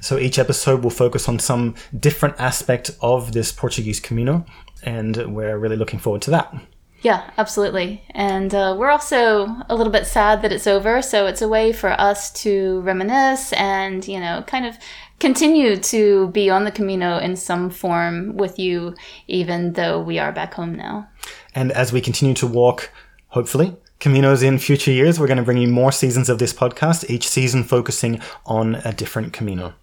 So 0.00 0.18
each 0.18 0.38
episode 0.38 0.82
will 0.82 0.90
focus 0.90 1.28
on 1.28 1.38
some 1.38 1.74
different 1.98 2.38
aspect 2.38 2.90
of 3.00 3.32
this 3.32 3.52
Portuguese 3.52 4.00
Camino, 4.00 4.44
and 4.82 5.16
we're 5.34 5.58
really 5.58 5.76
looking 5.76 6.00
forward 6.00 6.22
to 6.22 6.30
that. 6.32 6.54
Yeah, 7.02 7.30
absolutely. 7.36 8.02
And 8.10 8.54
uh, 8.54 8.74
we're 8.78 8.90
also 8.90 9.46
a 9.68 9.76
little 9.76 9.92
bit 9.92 10.06
sad 10.06 10.42
that 10.42 10.52
it's 10.52 10.66
over. 10.66 11.02
So 11.02 11.26
it's 11.26 11.42
a 11.42 11.48
way 11.48 11.72
for 11.72 11.90
us 11.90 12.32
to 12.42 12.80
reminisce 12.80 13.52
and, 13.52 14.06
you 14.08 14.18
know, 14.18 14.42
kind 14.46 14.66
of 14.66 14.76
continue 15.18 15.76
to 15.76 16.28
be 16.28 16.50
on 16.50 16.64
the 16.64 16.70
Camino 16.70 17.18
in 17.18 17.36
some 17.36 17.70
form 17.70 18.36
with 18.36 18.58
you, 18.58 18.94
even 19.28 19.74
though 19.74 20.00
we 20.00 20.18
are 20.18 20.32
back 20.32 20.54
home 20.54 20.74
now. 20.74 21.08
And 21.54 21.70
as 21.72 21.92
we 21.92 22.00
continue 22.00 22.34
to 22.34 22.46
walk, 22.46 22.90
hopefully, 23.28 23.76
Caminos 24.00 24.42
in 24.42 24.58
future 24.58 24.90
years, 24.90 25.18
we're 25.18 25.26
going 25.26 25.38
to 25.38 25.42
bring 25.42 25.58
you 25.58 25.68
more 25.68 25.92
seasons 25.92 26.28
of 26.28 26.38
this 26.38 26.52
podcast, 26.52 27.08
each 27.08 27.28
season 27.28 27.64
focusing 27.64 28.20
on 28.44 28.76
a 28.76 28.92
different 28.92 29.32
Camino. 29.32 29.74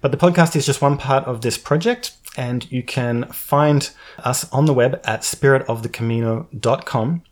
But 0.00 0.10
the 0.10 0.18
podcast 0.18 0.56
is 0.56 0.66
just 0.66 0.82
one 0.82 0.98
part 0.98 1.24
of 1.24 1.40
this 1.40 1.56
project 1.56 2.12
and 2.36 2.70
you 2.70 2.82
can 2.82 3.24
find 3.26 3.90
us 4.18 4.50
on 4.52 4.66
the 4.66 4.72
web 4.72 5.00
at 5.04 5.20
spiritofthecamino.com. 5.20 7.22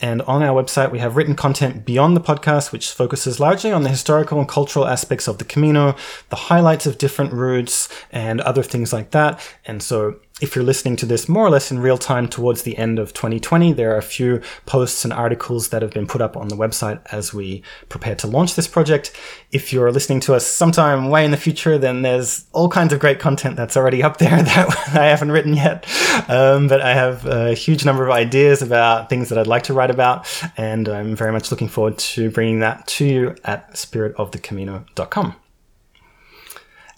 And 0.00 0.22
on 0.22 0.42
our 0.42 0.62
website, 0.62 0.92
we 0.92 1.00
have 1.00 1.16
written 1.16 1.34
content 1.34 1.84
beyond 1.84 2.16
the 2.16 2.20
podcast, 2.20 2.72
which 2.72 2.90
focuses 2.90 3.40
largely 3.40 3.72
on 3.72 3.82
the 3.82 3.88
historical 3.88 4.38
and 4.38 4.48
cultural 4.48 4.86
aspects 4.86 5.28
of 5.28 5.38
the 5.38 5.44
Camino, 5.44 5.96
the 6.28 6.36
highlights 6.36 6.86
of 6.86 6.98
different 6.98 7.32
routes, 7.32 7.88
and 8.12 8.40
other 8.40 8.62
things 8.62 8.92
like 8.92 9.10
that. 9.10 9.40
And 9.64 9.82
so 9.82 10.20
if 10.38 10.54
you're 10.54 10.64
listening 10.64 10.96
to 10.96 11.06
this 11.06 11.30
more 11.30 11.46
or 11.46 11.50
less 11.50 11.70
in 11.70 11.78
real 11.78 11.96
time 11.96 12.28
towards 12.28 12.62
the 12.62 12.76
end 12.76 12.98
of 12.98 13.14
2020, 13.14 13.72
there 13.72 13.94
are 13.94 13.96
a 13.96 14.02
few 14.02 14.42
posts 14.66 15.02
and 15.02 15.12
articles 15.12 15.70
that 15.70 15.80
have 15.80 15.92
been 15.92 16.06
put 16.06 16.20
up 16.20 16.36
on 16.36 16.48
the 16.48 16.56
website 16.56 17.00
as 17.10 17.32
we 17.32 17.62
prepare 17.88 18.14
to 18.16 18.26
launch 18.26 18.54
this 18.54 18.68
project. 18.68 19.12
If 19.50 19.72
you're 19.72 19.90
listening 19.90 20.20
to 20.20 20.34
us 20.34 20.46
sometime 20.46 21.08
way 21.08 21.24
in 21.24 21.30
the 21.30 21.38
future, 21.38 21.78
then 21.78 22.02
there's 22.02 22.44
all 22.52 22.68
kinds 22.68 22.92
of 22.92 23.00
great 23.00 23.18
content 23.18 23.56
that's 23.56 23.78
already 23.78 24.02
up 24.02 24.18
there 24.18 24.42
that 24.42 24.88
I 24.92 25.06
haven't 25.06 25.32
written 25.32 25.54
yet. 25.54 25.86
Um, 26.28 26.68
but 26.68 26.82
I 26.82 26.92
have 26.92 27.24
a 27.24 27.54
huge 27.54 27.86
number 27.86 28.04
of 28.04 28.10
ideas 28.10 28.60
about 28.60 29.08
things 29.08 29.30
that 29.30 29.38
I'd 29.38 29.46
like 29.46 29.62
to 29.64 29.74
write 29.74 29.90
about, 29.90 30.26
and 30.58 30.86
I'm 30.86 31.16
very 31.16 31.32
much 31.32 31.50
looking 31.50 31.68
forward 31.68 31.96
to 31.98 32.30
bringing 32.30 32.60
that 32.60 32.86
to 32.88 33.06
you 33.06 33.36
at 33.44 33.72
spiritofthecamino.com. 33.72 35.36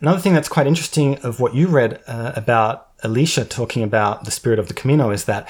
Another 0.00 0.20
thing 0.20 0.34
that's 0.34 0.48
quite 0.48 0.66
interesting 0.66 1.18
of 1.18 1.38
what 1.38 1.54
you 1.54 1.68
read 1.68 2.00
uh, 2.08 2.32
about 2.34 2.87
Alicia 3.02 3.44
talking 3.44 3.82
about 3.82 4.24
the 4.24 4.30
spirit 4.30 4.58
of 4.58 4.68
the 4.68 4.74
Camino 4.74 5.10
is 5.10 5.24
that 5.24 5.48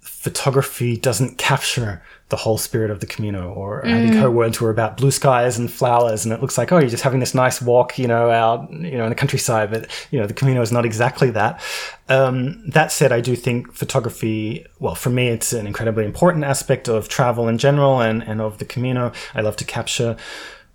photography 0.00 0.96
doesn't 0.96 1.38
capture 1.38 2.02
the 2.28 2.36
whole 2.36 2.58
spirit 2.58 2.90
of 2.90 3.00
the 3.00 3.06
Camino. 3.06 3.52
Or 3.52 3.82
mm. 3.82 3.92
I 3.92 4.02
think 4.02 4.16
her 4.16 4.30
words 4.30 4.60
were 4.60 4.70
about 4.70 4.96
blue 4.96 5.10
skies 5.10 5.58
and 5.58 5.70
flowers, 5.70 6.24
and 6.24 6.34
it 6.34 6.40
looks 6.40 6.58
like 6.58 6.72
oh, 6.72 6.78
you're 6.78 6.90
just 6.90 7.02
having 7.02 7.20
this 7.20 7.34
nice 7.34 7.62
walk, 7.62 7.98
you 7.98 8.06
know, 8.06 8.30
out 8.30 8.70
you 8.70 8.98
know 8.98 9.04
in 9.04 9.10
the 9.10 9.14
countryside. 9.14 9.70
But 9.70 9.88
you 10.10 10.18
know, 10.18 10.26
the 10.26 10.34
Camino 10.34 10.60
is 10.60 10.72
not 10.72 10.84
exactly 10.84 11.30
that. 11.30 11.62
Um, 12.08 12.68
that 12.68 12.92
said, 12.92 13.12
I 13.12 13.20
do 13.20 13.36
think 13.36 13.72
photography. 13.72 14.66
Well, 14.78 14.94
for 14.94 15.10
me, 15.10 15.28
it's 15.28 15.52
an 15.52 15.66
incredibly 15.66 16.04
important 16.04 16.44
aspect 16.44 16.88
of 16.88 17.08
travel 17.08 17.48
in 17.48 17.58
general 17.58 18.00
and 18.00 18.22
and 18.22 18.40
of 18.40 18.58
the 18.58 18.64
Camino. 18.64 19.12
I 19.34 19.40
love 19.40 19.56
to 19.56 19.64
capture 19.64 20.16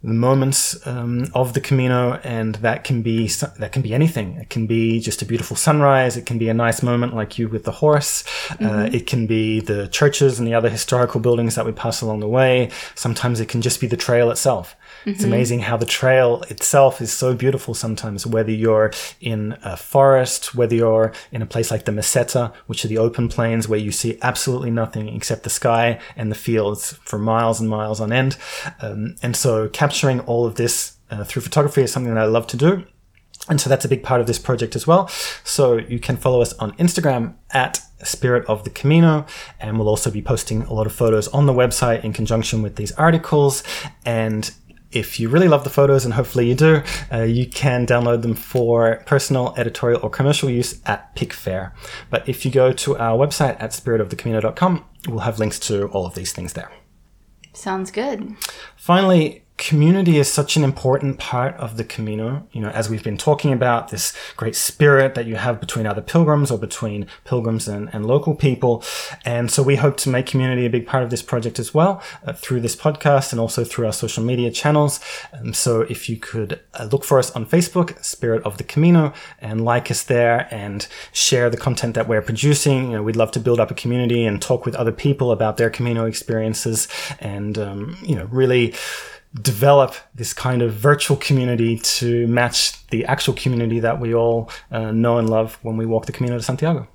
the 0.04 0.14
moments 0.14 0.86
um, 0.86 1.28
of 1.34 1.54
the 1.54 1.62
Camino, 1.62 2.20
and 2.24 2.56
that 2.56 2.84
can 2.84 3.02
be 3.02 3.28
that 3.58 3.72
can 3.72 3.82
be 3.82 3.94
anything. 3.94 4.34
It 4.36 4.50
can 4.50 4.68
be 4.68 5.00
just 5.00 5.22
a 5.22 5.26
beautiful 5.26 5.56
sunrise. 5.56 6.18
It 6.18 6.26
can 6.26 6.38
be 6.38 6.50
a 6.50 6.54
nice 6.54 6.84
moment 6.84 7.16
like 7.16 7.40
you 7.40 7.48
with 7.48 7.64
the 7.64 7.72
horse. 7.72 8.24
Uh, 8.50 8.56
mm-hmm. 8.56 8.66
Uh, 8.66 8.84
it 8.92 9.08
can 9.08 9.28
be 9.28 9.62
the 9.62 9.88
churches 9.88 10.40
and 10.40 10.48
the 10.48 10.54
other 10.54 10.70
historical 10.70 11.22
buildings 11.22 11.56
that 11.56 11.66
we 11.66 11.72
pass 11.72 12.02
along 12.02 12.20
the 12.20 12.28
way. 12.28 12.70
Sometimes 12.96 13.40
it 13.40 13.48
can 13.48 13.62
just 13.62 13.80
be 13.80 13.88
the 13.88 13.98
trail 13.98 14.30
itself. 14.30 14.76
Mm-hmm. 15.02 15.10
It's 15.10 15.24
amazing 15.24 15.60
how 15.60 15.78
the 15.78 15.86
trail 15.86 16.44
itself 16.50 17.02
is 17.02 17.12
so 17.12 17.34
beautiful 17.34 17.74
sometimes, 17.74 18.28
whether 18.28 18.52
you're 18.52 18.92
in 19.22 19.58
a 19.64 19.78
forest, 19.78 20.56
whether 20.56 20.76
you're 20.76 21.14
in 21.32 21.42
a 21.42 21.46
place 21.46 21.72
like 21.72 21.86
the 21.86 21.92
Meseta, 21.92 22.54
which 22.68 22.84
are 22.84 22.88
the 22.90 22.98
open 22.98 23.28
plains 23.28 23.68
where 23.68 23.80
you 23.80 23.92
see 23.92 24.18
absolutely 24.22 24.72
nothing 24.72 25.08
except 25.10 25.44
the 25.44 25.50
sky 25.50 26.00
and 26.16 26.32
the 26.32 26.36
fields 26.36 27.00
for 27.04 27.18
miles 27.18 27.60
and 27.60 27.70
miles 27.70 28.00
on 28.00 28.12
end. 28.12 28.38
Um, 28.82 29.16
and 29.22 29.36
so 29.36 29.68
capturing 29.94 30.22
all 30.22 30.48
of 30.48 30.56
this 30.56 30.98
uh, 31.12 31.24
through 31.24 31.44
photography 31.44 31.84
is 31.84 31.92
something 31.92 32.12
that 32.12 32.24
I 32.24 32.26
love 32.26 32.48
to 32.48 32.58
do. 32.58 32.84
And 33.48 33.62
so 33.62 33.70
that's 33.70 33.86
a 33.86 33.88
big 33.88 34.02
part 34.02 34.22
of 34.22 34.26
this 34.26 34.40
project 34.40 34.76
as 34.76 34.88
well. 34.88 35.08
So 35.44 35.78
you 35.78 36.00
can 36.00 36.18
follow 36.18 36.42
us 36.42 36.54
on 36.54 36.72
Instagram 36.78 37.36
at 37.52 37.80
Spirit 38.04 38.44
of 38.48 38.64
the 38.64 38.72
Camino, 38.72 39.28
and 39.60 39.78
we'll 39.78 39.88
also 39.88 40.10
be 40.10 40.22
posting 40.22 40.64
a 40.64 40.74
lot 40.74 40.88
of 40.88 40.94
photos 40.94 41.28
on 41.28 41.46
the 41.46 41.54
website 41.54 42.04
in 42.04 42.12
conjunction 42.12 42.64
with 42.64 42.76
these 42.76 42.92
articles. 42.94 43.64
And 44.04 44.50
if 44.92 45.20
you 45.20 45.30
really 45.30 45.48
love 45.48 45.64
the 45.64 45.70
photos, 45.70 46.06
and 46.06 46.16
hopefully 46.16 46.48
you 46.50 46.56
do, 46.56 46.82
uh, 47.12 47.22
you 47.22 47.46
can 47.46 47.86
download 47.86 48.24
them 48.24 48.34
for 48.34 49.04
personal, 49.06 49.54
editorial, 49.58 50.00
or 50.02 50.10
commercial 50.10 50.50
use 50.50 50.82
at 50.88 51.16
Picfair. 51.16 51.76
But 52.10 52.28
if 52.28 52.46
you 52.46 52.52
go 52.52 52.72
to 52.74 52.98
our 52.98 53.16
website 53.16 53.62
at 53.62 53.72
spiritofthecamino.com, 53.72 54.86
we'll 55.08 55.20
have 55.20 55.38
links 55.38 55.60
to 55.68 55.86
all 55.90 56.08
of 56.08 56.16
these 56.16 56.34
things 56.34 56.54
there. 56.54 56.72
Sounds 57.54 57.92
good. 57.92 58.36
Finally, 58.76 59.43
community 59.58 60.18
is 60.18 60.32
such 60.32 60.56
an 60.56 60.64
important 60.64 61.20
part 61.20 61.56
of 61.56 61.78
the 61.78 61.84
Camino. 61.84 62.48
You 62.52 62.62
know, 62.62 62.70
as 62.70 62.90
we've 62.90 63.04
been 63.04 63.18
talking 63.18 63.54
about, 63.54 63.90
this 63.90 64.14
great 64.36 64.56
spirit 64.56 65.14
that 65.16 65.26
you 65.26 65.36
have 65.36 65.60
between 65.60 65.86
other 65.86 66.02
pilgrims 66.02 66.50
or 66.50 66.58
between 66.58 67.08
pilgrims 67.24 67.68
and, 67.68 67.90
and 67.94 68.06
local 68.06 68.36
people. 68.36 68.84
And 69.24 69.52
so 69.52 69.62
we 69.62 69.76
hope 69.76 69.98
to 69.98 70.10
make 70.10 70.26
community 70.26 70.66
a 70.66 70.70
big 70.70 70.88
part 70.88 71.04
of 71.04 71.12
this 71.12 71.22
project 71.22 71.60
as 71.60 71.74
well 71.74 72.02
uh, 72.26 72.34
through 72.34 72.62
this 72.62 72.76
podcast 72.76 73.32
and 73.32 73.40
also 73.40 73.64
through 73.64 73.86
our 73.86 73.94
social 73.94 74.24
media 74.24 74.50
channels. 74.50 75.00
Um, 75.34 75.54
so 75.54 75.82
if 75.82 76.10
you 76.10 76.18
could 76.18 76.60
uh, 76.74 76.90
look 76.92 77.04
for 77.04 77.20
us 77.20 77.32
on 77.32 77.46
Facebook, 77.46 78.04
Spirit 78.04 78.44
of 78.44 78.58
the 78.58 78.64
Camino, 78.64 79.14
and 79.40 79.64
like 79.64 79.92
us 79.92 80.04
there 80.04 80.48
and 80.52 80.88
share 81.12 81.50
the 81.50 81.58
content 81.58 81.94
that 81.94 82.08
we're 82.08 82.22
producing. 82.22 82.92
You 82.92 82.98
know, 82.98 83.04
we'd 83.04 83.16
love 83.16 83.32
to 83.32 83.40
build 83.40 83.60
up 83.60 83.70
a 83.70 83.76
community 83.76 84.26
and 84.26 84.42
talk 84.42 84.66
with 84.66 84.76
other 84.76 84.92
people 84.92 85.32
about 85.32 85.58
their 85.58 85.70
Camino 85.70 86.06
experiences 86.06 86.88
and, 87.20 87.58
um, 87.58 87.98
you 88.04 88.16
know, 88.16 88.26
really 88.26 88.74
develop 89.42 89.96
this 90.14 90.34
kind 90.34 90.62
of 90.62 90.74
virtual 90.74 91.18
community 91.18 91.80
to 91.80 92.28
match 92.28 92.86
the 92.88 93.06
actual 93.06 93.34
community 93.34 93.80
that 93.80 94.00
we 94.00 94.14
all 94.14 94.50
uh, 94.72 94.92
know 94.92 95.18
and 95.18 95.30
love 95.30 95.58
when 95.64 95.78
we 95.78 95.86
walk 95.86 96.06
the 96.06 96.12
Camino 96.12 96.38
de 96.38 96.44
Santiago. 96.44 96.88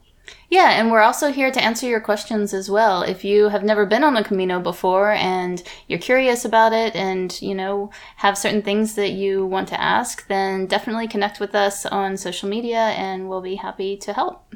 Yeah, 0.51 0.70
and 0.78 0.91
we're 0.91 1.03
also 1.03 1.30
here 1.30 1.51
to 1.51 1.62
answer 1.62 1.86
your 1.86 2.01
questions 2.01 2.55
as 2.55 2.70
well. 2.70 3.03
If 3.03 3.24
you 3.24 3.49
have 3.49 3.64
never 3.64 3.84
been 3.84 4.05
on 4.05 4.16
a 4.16 4.24
Camino 4.24 4.61
before 4.61 5.12
and 5.12 5.62
you're 5.89 5.99
curious 5.99 6.45
about 6.45 6.72
it 6.72 6.95
and, 6.95 7.41
you 7.43 7.55
know, 7.55 7.91
have 8.16 8.39
certain 8.39 8.62
things 8.62 8.95
that 8.95 9.11
you 9.11 9.45
want 9.45 9.68
to 9.68 9.80
ask, 9.80 10.26
then 10.28 10.66
definitely 10.66 11.09
connect 11.09 11.39
with 11.41 11.55
us 11.55 11.84
on 11.86 12.16
social 12.16 12.49
media 12.49 12.78
and 12.78 13.28
we'll 13.28 13.43
be 13.43 13.57
happy 13.57 13.97
to 13.99 14.12
help. 14.12 14.55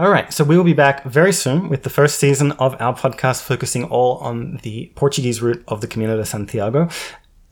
All 0.00 0.10
right, 0.10 0.32
so 0.32 0.44
we 0.44 0.56
will 0.56 0.62
be 0.62 0.74
back 0.74 1.02
very 1.02 1.32
soon 1.32 1.68
with 1.68 1.82
the 1.82 1.90
first 1.90 2.20
season 2.20 2.52
of 2.52 2.80
our 2.80 2.94
podcast 2.94 3.42
focusing 3.42 3.82
all 3.82 4.18
on 4.18 4.60
the 4.62 4.92
Portuguese 4.94 5.42
route 5.42 5.64
of 5.66 5.80
the 5.80 5.88
Camino 5.88 6.16
de 6.16 6.24
Santiago. 6.24 6.88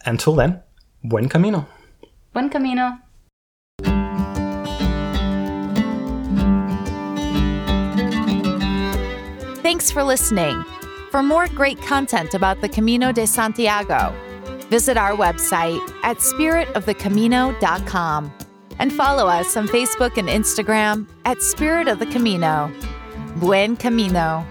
Until 0.05 0.37
then, 0.37 0.63
buen 1.03 1.29
camino. 1.29 1.67
Buen 2.33 2.49
Camino. 2.49 2.99
Thanks 9.63 9.91
for 9.91 10.05
listening. 10.05 10.65
For 11.11 11.25
more 11.25 11.49
great 11.49 11.83
content 11.83 12.35
about 12.35 12.61
the 12.61 12.69
Camino 12.69 13.11
de 13.11 13.27
Santiago, 13.27 14.15
visit 14.71 14.97
our 14.97 15.17
website 15.17 15.81
at 16.05 16.19
spiritofthecamino.com 16.19 18.33
and 18.79 18.93
follow 18.93 19.27
us 19.27 19.57
on 19.57 19.69
Facebook 19.69 20.17
and 20.17 20.29
Instagram 20.29 21.07
at 21.25 21.43
Spirit 21.43 21.89
of 21.89 21.99
the 21.99 22.07
Camino. 22.07 22.73
Buen 23.37 23.77
Camino. 23.77 24.47